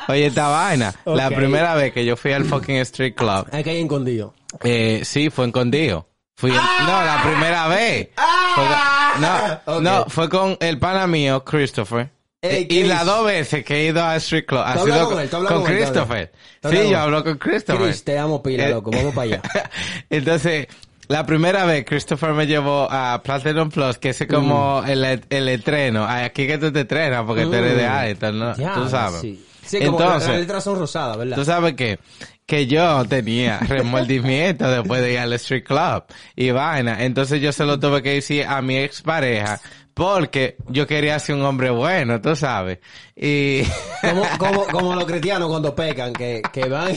oye 0.08 0.26
esta 0.26 0.48
vaina, 0.48 0.94
la 1.04 1.30
primera 1.30 1.74
vez 1.74 1.92
que 1.92 2.04
yo 2.04 2.16
fui 2.16 2.32
al 2.32 2.44
fucking 2.44 2.76
street 2.78 3.14
club, 3.14 3.46
Hay 3.52 3.62
que 3.64 3.74
ir 3.74 3.82
escondido. 3.82 4.34
eh, 4.62 5.02
sí, 5.04 5.30
fue 5.30 5.44
en 5.46 5.52
Condío. 5.52 6.06
Fui, 6.36 6.50
no, 6.50 6.56
la 7.04 7.20
primera 7.22 7.68
vez. 7.68 8.08
Fue 8.16 8.64
con- 8.64 9.20
no, 9.22 9.28
Ah. 9.28 9.62
Ok. 9.66 9.80
no, 9.82 10.04
fue 10.08 10.28
con 10.28 10.56
el 10.60 10.78
pana 10.78 11.06
mío, 11.06 11.44
Christopher. 11.44 12.10
Ey, 12.40 12.66
y 12.68 12.82
las 12.82 13.06
dos 13.06 13.24
veces 13.24 13.64
que 13.64 13.76
he 13.76 13.84
ido 13.84 14.02
a 14.02 14.16
Street 14.16 14.46
Club 14.46 14.62
ha 14.64 14.74
¿Tú 14.74 14.84
sido 14.86 15.08
con, 15.08 15.20
él? 15.20 15.30
¿Tú 15.30 15.36
hablas 15.36 15.52
con 15.52 15.62
con 15.62 15.72
Christopher. 15.72 16.32
Sí, 16.68 16.90
yo 16.90 16.98
hablo 16.98 17.22
con 17.22 17.38
Christopher. 17.38 17.82
Chris, 17.86 18.02
te 18.02 18.18
amo 18.18 18.42
pila, 18.42 18.64
Eh, 18.66 18.70
loco. 18.70 18.90
Vamos 18.90 19.14
para 19.14 19.22
allá. 19.22 19.42
Entonces, 20.10 20.66
la 21.08 21.26
primera 21.26 21.64
vez 21.64 21.84
Christopher 21.84 22.32
me 22.32 22.46
llevó 22.46 22.88
a 22.90 23.20
Platinum 23.22 23.70
Plus, 23.70 23.98
que 23.98 24.10
es 24.10 24.26
como 24.30 24.82
el, 24.86 25.04
el 25.28 25.48
estreno. 25.48 26.06
Ay, 26.08 26.24
Aquí 26.24 26.46
que 26.46 26.58
tú 26.58 26.72
te 26.72 26.80
estrenas 26.82 27.24
porque 27.26 27.42
tú 27.44 27.54
eres 27.54 27.76
de 27.76 27.86
Mm. 27.86 27.90
Arlington, 27.92 28.38
¿no? 28.38 28.56
Ya, 28.56 28.74
tú 28.74 28.88
sabes. 28.88 29.20
Sí, 29.20 29.44
sí 29.64 29.78
como 29.84 30.00
Entonces, 30.00 30.28
las 30.30 30.38
letras 30.38 30.64
son 30.64 30.78
rosadas, 30.78 31.16
¿verdad? 31.18 31.36
Tú 31.36 31.44
sabes 31.44 31.74
que, 31.74 31.98
que 32.46 32.66
yo 32.66 33.04
tenía 33.06 33.58
remordimiento 33.58 34.70
después 34.70 35.02
de 35.02 35.12
ir 35.12 35.18
al 35.18 35.32
street 35.34 35.64
club 35.64 36.04
y 36.36 36.50
vaina. 36.50 37.04
Entonces 37.04 37.40
yo 37.40 37.52
se 37.52 37.64
lo 37.64 37.78
tuve 37.78 38.02
que 38.02 38.14
decir 38.14 38.46
a 38.46 38.62
mi 38.62 38.78
expareja 38.78 39.60
porque 39.94 40.56
yo 40.68 40.86
quería 40.86 41.18
ser 41.18 41.34
un 41.36 41.42
hombre 41.42 41.70
bueno, 41.70 42.20
tú 42.20 42.34
sabes. 42.36 42.78
Y 43.14 43.62
Como, 44.00 44.24
como, 44.38 44.64
como 44.66 44.94
los 44.94 45.04
cristianos 45.04 45.48
cuando 45.48 45.74
pecan, 45.74 46.12
que, 46.12 46.42
que 46.52 46.64
van 46.66 46.96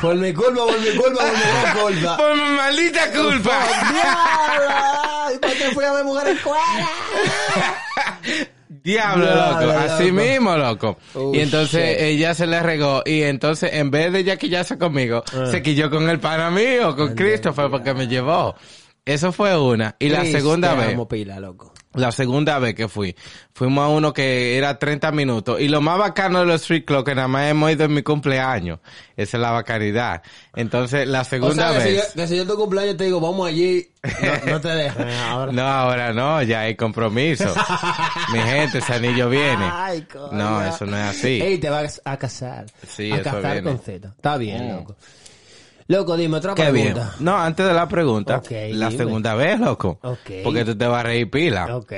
por 0.00 0.14
mi 0.16 0.32
culpa, 0.32 0.64
por 0.66 0.80
mi 0.80 0.90
culpa, 0.90 1.22
por 1.24 1.32
mi 1.32 1.94
culpa. 1.94 2.16
por 2.16 2.36
mi 2.36 2.50
maldita 2.56 3.10
culpa. 3.12 3.58
¡Diablo! 3.92 5.34
¿Y 5.34 5.38
por 5.38 5.52
qué 5.52 5.64
fui 5.72 5.84
a 5.84 5.92
ver 5.92 6.04
mujer 6.04 6.28
escuela? 6.28 6.88
Diablo, 8.68 9.24
Diablo, 9.26 9.66
loco. 9.66 9.78
Así 9.78 10.10
loco. 10.10 10.20
mismo, 10.22 10.56
loco. 10.56 10.98
Y 11.32 11.40
entonces 11.40 11.90
shit. 11.96 12.00
ella 12.00 12.34
se 12.34 12.46
le 12.46 12.62
regó. 12.62 13.02
Y 13.06 13.22
entonces, 13.22 13.70
en 13.72 13.90
vez 13.90 14.12
de 14.12 14.18
ella 14.20 14.36
quillarse 14.36 14.76
conmigo, 14.78 15.24
Ah. 15.32 15.46
se 15.50 15.62
quilló 15.62 15.90
con 15.90 16.08
el 16.10 16.20
pana 16.20 16.50
mío, 16.50 16.94
con 16.94 17.14
Christopher, 17.14 17.70
porque 17.70 17.94
me 17.94 18.06
llevó. 18.06 18.54
Eso 19.06 19.32
fue 19.32 19.58
una. 19.58 19.96
Y 19.98 20.08
la 20.08 20.24
segunda 20.24 20.74
vez. 20.74 20.94
amo 20.94 21.06
pila, 21.06 21.38
loco. 21.40 21.72
La 21.92 22.10
segunda 22.10 22.58
vez 22.58 22.74
que 22.74 22.88
fui, 22.88 23.14
fuimos 23.52 23.84
a 23.84 23.88
uno 23.88 24.12
que 24.12 24.56
era 24.58 24.78
30 24.80 25.12
minutos. 25.12 25.60
Y 25.60 25.68
lo 25.68 25.80
más 25.80 25.96
bacano 25.96 26.40
de 26.40 26.46
los 26.46 26.62
street 26.62 26.84
club 26.84 27.04
que 27.04 27.14
nada 27.14 27.28
más 27.28 27.48
hemos 27.50 27.70
ido 27.70 27.84
en 27.84 27.94
mi 27.94 28.02
cumpleaños. 28.02 28.80
Esa 29.16 29.36
es 29.36 29.40
la 29.40 29.52
bacanidad. 29.52 30.22
Entonces, 30.56 31.06
la 31.06 31.20
O 31.20 31.24
segunda 31.24 31.70
sea, 31.72 31.78
que 31.78 31.88
si, 31.88 31.94
vez. 31.94 32.08
yo, 32.08 32.22
que 32.22 32.26
si 32.26 32.36
yo 32.36 32.46
tu 32.46 32.56
cumpleaños 32.56 32.96
te 32.96 33.04
digo, 33.04 33.20
vamos 33.20 33.46
allí, 33.46 33.86
no, 34.46 34.52
no 34.52 34.60
te 34.60 34.68
dejan 34.68 35.08
ahora. 35.28 35.52
No, 35.52 35.62
ahora 35.62 36.12
no, 36.12 36.42
ya 36.42 36.62
hay 36.62 36.74
compromiso. 36.74 37.54
Mi 38.32 38.40
gente, 38.40 38.78
ese 38.78 38.92
anillo 38.94 39.28
viene. 39.28 39.64
Ay, 39.72 40.02
coño. 40.02 40.32
No, 40.32 40.64
eso 40.64 40.86
no 40.86 40.96
es 40.96 41.04
así. 41.16 41.40
Ey, 41.40 41.58
te 41.58 41.68
vas 41.70 42.02
a 42.04 42.16
casar. 42.16 42.66
Sí, 42.88 43.12
a 43.12 43.16
eso 43.16 43.24
casar 43.24 43.52
viene. 43.52 43.62
con 43.70 43.78
Z. 43.78 44.08
Está 44.08 44.36
bien, 44.36 44.66
Mm. 44.66 44.70
loco. 44.78 44.96
Loco, 45.86 46.16
dime 46.16 46.38
otra 46.38 46.54
Qué 46.54 46.72
bien. 46.72 46.94
pregunta. 46.94 47.14
No, 47.20 47.36
antes 47.36 47.66
de 47.66 47.74
la 47.74 47.86
pregunta, 47.88 48.38
Ok, 48.38 48.50
la 48.70 48.88
dime. 48.88 48.96
segunda 48.96 49.34
vez, 49.34 49.60
loco. 49.60 49.98
Ok. 50.02 50.30
Porque 50.42 50.64
tú 50.64 50.76
te 50.76 50.86
vas 50.86 51.00
a 51.00 51.02
reír 51.02 51.30
pila. 51.30 51.76
Ok. 51.76 51.92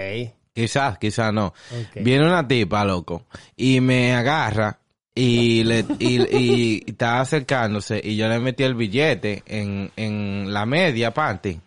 Quizás, 0.52 0.98
quizás 0.98 1.32
no. 1.32 1.46
Ok. 1.48 2.02
Viene 2.02 2.26
una 2.26 2.46
tipa, 2.48 2.84
loco, 2.84 3.26
y 3.56 3.80
me 3.80 4.14
agarra 4.14 4.78
y 5.14 5.62
le 5.64 5.84
y, 5.98 6.20
y, 6.22 6.36
y 6.36 6.84
estaba 6.90 7.20
acercándose 7.20 8.00
y 8.02 8.16
yo 8.16 8.28
le 8.28 8.38
metí 8.38 8.64
el 8.64 8.74
billete 8.74 9.42
en, 9.46 9.90
en 9.96 10.52
la 10.52 10.66
media 10.66 11.12
panty. 11.14 11.60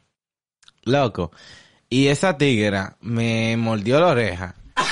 Loco. 0.83 1.31
Y 1.89 2.07
esa 2.07 2.37
tigra 2.37 2.95
me 3.01 3.55
mordió 3.57 3.99
la 3.99 4.07
oreja. 4.07 4.55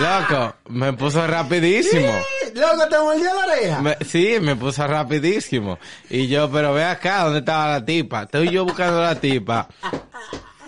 Loco, 0.00 0.54
me 0.68 0.92
puso 0.92 1.26
rapidísimo. 1.26 2.12
Loco, 2.54 2.88
te 2.88 2.98
mordió 2.98 3.24
la 3.34 3.44
oreja. 3.52 3.80
Me- 3.82 3.96
sí, 4.04 4.38
me 4.40 4.56
puso 4.56 4.86
rapidísimo. 4.86 5.78
Y 6.10 6.28
yo, 6.28 6.50
pero 6.50 6.72
ve 6.74 6.84
acá, 6.84 7.24
¿dónde 7.24 7.40
estaba 7.40 7.68
la 7.72 7.84
tipa? 7.84 8.22
Estoy 8.24 8.50
yo 8.50 8.64
buscando 8.64 9.00
la 9.02 9.14
tipa. 9.14 9.68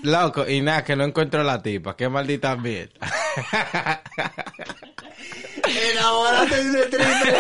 Loco, 0.03 0.49
y 0.49 0.61
nada, 0.63 0.83
que 0.85 0.97
no 0.97 1.05
encuentro 1.05 1.43
la 1.43 1.63
tipa. 1.63 1.95
Qué 1.97 2.09
maldita 2.09 2.57
mierda. 2.57 2.93
Enamorate 5.93 6.57
de 6.65 6.71
un 6.71 6.77
stripper. 6.77 7.37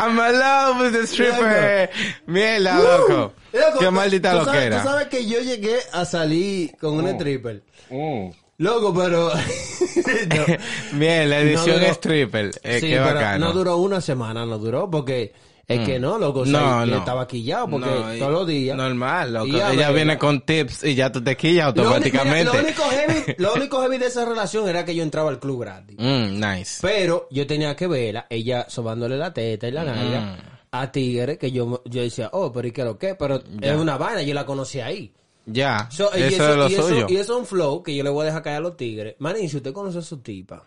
I'm 0.00 0.18
in 0.18 0.38
love 0.38 0.80
with 0.80 0.92
the 0.92 1.06
stripper. 1.06 1.90
Mierda, 2.26 2.78
loco. 2.78 3.34
Loco, 3.52 3.78
Qué 3.78 3.90
maldita 3.90 4.34
loquera. 4.34 4.82
Tú 4.82 4.88
sabes 4.88 5.06
que 5.08 5.26
yo 5.26 5.38
llegué 5.40 5.76
a 5.92 6.04
salir 6.04 6.72
con 6.80 6.94
un 6.94 7.06
stripper. 7.08 7.62
Mm. 7.90 8.30
Loco, 8.58 8.94
pero... 8.94 9.30
no. 9.32 10.44
Bien, 10.98 11.30
la 11.30 11.40
edición 11.40 11.76
No 11.80 11.82
duró- 11.86 11.92
stripper. 11.92 12.50
Eh, 12.62 12.80
Sí, 12.80 12.86
qué 12.88 12.92
pero 13.00 13.04
bacano. 13.14 13.46
No 13.46 13.52
duró 13.52 13.76
una 13.78 14.00
semana, 14.00 14.46
no 14.46 14.58
duró, 14.58 14.90
porque 14.90 15.32
es 15.66 15.80
que 15.86 15.98
no, 15.98 16.18
loco. 16.18 16.40
O 16.40 16.46
sea, 16.46 16.60
No, 16.60 16.84
yo 16.84 16.92
no. 16.92 16.98
estaba 16.98 17.26
quillado, 17.26 17.68
porque 17.68 17.88
No, 17.88 18.14
todos 18.18 18.32
los 18.32 18.46
días. 18.46 18.76
Normal, 18.76 19.32
loco. 19.32 19.46
Ella 19.46 19.90
viene 19.90 20.18
con 20.18 20.42
tips 20.42 20.84
y 20.84 20.94
ya 20.94 21.10
tú 21.10 21.22
te 21.24 21.36
quillas 21.36 21.74
Lo 21.74 21.82
automáticamente. 21.82 22.50
mira, 22.50 22.52
Lo, 22.52 22.60
único 22.60 22.82
heavy, 22.90 23.34
lo 23.38 23.54
único 23.54 23.80
heavy 23.80 23.98
de 23.98 24.06
esa 24.06 24.24
relación 24.26 24.68
era 24.68 24.84
que 24.84 24.94
yo 24.94 25.02
entraba 25.02 25.30
al 25.30 25.38
club 25.40 25.60
gratis. 25.62 25.96
Mm, 25.98 26.38
nice. 26.40 26.78
Pero 26.82 27.26
yo 27.30 27.46
tenía 27.46 27.74
que 27.74 27.86
verla, 27.86 28.26
ella 28.28 28.66
sobándole 28.68 29.16
la 29.16 29.32
teta 29.32 29.66
y 29.66 29.70
la 29.72 29.84
nalga 29.84 30.20
Mm. 30.20 30.36
a 30.72 30.92
Tigre, 30.92 31.38
que 31.38 31.50
yo, 31.50 31.82
yo 31.86 32.02
decía, 32.02 32.28
oh, 32.32 32.52
pero 32.52 32.68
¿y 32.68 32.72
qué 32.72 32.84
lo 32.84 32.98
que? 32.98 33.14
Pero 33.14 33.42
es 33.60 33.76
una 33.76 33.96
vaina, 33.96 34.22
yo 34.22 34.34
la 34.34 34.44
conocí 34.46 34.78
ahí. 34.80 35.12
Ya. 35.46 35.88
So, 35.90 36.10
y 36.16 36.22
eso, 36.22 36.50
es 36.50 36.56
lo 36.56 36.68
y 36.68 36.74
eso- 36.74 36.88
suyo. 36.88 37.06
y 37.08 37.16
eso 37.16 37.32
es 37.34 37.38
un 37.40 37.46
flow 37.46 37.82
que 37.82 37.94
yo 37.94 38.04
le 38.04 38.10
voy 38.10 38.22
a 38.22 38.26
dejar 38.26 38.42
caer 38.42 38.56
a 38.58 38.60
los 38.60 38.76
tigres. 38.76 39.16
Manín, 39.18 39.48
si 39.48 39.56
usted 39.56 39.72
conoce 39.72 39.98
a 39.98 40.02
su 40.02 40.18
tipa, 40.18 40.64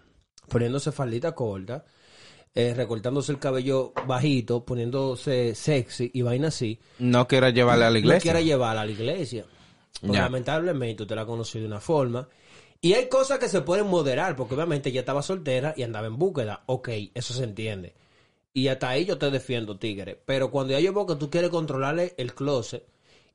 poniéndose 0.49 0.91
faldita 0.91 1.33
corta, 1.33 1.85
eh, 2.53 2.73
recortándose 2.75 3.31
el 3.31 3.39
cabello 3.39 3.93
bajito, 4.07 4.63
poniéndose 4.65 5.55
sexy 5.55 6.11
y 6.13 6.21
vaina 6.21 6.49
así, 6.49 6.79
No 6.99 7.27
quiero 7.27 7.49
llevarla 7.49 7.87
a 7.87 7.89
la 7.89 7.93
no 7.93 7.99
iglesia. 7.99 8.21
quiera 8.21 8.41
llevarla 8.41 8.81
a 8.81 8.85
la 8.85 8.91
iglesia. 8.91 9.45
Porque 10.01 10.17
Ya. 10.17 10.23
lamentablemente 10.23 11.03
usted 11.03 11.15
la 11.15 11.25
conoció 11.25 11.61
de 11.61 11.67
una 11.67 11.79
forma. 11.79 12.27
Y 12.81 12.93
hay 12.93 13.07
cosas 13.07 13.39
que 13.39 13.47
se 13.49 13.61
pueden 13.61 13.87
moderar, 13.87 14.35
porque 14.35 14.53
obviamente 14.55 14.89
ella 14.89 14.99
estaba 14.99 15.21
soltera 15.21 15.73
y 15.75 15.83
andaba 15.83 16.07
en 16.07 16.17
búsqueda. 16.17 16.63
Ok, 16.67 16.89
eso 17.13 17.33
se 17.33 17.43
entiende. 17.45 17.93
Y 18.53 18.67
hasta 18.67 18.89
ahí 18.89 19.05
yo 19.05 19.17
te 19.17 19.31
defiendo, 19.31 19.77
tigre. 19.77 20.21
Pero 20.25 20.51
cuando 20.51 20.73
ya 20.73 20.79
yo 20.81 20.93
veo 20.93 21.05
que 21.05 21.15
tú 21.15 21.29
quieres 21.29 21.49
controlarle 21.49 22.13
el 22.17 22.33
closet 22.35 22.85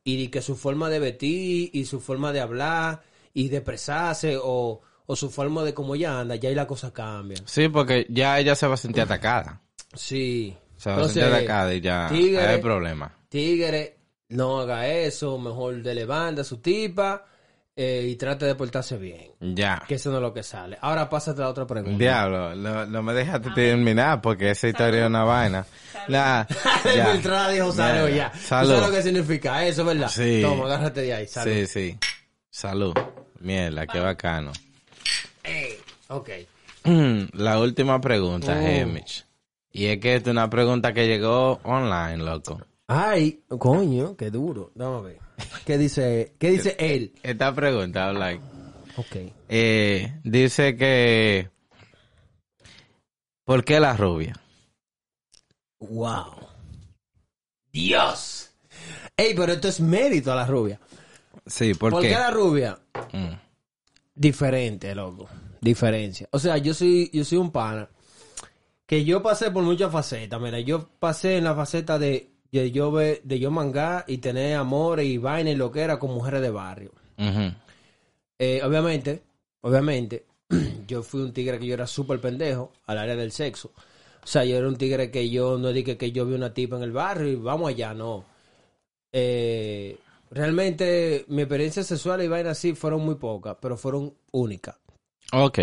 y 0.04 0.28
que 0.28 0.42
su 0.42 0.56
forma 0.56 0.88
de 0.88 0.98
vestir 0.98 1.70
y 1.72 1.84
su 1.84 2.00
forma 2.00 2.32
de 2.32 2.40
hablar 2.40 3.02
y 3.34 3.48
de 3.48 3.58
expresarse 3.58 4.38
o, 4.42 4.80
o 5.06 5.16
su 5.16 5.30
forma 5.30 5.62
de 5.64 5.74
cómo 5.74 5.94
ella 5.94 6.20
anda, 6.20 6.36
ya 6.36 6.48
ahí 6.48 6.54
la 6.54 6.66
cosa 6.66 6.92
cambia. 6.92 7.38
Sí, 7.44 7.68
porque 7.68 8.06
ya 8.08 8.38
ella 8.38 8.54
se 8.54 8.66
va 8.66 8.74
a 8.74 8.78
sentir 8.78 9.02
atacada. 9.02 9.60
Sí. 9.94 10.56
Se 10.76 10.90
va 10.90 11.02
a 11.02 11.04
sentir 11.04 11.24
atacada 11.24 11.74
y 11.74 11.80
ya 11.80 12.08
tigre, 12.08 12.46
hay 12.46 12.60
problema. 12.60 13.14
Tigre, 13.28 13.98
no 14.28 14.60
haga 14.60 14.88
eso, 14.88 15.38
mejor 15.38 15.82
de 15.82 15.94
levanta 15.94 16.42
a 16.42 16.44
su 16.44 16.58
tipa 16.58 17.26
eh, 17.82 18.06
y 18.08 18.16
trate 18.16 18.44
de 18.44 18.54
portarse 18.54 18.98
bien. 18.98 19.30
Ya. 19.40 19.82
Que 19.88 19.94
eso 19.94 20.10
no 20.10 20.16
es 20.16 20.22
lo 20.22 20.34
que 20.34 20.42
sale. 20.42 20.76
Ahora 20.82 21.08
pásate 21.08 21.40
a 21.40 21.44
la 21.44 21.50
otra 21.50 21.66
pregunta. 21.66 21.96
Diablo, 21.98 22.54
no, 22.54 22.84
no 22.84 23.02
me 23.02 23.14
dejaste 23.14 23.50
terminar 23.52 24.20
porque 24.20 24.50
esa 24.50 24.68
historia 24.68 25.00
es 25.00 25.06
una 25.06 25.24
vaina. 25.24 25.64
La, 26.08 26.46
ya. 26.84 27.14
Entrada 27.14 27.48
dijo 27.48 27.72
salud 27.72 28.08
Ya, 28.08 28.10
ya. 28.10 28.16
ya. 28.16 28.32
¿Tú 28.32 28.38
Salud. 28.38 28.70
sabes 28.74 28.88
lo 28.88 28.94
que 28.96 29.02
significa 29.02 29.64
eso, 29.66 29.84
verdad? 29.86 30.08
Sí. 30.08 30.40
Toma, 30.42 30.66
agárrate 30.66 31.00
de 31.02 31.14
ahí, 31.14 31.26
salud. 31.26 31.52
Sí, 31.54 31.66
sí. 31.66 31.98
Salud. 32.50 32.92
Mierda, 33.40 33.86
qué 33.86 33.98
bacano. 34.00 34.52
Ey, 35.42 35.78
ok. 36.08 36.28
La 37.32 37.58
última 37.60 37.98
pregunta, 38.00 38.52
Oh. 38.60 38.66
Hemich. 38.66 39.24
Y 39.72 39.86
es 39.86 39.98
que 40.00 40.16
esta 40.16 40.28
es 40.30 40.32
una 40.32 40.50
pregunta 40.50 40.92
que 40.92 41.06
llegó 41.06 41.60
online, 41.62 42.18
loco. 42.18 42.60
Ay, 42.88 43.40
coño, 43.48 44.16
qué 44.16 44.30
duro. 44.30 44.72
Vamos 44.74 45.04
a 45.04 45.06
ver. 45.06 45.18
¿Qué 45.64 45.78
dice, 45.78 46.34
qué 46.38 46.50
dice 46.50 46.76
él? 46.78 47.12
Esta 47.22 47.54
pregunta, 47.54 48.12
like, 48.12 48.42
Ok. 48.96 49.16
eh, 49.48 50.20
dice 50.24 50.76
que... 50.76 51.50
¿Por 53.44 53.64
qué 53.64 53.80
la 53.80 53.96
rubia? 53.96 54.34
Wow. 55.80 56.34
Dios. 57.72 58.50
Ey, 59.16 59.34
pero 59.34 59.52
esto 59.52 59.68
es 59.68 59.80
mérito 59.80 60.32
a 60.32 60.36
la 60.36 60.46
rubia. 60.46 60.78
Sí, 61.46 61.74
¿por, 61.74 61.90
¿Por 61.90 62.02
qué? 62.02 62.08
qué 62.08 62.14
la 62.14 62.30
rubia? 62.30 62.78
Mm. 63.12 63.34
Diferente, 64.14 64.94
loco. 64.94 65.28
Diferencia. 65.60 66.28
O 66.32 66.38
sea, 66.38 66.58
yo 66.58 66.74
soy, 66.74 67.10
yo 67.12 67.24
soy 67.24 67.38
un 67.38 67.50
pana 67.50 67.88
que 68.86 69.04
yo 69.04 69.22
pasé 69.22 69.50
por 69.50 69.62
muchas 69.62 69.90
facetas. 69.92 70.40
Mira, 70.40 70.60
yo 70.60 70.88
pasé 70.98 71.36
en 71.38 71.44
la 71.44 71.54
faceta 71.54 71.98
de, 71.98 72.30
de 72.52 72.70
yo 72.70 72.90
ve- 72.90 73.20
de 73.24 73.38
yo 73.38 73.50
mangá 73.50 74.04
y 74.08 74.18
tener 74.18 74.56
amor 74.56 75.00
y 75.00 75.18
vaina 75.18 75.50
y 75.50 75.56
lo 75.56 75.70
que 75.70 75.80
era 75.80 75.98
con 75.98 76.10
mujeres 76.12 76.42
de 76.42 76.50
barrio. 76.50 76.92
Eh, 78.38 78.60
obviamente, 78.64 79.22
obviamente, 79.60 80.24
yo 80.86 81.02
fui 81.02 81.20
un 81.20 81.32
tigre 81.32 81.58
que 81.58 81.66
yo 81.66 81.74
era 81.74 81.86
súper 81.86 82.20
pendejo 82.20 82.72
al 82.86 82.98
área 82.98 83.16
del 83.16 83.32
sexo. 83.32 83.72
O 84.22 84.26
sea, 84.26 84.44
yo 84.44 84.56
era 84.56 84.68
un 84.68 84.76
tigre 84.76 85.10
que 85.10 85.30
yo 85.30 85.58
no 85.58 85.72
dije 85.72 85.96
que 85.96 86.12
yo 86.12 86.26
vi 86.26 86.34
una 86.34 86.52
tipa 86.52 86.76
en 86.76 86.82
el 86.82 86.92
barrio 86.92 87.28
y 87.28 87.36
vamos 87.36 87.68
allá, 87.70 87.94
no. 87.94 88.24
Eh, 89.12 89.98
realmente, 90.30 91.24
mi 91.28 91.42
experiencia 91.42 91.82
sexual 91.82 92.22
y 92.22 92.28
vaina 92.28 92.50
así 92.50 92.74
fueron 92.74 93.02
muy 93.04 93.16
pocas, 93.16 93.56
pero 93.60 93.76
fueron 93.76 94.14
únicas. 94.32 94.76
Ok. 95.32 95.58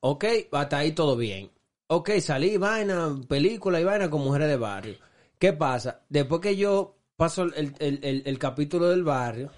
Ok, 0.00 0.24
hasta 0.52 0.78
ahí 0.78 0.92
todo 0.92 1.16
bien. 1.16 1.50
Ok, 1.88 2.10
salí, 2.20 2.56
vaina, 2.56 3.14
película 3.28 3.80
y 3.80 3.84
vaina 3.84 4.10
con 4.10 4.22
mujeres 4.22 4.48
de 4.48 4.56
barrio. 4.56 4.96
¿Qué 5.44 5.52
pasa? 5.52 6.00
Después 6.08 6.40
que 6.40 6.56
yo 6.56 6.96
paso 7.16 7.42
el, 7.42 7.74
el- 7.78 7.98
el- 8.02 8.22
el 8.24 8.38
capítulo 8.38 8.88
del 8.88 9.04
barrio, 9.04 9.50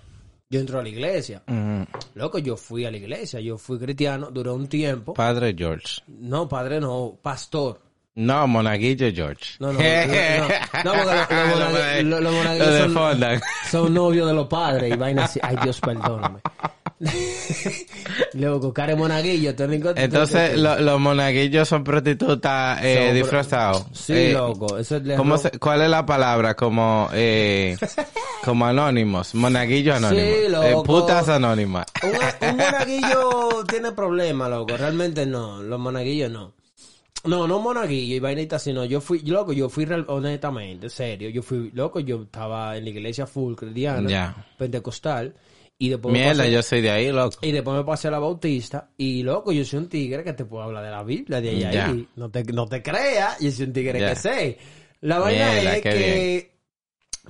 yo 0.50 0.58
entro 0.58 0.80
a 0.80 0.82
la 0.82 0.88
iglesia. 0.88 1.44
Ujú. 1.46 1.86
Loco, 2.14 2.38
yo 2.38 2.56
fui 2.56 2.84
a 2.84 2.90
la 2.90 2.96
iglesia, 2.96 3.38
yo 3.38 3.56
fui 3.56 3.78
cristiano, 3.78 4.32
duró 4.32 4.54
un 4.54 4.66
tiempo. 4.66 5.14
Padre 5.14 5.54
George. 5.56 6.02
No, 6.08 6.48
padre, 6.48 6.80
no, 6.80 7.16
pastor. 7.22 7.80
No, 8.16 8.48
Monaguillo 8.48 9.12
George. 9.14 9.54
No, 9.60 9.72
no, 9.72 9.78
no, 9.78 10.82
no, 10.84 10.92
porque 11.04 12.02
los- 12.02 12.04
los- 12.04 12.22
los 12.22 12.32
monaguillos 12.34 12.90
Lo 12.90 13.14
son-. 13.14 13.40
Son 13.70 13.94
novios 13.94 14.26
de 14.26 14.34
los 14.34 14.48
padres 14.48 14.92
y 14.92 14.96
vaina 14.96 15.26
así. 15.26 15.38
Ay, 15.40 15.56
Dios, 15.62 15.80
perdóname. 15.80 16.40
Loco, 18.34 18.72
care 18.72 18.94
monaguillo. 18.96 19.54
Entonces, 19.96 20.56
lo- 20.58 20.78
los 20.80 21.00
monaguillos 21.00 21.68
son 21.68 21.84
prostitutas 21.84 22.78
eh, 22.82 23.12
disfrazados. 23.12 23.84
Sí, 23.92 24.12
Eh, 24.12 24.32
loco. 24.32 24.78
Eso 24.78 24.98
le 25.00 25.16
¿cómo 25.16 25.34
robo- 25.36 25.42
se- 25.42 25.58
¿Cuál 25.58 25.82
es 25.82 25.90
la 25.90 26.04
palabra? 26.06 26.54
Como, 26.54 27.08
eh, 27.12 27.76
como 28.44 28.66
anónimos. 28.66 29.34
Monaguillos 29.34 29.96
anónimos. 29.96 30.28
Sí, 30.34 30.44
Eh, 30.46 30.48
loco. 30.48 30.82
putas 30.84 31.28
anónimas. 31.28 31.86
Un, 32.02 32.48
un 32.48 32.56
monaguillo 32.56 33.64
tiene 33.68 33.92
problemas, 33.92 34.50
loco. 34.50 34.76
Realmente 34.76 35.26
no. 35.26 35.62
Los 35.62 35.78
monaguillos 35.80 36.30
no. 36.30 36.52
No, 37.24 37.48
no 37.48 37.58
monaguillo 37.58 38.14
y 38.14 38.20
vainita, 38.20 38.56
sino 38.56 38.84
yo 38.84 39.00
fui, 39.00 39.18
loco, 39.22 39.52
yo 39.52 39.68
fui 39.68 39.84
real- 39.84 40.04
honestamente, 40.08 40.88
serio. 40.88 41.28
Yo 41.30 41.42
fui, 41.42 41.72
loco, 41.74 41.98
yo 41.98 42.22
estaba 42.22 42.76
en 42.76 42.84
la 42.84 42.90
iglesia 42.90 43.26
full 43.26 43.54
cristiana, 43.56 44.46
pentecostal. 44.56 45.34
Y 45.78 45.90
después 45.90 46.12
Mierda, 46.12 46.44
pasé- 46.44 46.52
yo 46.52 46.62
soy 46.62 46.80
de 46.80 46.90
ahí, 46.90 47.12
loco. 47.12 47.36
y 47.42 47.52
después 47.52 47.76
me 47.76 47.84
pasé 47.84 48.08
a 48.08 48.12
la 48.12 48.18
Bautista. 48.18 48.90
Y 48.96 49.22
loco, 49.22 49.52
yo 49.52 49.64
soy 49.64 49.80
un 49.80 49.88
tigre 49.88 50.24
que 50.24 50.32
te 50.32 50.44
puedo 50.46 50.62
hablar 50.64 50.82
de 50.84 50.90
la 50.90 51.02
Biblia 51.02 51.40
de. 51.40 51.58
Ya. 51.58 51.86
ahí. 51.88 52.08
No 52.16 52.30
te, 52.30 52.44
no 52.44 52.66
te 52.66 52.82
creas, 52.82 53.38
yo 53.40 53.50
soy 53.50 53.66
un 53.66 53.72
tigre 53.72 53.98
que 53.98 54.16
sé. 54.16 54.58
La 55.02 55.18
vaina 55.18 55.52
Mierda, 55.52 55.76
es 55.76 55.82
que 55.82 56.56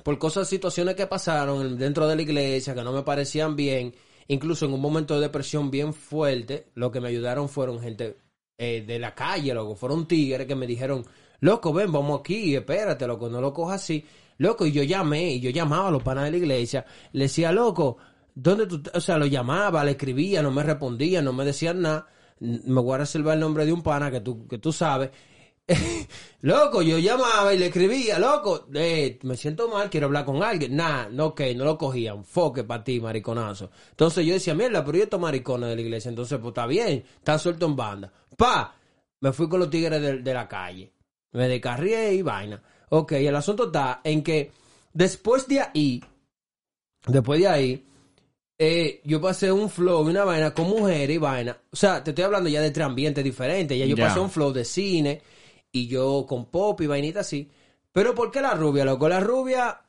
por 0.03 0.17
cosas, 0.17 0.47
situaciones 0.47 0.95
que 0.95 1.07
pasaron 1.07 1.77
dentro 1.77 2.07
de 2.07 2.15
la 2.15 2.21
iglesia 2.21 2.73
que 2.73 2.83
no 2.83 2.93
me 2.93 3.01
parecían 3.03 3.55
bien, 3.55 3.93
incluso 4.27 4.65
en 4.65 4.73
un 4.73 4.79
momento 4.79 5.15
de 5.15 5.21
depresión 5.21 5.69
bien 5.69 5.93
fuerte, 5.93 6.67
lo 6.75 6.91
que 6.91 7.01
me 7.01 7.09
ayudaron 7.09 7.49
fueron 7.49 7.81
gente 7.81 8.15
eh, 8.57 8.83
de 8.87 8.99
la 8.99 9.13
calle, 9.13 9.53
loco. 9.53 9.75
Fueron 9.75 10.07
tigres 10.07 10.47
que 10.47 10.55
me 10.55 10.65
dijeron, 10.67 11.05
loco, 11.41 11.73
ven, 11.73 11.91
vamos 11.91 12.21
aquí, 12.21 12.55
espérate, 12.55 13.05
loco, 13.07 13.27
no 13.27 13.41
lo 13.41 13.51
cojas 13.53 13.81
así. 13.83 14.05
Loco, 14.37 14.65
y 14.65 14.71
yo 14.71 14.83
llamé, 14.83 15.31
y 15.31 15.39
yo 15.41 15.49
llamaba 15.49 15.87
a 15.89 15.91
los 15.91 16.03
panas 16.03 16.25
de 16.25 16.31
la 16.31 16.37
iglesia, 16.37 16.85
le 17.11 17.23
decía, 17.23 17.51
loco, 17.51 17.97
¿dónde 18.37 18.67
tú? 18.67 18.81
te-?" 18.81 18.91
O 18.93 19.01
sea, 19.01 19.17
lo 19.17 19.25
llamaba, 19.25 19.83
le 19.83 19.91
escribía, 19.91 20.41
no 20.41 20.51
me 20.51 20.63
respondía, 20.63 21.21
no 21.21 21.33
me 21.33 21.45
decían 21.45 21.81
nada. 21.81 22.07
Me 22.39 22.81
voy 22.81 22.95
a 22.95 22.99
reservar 22.99 23.33
el 23.35 23.39
nombre 23.41 23.65
de 23.65 23.73
un 23.73 23.81
pana 23.81 24.11
que 24.11 24.21
tú, 24.21 24.47
que 24.47 24.59
tú 24.59 24.71
sabes. 24.71 25.09
loco, 26.41 26.81
yo 26.81 26.97
llamaba 26.97 27.53
y 27.53 27.57
le 27.57 27.67
escribía, 27.67 28.19
loco, 28.19 28.67
eh, 28.73 29.19
me 29.23 29.35
siento 29.35 29.67
mal, 29.67 29.89
quiero 29.89 30.05
hablar 30.05 30.23
con 30.23 30.41
alguien. 30.41 30.75
Nah, 30.75 31.09
no, 31.09 31.27
ok, 31.27 31.41
no 31.55 31.65
lo 31.65 31.77
cogían. 31.77 32.23
Foque 32.23 32.63
para 32.63 32.83
ti, 32.83 33.01
mariconazo. 33.01 33.71
Entonces 33.89 34.25
yo 34.25 34.33
decía, 34.33 34.53
mierda, 34.53 34.85
pero 34.85 34.97
yo 34.97 35.03
estos 35.03 35.19
maricones 35.19 35.69
de 35.69 35.75
la 35.75 35.81
iglesia, 35.81 36.09
entonces 36.09 36.37
pues 36.39 36.51
está 36.51 36.67
bien, 36.67 37.03
están 37.17 37.39
sueltos 37.39 37.69
en 37.69 37.75
banda. 37.75 38.13
Pa, 38.37 38.75
me 39.19 39.33
fui 39.33 39.49
con 39.49 39.59
los 39.59 39.69
tigres 39.69 40.01
de, 40.01 40.19
de 40.19 40.33
la 40.33 40.47
calle. 40.47 40.93
Me 41.31 41.47
descarrié 41.47 42.13
y 42.13 42.21
vaina. 42.21 42.61
Ok, 42.89 43.13
el 43.13 43.35
asunto 43.35 43.65
está 43.65 43.99
en 44.03 44.23
que 44.23 44.51
después 44.93 45.47
de 45.47 45.61
ahí, 45.61 46.03
después 47.05 47.41
de 47.41 47.47
ahí, 47.47 47.87
eh, 48.59 49.01
yo 49.03 49.21
pasé 49.21 49.51
un 49.51 49.69
flow 49.69 50.07
y 50.07 50.11
una 50.11 50.23
vaina 50.23 50.53
con 50.53 50.67
mujeres 50.67 51.15
y 51.15 51.19
vaina. 51.19 51.57
O 51.71 51.75
sea, 51.75 52.03
te 52.03 52.11
estoy 52.11 52.23
hablando 52.23 52.49
ya 52.49 52.61
de 52.61 52.71
tres 52.71 52.85
ambientes 52.85 53.23
diferentes. 53.23 53.77
Ya 53.77 53.85
yo 53.85 53.95
pasé 53.95 54.19
un 54.19 54.31
flow 54.31 54.51
de 54.51 54.65
cine 54.65 55.21
y 55.71 55.87
yo 55.87 56.25
con 56.27 56.45
pop 56.45 56.81
y 56.81 56.87
vainita 56.87 57.19
así. 57.19 57.49
Pero 57.91 58.15
¿por 58.15 58.31
qué 58.31 58.41
la 58.41 58.53
rubia, 58.55 58.83
loco? 58.83 59.07
La 59.07 59.19
rubia 59.19 59.81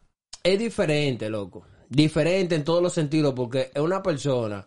es 0.42 0.58
diferente, 0.58 1.30
loco. 1.30 1.64
Diferente 1.88 2.54
en 2.54 2.64
todos 2.64 2.82
los 2.82 2.92
sentidos 2.92 3.32
porque 3.34 3.70
es 3.74 3.80
una 3.80 4.02
persona. 4.02 4.66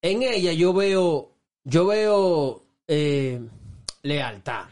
En 0.00 0.22
ella 0.22 0.52
yo 0.52 0.72
veo, 0.72 1.32
yo 1.64 1.86
veo 1.86 2.64
eh, 2.88 3.38
lealtad. 4.02 4.64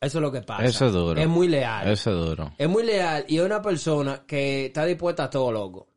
Eso 0.00 0.18
es 0.18 0.22
lo 0.22 0.32
que 0.32 0.40
pasa. 0.40 0.64
Eso 0.64 0.86
es 0.86 0.92
duro. 0.92 1.20
Es 1.20 1.28
muy 1.28 1.48
leal. 1.48 1.90
Eso 1.90 2.10
es 2.10 2.28
duro. 2.28 2.52
Es 2.56 2.68
muy 2.68 2.84
leal 2.84 3.24
y 3.28 3.38
es 3.38 3.44
una 3.44 3.60
persona 3.60 4.22
que 4.26 4.66
está 4.66 4.86
dispuesta 4.86 5.24
a 5.24 5.30
todo, 5.30 5.52
loco. 5.52 5.88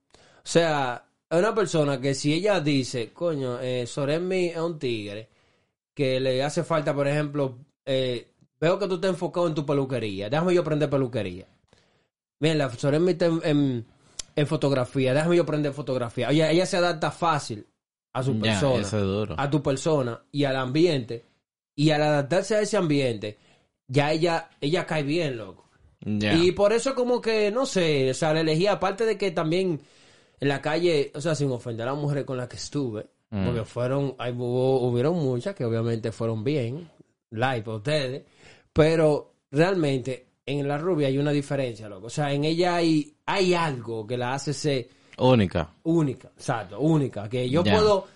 O 0.48 0.50
sea, 0.50 1.04
es 1.30 1.38
una 1.39 1.54
persona 1.54 2.00
que 2.00 2.14
si 2.16 2.34
ella 2.34 2.62
dice, 2.62 3.12
coño, 3.12 3.60
eh, 3.60 3.86
Soremi 3.86 4.45
es 4.45 4.58
un 4.58 4.80
tigre, 4.80 5.28
que 5.93 6.22
le 6.22 6.41
hace 6.41 6.64
falta, 6.64 6.93
por 6.95 7.06
ejemplo, 7.06 7.58
eh, 7.86 8.28
veo 8.58 8.80
que 8.80 8.88
tú 8.88 8.95
estás 8.95 9.10
enfocado 9.10 9.45
en 9.48 9.54
tu 9.54 9.66
peluquería, 9.66 10.30
déjame 10.30 10.54
yo 10.54 10.62
aprender 10.62 10.89
peluquería. 10.89 11.45
Mira, 12.39 12.70
Soremi 12.70 13.12
está 13.12 13.26
en, 13.26 13.41
en- 13.43 13.86
en 14.38 14.48
fotografía, 14.48 15.14
déjame 15.14 15.36
yo 15.36 15.43
aprender 15.43 15.74
fotografía. 15.74 16.30
Oye, 16.30 16.50
ella 16.50 16.66
se 16.66 16.78
adapta 16.78 17.12
fácil 17.12 17.66
a 18.14 18.24
su 18.24 18.39
persona 18.39 19.02
duro. 19.02 19.36
a 19.38 19.50
tu 19.50 19.62
persona 19.62 20.22
y 20.32 20.45
al 20.45 20.56
ambiente. 20.56 21.26
Y 21.76 21.89
al 21.91 22.04
adaptarse 22.04 22.56
a 22.56 22.62
ese 22.62 22.78
ambiente, 22.78 23.38
ya 23.88 24.14
ella, 24.14 24.50
ella 24.62 24.86
cae 24.86 25.04
bien, 25.04 25.38
loco. 25.38 25.68
Y 26.41 26.52
por 26.54 26.72
eso 26.72 26.95
como 26.95 27.20
que, 27.20 27.52
no 27.52 27.66
sé, 27.66 28.12
o 28.12 28.14
sea, 28.14 28.34
la 28.34 28.39
elegí, 28.41 28.66
aparte 28.68 29.06
de 29.06 29.18
que 29.18 29.32
también 29.32 29.82
en 30.39 30.47
la 30.47 30.61
calle, 30.61 31.11
o 31.15 31.21
sea, 31.21 31.35
sin 31.35 31.51
ofender 31.51 31.88
a 31.88 31.91
las 31.93 31.99
mujeres 32.01 32.25
con 32.25 32.38
las 32.38 32.47
que 32.47 32.57
estuve, 32.57 33.05
Mm. 33.29 33.45
porque 33.45 33.65
fueron, 33.65 34.15
hay, 34.19 34.31
hubo- 34.31 34.81
hubieron 34.88 35.15
muchas 35.15 35.53
que 35.55 35.65
obviamente 35.65 36.11
fueron 36.11 36.43
bien, 36.43 36.89
like 37.31 37.63
para 37.63 37.77
ustedes, 37.77 38.23
pero 38.71 39.33
realmente 39.51 40.27
en 40.45 40.65
la 40.67 40.77
rubia 40.77 41.07
hay 41.07 41.17
una 41.17 41.31
diferencia, 41.31 41.89
loco. 41.89 42.07
O 42.07 42.09
sea, 42.09 42.31
en 42.31 42.45
ella 42.45 42.75
hay, 42.75 43.15
hay 43.25 43.53
algo 43.53 44.07
que 44.07 44.15
la 44.17 44.33
hace 44.33 44.53
ser 44.53 44.88
Única. 45.17 45.69
única, 45.83 46.29
exacto, 46.29 46.79
única, 46.79 47.27
que 47.27 47.49
yo 47.49 47.63
puedo 47.63 48.07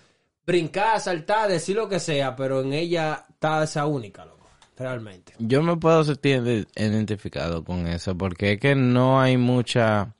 brincar, 0.46 0.98
saltar, 1.00 1.50
decir 1.50 1.76
lo 1.76 1.88
que 1.88 2.00
sea, 2.00 2.34
pero 2.34 2.62
en 2.62 2.72
ella 2.72 3.26
está 3.28 3.64
esa 3.64 3.84
única, 3.86 4.24
loco, 4.24 4.46
realmente. 4.76 5.34
Yo 5.38 5.62
me 5.62 5.76
puedo 5.76 6.04
sentir 6.04 6.36
ide- 6.38 6.66
identificado 6.76 7.62
con 7.62 7.86
eso, 7.86 8.16
porque 8.16 8.52
es 8.52 8.60
que 8.60 8.74
no 8.74 9.20
hay 9.20 9.36
mucha... 9.36 10.14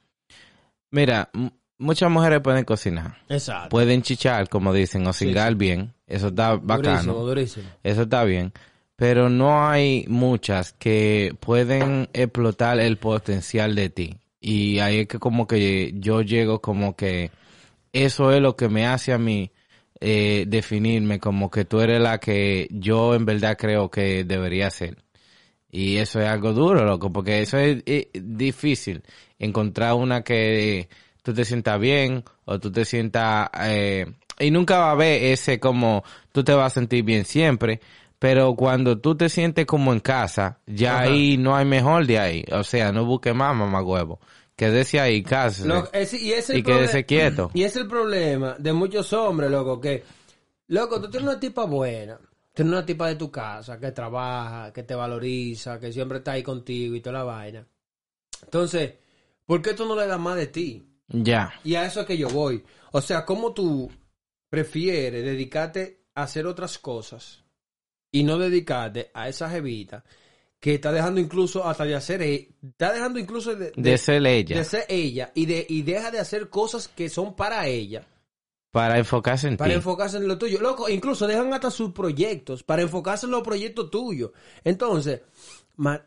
Mira, 0.90 1.30
muchas 1.78 2.10
mujeres 2.10 2.40
pueden 2.40 2.64
cocinar, 2.64 3.18
Exacto. 3.28 3.68
pueden 3.70 4.02
chichar, 4.02 4.48
como 4.48 4.72
dicen, 4.72 5.06
o 5.06 5.12
cingar 5.12 5.54
bien, 5.54 5.92
eso 6.06 6.28
está 6.28 6.56
bacano, 6.56 7.14
Durísimo, 7.14 7.14
durísimo. 7.24 7.68
eso 7.82 8.02
está 8.02 8.24
bien, 8.24 8.52
pero 8.96 9.28
no 9.28 9.66
hay 9.66 10.04
muchas 10.08 10.72
que 10.72 11.34
pueden 11.40 12.08
explotar 12.12 12.78
el 12.80 12.98
potencial 12.98 13.74
de 13.74 13.90
ti. 13.90 14.16
Y 14.40 14.80
ahí 14.80 15.00
es 15.00 15.06
que 15.08 15.18
como 15.18 15.46
que 15.46 15.92
yo 15.96 16.20
llego 16.20 16.60
como 16.60 16.96
que 16.96 17.30
eso 17.92 18.32
es 18.32 18.40
lo 18.40 18.56
que 18.56 18.68
me 18.68 18.86
hace 18.86 19.12
a 19.12 19.18
mí 19.18 19.52
eh, 20.00 20.46
definirme 20.48 21.20
como 21.20 21.48
que 21.48 21.64
tú 21.64 21.80
eres 21.80 22.00
la 22.00 22.18
que 22.18 22.66
yo 22.72 23.14
en 23.14 23.24
verdad 23.24 23.56
creo 23.56 23.88
que 23.88 24.24
debería 24.24 24.68
ser. 24.70 24.96
Y 25.70 25.98
eso 25.98 26.20
es 26.20 26.26
algo 26.26 26.52
duro, 26.52 26.84
loco, 26.84 27.12
porque 27.12 27.40
eso 27.40 27.56
es, 27.56 27.84
difícil. 28.12 29.02
Encontrar 29.38 29.94
una 29.94 30.22
que 30.22 30.88
tú 31.22 31.32
te 31.32 31.44
sientas 31.44 31.78
bien 31.80 32.24
o 32.44 32.58
tú 32.58 32.70
te 32.70 32.84
sientas... 32.84 33.48
eh, 33.60 34.06
y 34.38 34.50
nunca 34.50 34.78
va 34.78 34.88
a 34.88 34.92
haber 34.92 35.22
ese 35.24 35.60
como 35.60 36.02
tú 36.32 36.42
te 36.42 36.52
vas 36.52 36.72
a 36.72 36.74
sentir 36.74 37.04
bien 37.04 37.24
siempre, 37.24 37.80
pero 38.18 38.54
cuando 38.54 38.98
tú 38.98 39.16
te 39.16 39.28
sientes 39.28 39.66
como 39.66 39.92
en 39.92 40.00
casa, 40.00 40.60
ya 40.66 40.94
Ajá. 40.94 41.02
ahí 41.02 41.36
no 41.36 41.56
hay 41.56 41.64
mejor 41.64 42.06
de 42.06 42.18
ahí. 42.18 42.44
O 42.52 42.64
sea, 42.64 42.92
no 42.92 43.04
busques 43.04 43.34
más, 43.34 43.54
mamá 43.54 43.82
huevo. 43.82 44.20
Quédese 44.54 45.00
ahí, 45.00 45.22
casa. 45.22 45.66
Y 45.92 46.32
es 46.32 46.50
el 46.50 46.58
Y 46.58 46.62
quédese 46.62 47.04
quieto. 47.04 47.50
Y 47.54 47.64
es 47.64 47.74
el 47.76 47.88
problema 47.88 48.54
de 48.58 48.72
muchos 48.72 49.12
hombres, 49.12 49.50
loco, 49.50 49.80
que, 49.80 50.04
loco, 50.68 51.00
tú 51.00 51.10
tienes 51.10 51.28
una 51.28 51.40
tipa 51.40 51.64
buena, 51.64 52.18
tienes 52.52 52.72
una 52.72 52.86
tipa 52.86 53.08
de 53.08 53.16
tu 53.16 53.30
casa, 53.30 53.80
que 53.80 53.90
trabaja, 53.90 54.72
que 54.72 54.84
te 54.84 54.94
valoriza, 54.94 55.80
que 55.80 55.92
siempre 55.92 56.18
está 56.18 56.32
ahí 56.32 56.42
contigo 56.42 56.94
y 56.94 57.00
toda 57.00 57.18
la 57.18 57.24
vaina. 57.24 57.66
Entonces, 58.44 58.94
¿por 59.46 59.62
qué 59.62 59.74
tú 59.74 59.84
no 59.86 59.96
le 59.96 60.06
das 60.06 60.20
más 60.20 60.36
de 60.36 60.46
ti? 60.46 60.91
Ya. 61.08 61.52
Y 61.64 61.74
a 61.74 61.86
eso 61.86 62.00
es 62.00 62.06
que 62.06 62.16
yo 62.16 62.28
voy. 62.30 62.64
O 62.92 63.00
sea, 63.00 63.24
¿cómo 63.24 63.52
tú 63.52 63.90
prefieres 64.50 65.24
dedicarte 65.24 66.04
a 66.14 66.22
hacer 66.24 66.46
otras 66.46 66.78
cosas 66.78 67.42
y 68.10 68.22
no 68.24 68.38
dedicarte 68.38 69.10
a 69.14 69.28
esa 69.28 69.48
jevita 69.50 70.04
que 70.60 70.74
está 70.74 70.92
dejando 70.92 71.20
incluso 71.20 71.66
hasta 71.66 71.84
de 71.84 71.94
hacer, 71.96 72.22
e- 72.22 72.50
está 72.62 72.92
dejando 72.92 73.18
incluso 73.18 73.54
de, 73.56 73.72
De 73.74 73.98
ser 73.98 74.24
ella. 74.26 74.56
de 74.58 74.64
ser 74.64 74.84
ella 74.88 75.32
y 75.34 75.46
de 75.46 75.66
y 75.68 75.82
deja 75.82 76.10
de 76.10 76.20
hacer 76.20 76.48
cosas 76.50 76.86
que 76.88 77.08
son 77.08 77.34
para 77.34 77.66
ella 77.66 78.06
Para 78.70 78.98
enfocarse 78.98 79.48
en 79.48 79.56
para 79.56 79.70
ti. 79.70 79.76
enfocarse 79.76 80.18
en 80.18 80.28
lo 80.28 80.38
tuyo 80.38 80.60
loco 80.60 80.88
incluso 80.88 81.26
dejan 81.26 81.52
hasta 81.52 81.70
sus 81.70 81.92
proyectos 81.92 82.62
para 82.62 82.82
enfocarse 82.82 83.26
en 83.26 83.32
los 83.32 83.42
proyectos 83.42 83.90
tuyos 83.90 84.30
entonces 84.62 85.22
ma- 85.76 86.04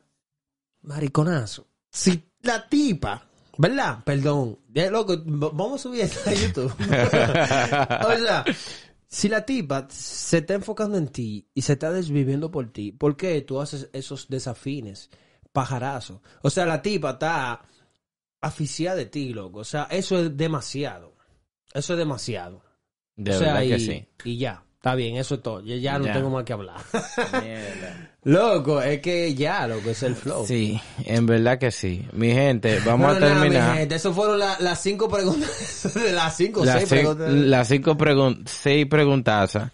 mariconazo 0.83 1.67
si 1.91 2.23
la 2.41 2.69
tipa 2.69 3.27
¿verdad? 3.57 4.03
perdón 4.03 4.59
Ya, 4.73 4.89
loco 4.89 5.21
vamos 5.25 5.81
a 5.81 5.83
subir 5.83 6.01
esto 6.01 6.29
a 6.29 6.33
YouTube 6.33 6.73
o 6.79 8.17
sea 8.17 8.45
si 9.15 9.29
la 9.29 9.45
tipa 9.45 9.87
se 9.89 10.39
está 10.39 10.55
enfocando 10.55 10.97
en 10.97 11.07
ti 11.07 11.47
y 11.53 11.61
se 11.61 11.73
está 11.73 11.89
desviviendo 11.89 12.51
por 12.51 12.69
ti, 12.73 12.91
¿por 12.91 13.15
qué 13.15 13.39
tú 13.43 13.61
haces 13.61 13.89
esos 13.93 14.27
desafines? 14.27 15.09
Pajarazos. 15.53 16.19
O 16.41 16.49
sea, 16.49 16.65
la 16.65 16.81
tipa 16.81 17.11
está 17.11 17.61
aficiada 18.41 18.97
de 18.97 19.05
ti, 19.05 19.29
loco. 19.29 19.59
O 19.59 19.63
sea, 19.63 19.83
eso 19.89 20.19
es 20.19 20.35
demasiado. 20.35 21.15
Eso 21.73 21.93
es 21.93 21.99
demasiado. 21.99 22.61
De 23.15 23.33
o 23.33 23.39
sea, 23.39 23.53
verdad 23.53 23.61
y, 23.61 23.69
que 23.69 23.79
sí. 23.79 24.07
y 24.25 24.37
ya. 24.37 24.64
Está 24.85 24.93
bien, 24.93 25.15
eso 25.17 25.33
es 25.33 25.41
todo. 25.41 25.61
Ya, 25.61 25.77
ya 25.77 25.97
no 25.97 26.05
Ya. 26.05 26.13
tengo 26.13 26.29
más 26.29 26.43
que 26.43 26.53
hablar. 26.53 26.77
loco, 28.23 28.79
es 28.83 29.01
que 29.01 29.33
ya, 29.33 29.65
loco, 29.65 29.89
es 29.89 30.03
el 30.03 30.13
flow. 30.15 30.45
Sí, 30.45 30.79
en 31.05 31.25
verdad 31.25 31.57
que 31.57 31.71
sí. 31.71 32.07
Mi 32.13 32.31
gente, 32.31 32.77
vamos 32.85 33.15
a 33.15 33.19
nada, 33.19 33.33
mi 33.33 33.41
terminar. 33.49 33.77
gente, 33.77 33.95
eso 33.95 34.13
fueron 34.13 34.37
la- 34.37 34.57
las 34.59 34.79
cinco 34.83 35.09
preguntas. 35.09 35.89
las 36.13 36.37
cinco 36.37 36.63
las, 36.63 36.75
seis 36.77 36.89
preguntas. 36.89 37.31
las 37.33 37.67
cinco 37.67 37.97
pregun 37.97 38.43
seis 38.45 38.85
preguntazas. 38.85 39.71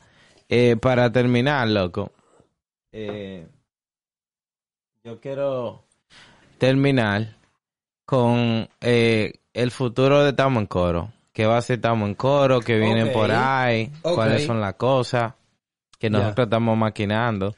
Eh, 0.47 0.77
para 0.81 1.11
terminar, 1.11 1.67
loco. 1.67 2.13
eh, 2.93 3.45
yo 5.03 5.19
quiero 5.19 5.83
terminar 6.57 7.35
con 8.05 8.69
eh, 8.79 9.33
el 9.53 9.71
futuro 9.71 10.23
de 10.23 10.31
Tamo 10.31 10.61
en 10.61 10.67
Coro. 10.67 11.11
¿Qué 11.33 11.47
ser 11.61 11.79
Tamo 11.79 12.05
en 12.05 12.15
Coro? 12.15 12.59
¿Qué 12.59 12.77
viene 12.77 13.05
Ok. 13.05 13.13
por 13.13 13.31
ahí? 13.31 13.89
¿Cuáles 14.01 14.45
son 14.45 14.59
las 14.59 14.75
cosas 14.75 15.33
que 15.97 16.09
nosotros 16.09 16.45
estamos 16.45 16.77
maquinando? 16.77 17.55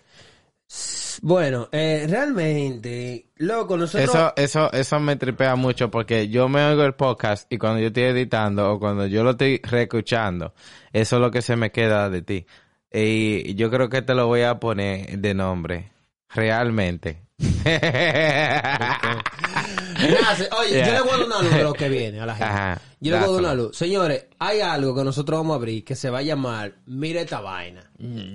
Bueno, 1.21 1.69
eh, 1.71 2.05
realmente, 2.09 3.27
loco, 3.37 3.77
nosotros... 3.77 4.09
Eso, 4.09 4.33
eso, 4.35 4.73
eso 4.73 4.99
me 4.99 5.15
tripea 5.15 5.55
mucho 5.55 5.91
porque 5.91 6.27
yo 6.27 6.49
me 6.49 6.65
oigo 6.65 6.83
el 6.83 6.95
podcast 6.95 7.51
y 7.51 7.57
cuando 7.57 7.79
yo 7.79 7.87
estoy 7.87 8.03
editando 8.03 8.73
o 8.73 8.79
cuando 8.79 9.05
yo 9.05 9.23
lo 9.23 9.31
estoy 9.31 9.61
reescuchando, 9.63 10.53
eso 10.91 11.15
es 11.17 11.21
lo 11.21 11.31
que 11.31 11.41
se 11.41 11.55
me 11.55 11.71
queda 11.71 12.09
de 12.09 12.21
ti. 12.23 12.45
Y 12.91 13.55
yo 13.55 13.71
creo 13.71 13.89
que 13.89 14.01
te 14.01 14.13
lo 14.13 14.27
voy 14.27 14.41
a 14.41 14.59
poner 14.59 15.17
de 15.17 15.33
nombre. 15.33 15.91
Realmente. 16.29 17.21
Nace- 20.09 20.49
Oye, 20.59 20.69
yo 20.71 20.75
Yeah. 20.77 20.93
le 20.93 21.01
voy 21.01 21.09
a 21.09 21.17
dar 21.17 21.25
una 21.25 21.41
luz 21.41 21.53
de 21.53 21.63
lo 21.63 21.73
que 21.73 21.89
viene 21.89 22.19
a 22.21 22.25
la 22.25 22.35
gente. 22.35 22.51
Ajá, 22.53 22.81
yo 22.99 23.11
le 23.11 23.17
voy 23.19 23.27
a 23.27 23.31
dar 23.31 23.39
una 23.39 23.53
luz. 23.53 23.77
Señores, 23.77 24.25
hay 24.39 24.59
algo 24.61 24.95
que 24.95 25.03
nosotros 25.03 25.39
vamos 25.39 25.53
a 25.53 25.55
abrir 25.55 25.83
que 25.83 25.95
se 25.95 26.09
va 26.09 26.19
a 26.19 26.21
llamar 26.21 26.73
Mira 26.85 27.21
esta 27.21 27.39
vaina. 27.41 27.83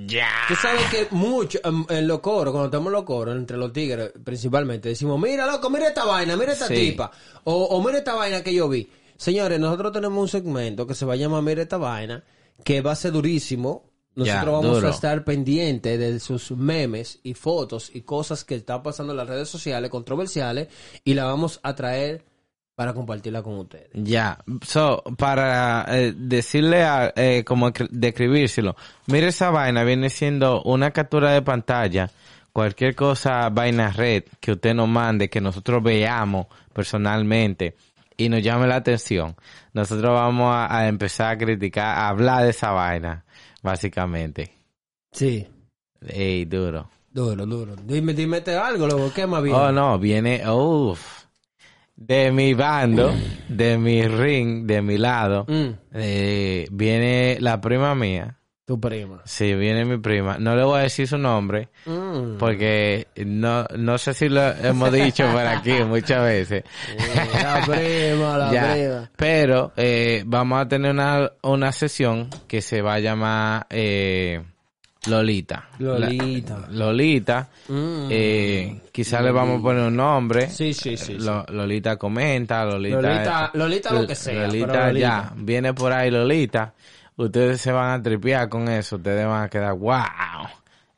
Ya. 0.06 0.28
Tú 0.48 0.54
sabes 0.56 0.82
que 0.90 1.06
mucho, 1.10 1.58
en, 1.64 1.86
en 1.88 2.06
los 2.08 2.20
coros, 2.20 2.52
cuando 2.52 2.66
estamos 2.66 2.86
en 2.88 2.92
los 2.92 3.04
coros, 3.04 3.36
entre 3.36 3.56
los 3.56 3.72
tigres 3.72 4.12
principalmente, 4.24 4.88
decimos, 4.90 5.20
mira 5.20 5.46
loco, 5.46 5.70
mira 5.70 5.88
esta 5.88 6.04
vaina, 6.04 6.36
mira 6.36 6.52
esta 6.52 6.66
Sí. 6.68 6.74
tipa, 6.74 7.10
o, 7.44 7.54
o 7.64 7.82
mira 7.82 7.98
esta 7.98 8.14
vaina 8.14 8.42
que 8.42 8.54
yo 8.54 8.68
vi. 8.68 8.88
Señores, 9.16 9.58
nosotros 9.58 9.92
tenemos 9.92 10.20
un 10.20 10.28
segmento 10.28 10.86
que 10.86 10.94
se 10.94 11.04
va 11.04 11.14
a 11.14 11.16
llamar 11.16 11.42
Mira 11.42 11.62
esta 11.62 11.76
vaina, 11.76 12.22
que 12.64 12.80
va 12.80 12.92
a 12.92 12.96
ser 12.96 13.12
durísimo. 13.12 13.87
Nosotros 14.14 14.44
Ya, 14.44 14.50
vamos 14.50 14.74
duro. 14.76 14.88
a 14.88 14.90
estar 14.90 15.24
pendientes 15.24 15.98
de 15.98 16.18
sus 16.18 16.50
memes 16.50 17.20
y 17.22 17.34
fotos 17.34 17.90
y 17.94 18.00
cosas 18.02 18.44
que 18.44 18.56
están 18.56 18.82
pasando 18.82 19.12
en 19.12 19.16
las 19.18 19.28
redes 19.28 19.48
sociales 19.48 19.90
controversiales 19.90 20.68
y 21.04 21.14
la 21.14 21.24
vamos 21.24 21.60
a 21.62 21.74
traer 21.76 22.24
para 22.74 22.94
compartirla 22.94 23.42
con 23.42 23.58
ustedes. 23.58 23.88
Ya, 23.92 24.38
so, 24.64 25.02
para 25.16 25.84
eh, 25.88 26.12
decirle, 26.16 26.84
a, 26.84 27.12
eh, 27.16 27.42
como 27.44 27.70
describírselo, 27.90 28.76
mire 29.06 29.28
esa 29.28 29.50
vaina, 29.50 29.82
viene 29.84 30.10
siendo 30.10 30.62
una 30.62 30.92
captura 30.92 31.32
de 31.32 31.42
pantalla, 31.42 32.10
cualquier 32.52 32.94
cosa, 32.94 33.48
vaina 33.50 33.90
red, 33.90 34.24
que 34.40 34.52
usted 34.52 34.74
nos 34.74 34.88
mande, 34.88 35.28
que 35.28 35.40
nosotros 35.40 35.82
veamos 35.82 36.46
personalmente 36.72 37.76
y 38.16 38.28
nos 38.28 38.42
llame 38.42 38.66
la 38.66 38.76
atención. 38.76 39.34
Nosotros 39.72 40.12
vamos 40.12 40.52
a, 40.54 40.76
a 40.76 40.88
empezar 40.88 41.32
a 41.34 41.38
criticar, 41.38 41.98
a 41.98 42.08
hablar 42.08 42.44
de 42.44 42.50
esa 42.50 42.70
vaina, 42.70 43.24
básicamente. 43.68 44.50
Sí. 45.12 45.46
Ey, 46.06 46.46
duro. 46.46 46.88
Duro, 47.10 47.44
duro. 47.44 47.76
Dime, 47.76 48.14
dime 48.14 48.38
algo, 48.38 48.86
luego, 48.86 49.12
¿qué 49.12 49.26
más 49.26 49.42
bien? 49.42 49.54
Oh, 49.56 49.70
no, 49.72 49.98
viene, 49.98 50.42
uff, 50.50 51.24
de 51.94 52.32
mi 52.32 52.54
bando, 52.54 53.12
de 53.48 53.76
mi 53.76 54.06
ring, 54.06 54.66
de 54.66 54.80
mi 54.80 54.96
lado. 54.96 55.44
Mm, 55.48 55.74
Eh, 55.92 56.66
viene 56.70 57.36
la 57.40 57.60
prima 57.60 57.94
mía. 57.94 58.37
Tu 58.68 58.78
prima. 58.78 59.22
Sí, 59.24 59.54
viene 59.54 59.86
mi 59.86 59.96
prima. 59.96 60.36
No 60.38 60.54
le 60.54 60.62
voy 60.62 60.78
a 60.80 60.82
decir 60.82 61.08
su 61.08 61.16
nombre 61.16 61.70
Mm. 61.86 62.36
porque 62.38 63.06
no, 63.24 63.64
no 63.78 63.96
sé 63.96 64.12
si 64.12 64.28
lo 64.28 64.42
hemos 64.46 64.92
dicho 64.92 65.26
por 65.32 65.40
aquí 65.46 65.72
muchas 65.86 66.22
veces. 66.22 66.64
Eh, 66.86 67.42
La 67.42 67.62
prima, 67.64 68.36
la 68.36 68.52
Ya. 68.52 68.72
prima. 68.74 69.10
Pero 69.16 69.72
eh, 69.74 70.22
vamos 70.26 70.60
a 70.60 70.68
tener 70.68 70.90
una, 70.92 71.32
una 71.42 71.72
sesión 71.72 72.28
que 72.46 72.60
se 72.60 72.82
va 72.82 72.94
a 72.94 72.98
llamar 73.00 73.66
eh, 73.70 74.42
Lolita. 75.06 75.68
Lolita. 75.78 76.58
La- 76.68 76.86
Lolita. 76.86 77.48
Mm. 77.68 78.08
Eh, 78.10 78.80
quizás 78.92 79.22
le 79.22 79.30
vamos 79.30 79.60
a 79.60 79.62
poner 79.62 79.84
un 79.84 79.96
nombre. 79.96 80.48
Sí, 80.50 80.74
sí, 80.74 80.98
sí. 80.98 81.14
sí. 81.16 81.24
Lo- 81.24 81.46
Lolita 81.48 81.96
comenta, 81.96 82.66
Lolita. 82.66 83.00
Lolita- 83.00 83.50
Lolita 83.54 83.92
lo 83.94 84.06
que 84.06 84.14
sea, 84.14 84.46
Lolita. 84.46 84.92
ya, 84.92 85.32
viene 85.36 85.72
por 85.72 85.90
ahí 85.90 86.10
Lolita. 86.10 86.74
Ustedes 87.18 87.60
se 87.60 87.72
van 87.72 87.98
a 87.98 88.02
tripear 88.02 88.48
con 88.48 88.68
eso, 88.68 88.96
ustedes 88.96 89.26
van 89.26 89.42
a 89.42 89.48
quedar 89.48 89.74
wow. 89.74 90.48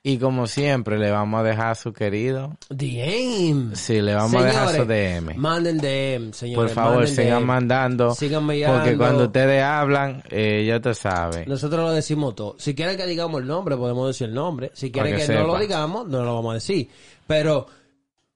Y 0.02 0.16
como 0.18 0.46
siempre, 0.46 0.98
le 0.98 1.10
vamos 1.10 1.40
a 1.40 1.42
dejar 1.42 1.76
su 1.76 1.92
querido. 1.92 2.56
DM. 2.70 3.74
Sí, 3.74 4.00
le 4.00 4.14
vamos 4.14 4.34
a 4.42 4.46
dejar 4.46 4.68
su 4.76 4.84
DM. 4.86 5.34
Manden 5.36 5.76
DM, 5.78 6.26
Por 6.30 6.34
señores. 6.34 6.72
favor, 6.72 6.96
manden 7.00 7.14
sigan 7.14 7.38
DM. 7.40 7.46
mandando. 7.46 8.14
Sigan 8.14 8.46
Porque 8.46 8.64
enviando. 8.64 8.96
cuando 8.98 9.24
ustedes 9.24 9.62
hablan, 9.62 10.22
eh, 10.30 10.64
ya 10.66 10.80
te 10.80 10.94
sabe. 10.94 11.44
Nosotros 11.46 11.80
lo 11.84 11.92
decimos 11.92 12.34
todo. 12.34 12.56
Si 12.58 12.74
quieren 12.74 12.96
que 12.96 13.06
digamos 13.06 13.40
el 13.42 13.46
nombre, 13.46 13.76
podemos 13.76 14.06
decir 14.08 14.28
el 14.28 14.34
nombre. 14.34 14.70
Si 14.74 14.90
quieren 14.90 15.16
que, 15.16 15.26
que 15.26 15.34
no 15.34 15.46
lo 15.46 15.58
digamos, 15.58 16.06
no 16.08 16.22
lo 16.24 16.34
vamos 16.34 16.50
a 16.52 16.54
decir. 16.54 16.88
Pero 17.26 17.66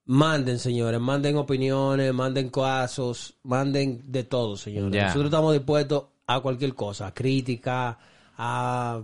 manden, 0.05 0.59
señores, 0.59 0.99
manden 0.99 1.35
opiniones, 1.37 2.13
manden 2.13 2.49
casos, 2.49 3.35
manden 3.43 4.01
de 4.05 4.23
todo, 4.23 4.55
señores. 4.55 4.91
Nosotros 5.03 5.25
estamos 5.25 5.53
dispuestos 5.53 6.03
a 6.27 6.39
cualquier 6.39 6.73
cosa, 6.73 7.07
a 7.07 7.13
crítica, 7.13 7.97
a, 8.37 9.01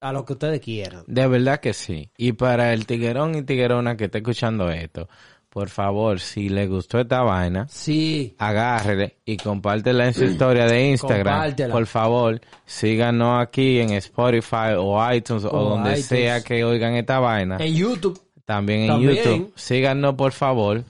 a 0.00 0.12
lo 0.12 0.24
que 0.24 0.32
ustedes 0.34 0.60
quieran. 0.60 1.04
De 1.06 1.26
verdad 1.26 1.60
que 1.60 1.72
sí. 1.72 2.10
Y 2.16 2.32
para 2.32 2.72
el 2.72 2.86
tiguerón 2.86 3.34
y 3.34 3.42
tiguerona 3.42 3.96
que 3.96 4.04
está 4.04 4.18
escuchando 4.18 4.70
esto, 4.70 5.08
por 5.48 5.70
favor, 5.70 6.20
si 6.20 6.50
le 6.50 6.66
gustó 6.66 7.00
esta 7.00 7.22
vaina, 7.22 7.66
Sí, 7.70 8.34
agárrele 8.38 9.16
y 9.24 9.38
compártela 9.38 10.06
en 10.06 10.12
su 10.14 10.24
historia 10.24 10.66
de 10.66 10.90
Instagram. 10.90 11.34
Compártela. 11.34 11.72
Por 11.72 11.86
favor, 11.86 12.40
síganos 12.66 13.42
aquí 13.42 13.80
en 13.80 13.90
Spotify 13.94 14.74
o 14.76 15.00
iTunes 15.12 15.44
o, 15.44 15.50
O 15.50 15.68
donde 15.70 15.90
iTunes. 15.92 16.06
sea 16.06 16.42
que 16.42 16.64
oigan 16.64 16.94
esta 16.94 17.18
vaina. 17.18 17.56
en 17.58 17.74
YouTube. 17.74 18.20
También 18.44 18.82
en 18.82 18.88
También. 18.88 19.16
YouTube. 19.16 19.52
Síganos, 19.56 20.14
por 20.14 20.32
favor. 20.32 20.84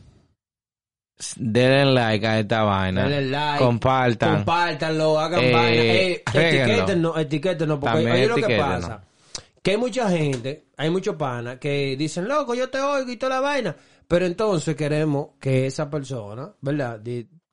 Denle 1.36 1.92
like 1.94 2.26
a 2.26 2.38
esta 2.40 2.62
vaina. 2.62 3.02
Denle 3.08 3.30
like, 3.30 3.58
Compartan. 3.58 4.36
Compártanlo, 4.36 5.18
hagan 5.18 5.40
Eh, 5.44 5.52
vaina. 5.52 5.82
Eh, 5.82 6.22
réguenlo. 6.32 6.64
etiquétenos, 6.74 7.18
etiquétenos, 7.18 7.78
porque 7.78 7.94
También 7.94 8.12
oye 8.16 8.26
lo 8.28 8.34
que 8.36 8.56
pasa. 8.58 9.02
Que 9.62 9.72
hay 9.72 9.76
mucha 9.76 10.08
gente, 10.10 10.66
hay 10.76 10.90
muchos 10.90 11.16
panas 11.16 11.58
que 11.58 11.96
dicen, 11.96 12.28
loco, 12.28 12.54
yo 12.54 12.70
te 12.70 12.80
oigo 12.80 13.10
y 13.10 13.16
toda 13.16 13.36
la 13.36 13.40
vaina. 13.40 13.74
Pero 14.06 14.24
entonces 14.24 14.74
queremos 14.76 15.30
que 15.40 15.66
esa 15.66 15.90
persona, 15.90 16.50
¿verdad? 16.60 17.00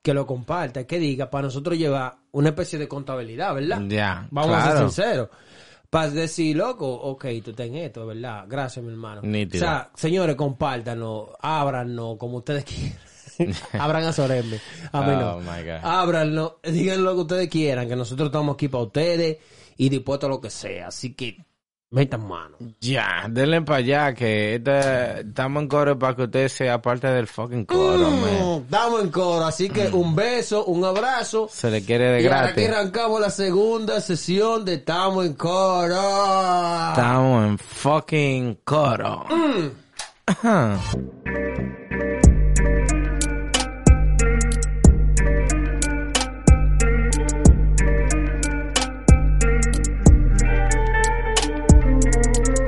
Que 0.01 0.13
lo 0.13 0.25
comparta, 0.27 0.85
que 0.85 0.99
diga, 0.99 1.29
para 1.29 1.45
nosotros 1.47 1.77
llevar 1.77 2.15
una 2.31 2.49
especie 2.49 2.77
de 2.77 2.87
contabilidad, 2.87 3.53
¿verdad? 3.55 3.81
Ya, 3.87 4.27
Vamos 4.29 4.55
a 4.55 4.67
ser 4.71 4.77
sinceros. 4.77 5.29
Para 5.89 6.09
decir, 6.11 6.55
loco, 6.55 6.87
ok, 6.93 7.25
tú 7.43 7.53
ten 7.53 7.75
esto, 7.75 8.05
¿verdad? 8.05 8.45
Gracias, 8.47 8.83
mi 8.85 8.91
hermano. 8.91 9.21
Nítido. 9.23 9.65
O 9.65 9.67
sea, 9.67 9.89
señores, 9.95 10.35
compártanos, 10.35 11.29
ábranos 11.41 12.17
como 12.17 12.37
ustedes 12.37 12.63
quieran. 12.65 12.97
Abran 13.73 14.03
a 14.05 14.13
Sorembe. 14.13 14.59
A 14.91 15.01
mí 15.01 15.11
no. 15.15 15.35
Oh, 15.35 15.39
my 15.39 15.63
God. 15.63 15.79
Ábranlo, 15.83 16.59
digan 16.63 17.03
lo 17.03 17.13
que 17.15 17.21
ustedes 17.21 17.49
quieran, 17.49 17.87
que 17.87 17.95
nosotros 17.95 18.27
estamos 18.27 18.53
aquí 18.55 18.67
para 18.67 18.83
ustedes 18.83 19.37
y 19.77 19.89
dispuestos 19.89 20.27
a 20.27 20.31
lo 20.31 20.41
que 20.41 20.49
sea. 20.49 20.87
Así 20.87 21.13
que, 21.13 21.37
metan 21.91 22.27
mano. 22.27 22.57
Ya, 22.81 23.25
denle 23.29 23.61
para 23.61 23.77
allá 23.79 24.13
que 24.13 24.55
esta- 24.55 25.19
estamos 25.19 25.63
en 25.63 25.67
coro 25.69 25.97
para 25.99 26.15
que 26.15 26.23
usted 26.23 26.47
sea 26.49 26.81
parte 26.81 27.07
del 27.07 27.27
fucking 27.27 27.65
coro, 27.65 28.09
man. 28.09 28.21
Mm, 28.59 28.63
Estamos 28.65 29.03
en 29.03 29.09
coro, 29.11 29.45
así 29.45 29.69
que 29.69 29.87
un 29.89 30.15
beso, 30.15 30.65
un 30.65 30.83
abrazo. 30.83 31.47
Se 31.51 31.69
le 31.71 31.83
quiere 31.83 32.09
de 32.11 32.21
Y 32.21 32.25
ahora 32.25 32.53
que 32.53 32.61
gratis. 32.63 32.77
arrancamos 32.77 33.21
la 33.21 33.29
segunda 33.29 34.01
sesión 34.01 34.65
de 34.65 34.73
Estamos 34.75 35.25
en 35.25 35.33
coro. 35.33 36.89
Estamos 36.89 37.45
en 37.47 37.57
fucking 37.57 38.59
coro. 38.63 39.25
Mm. 39.29 40.75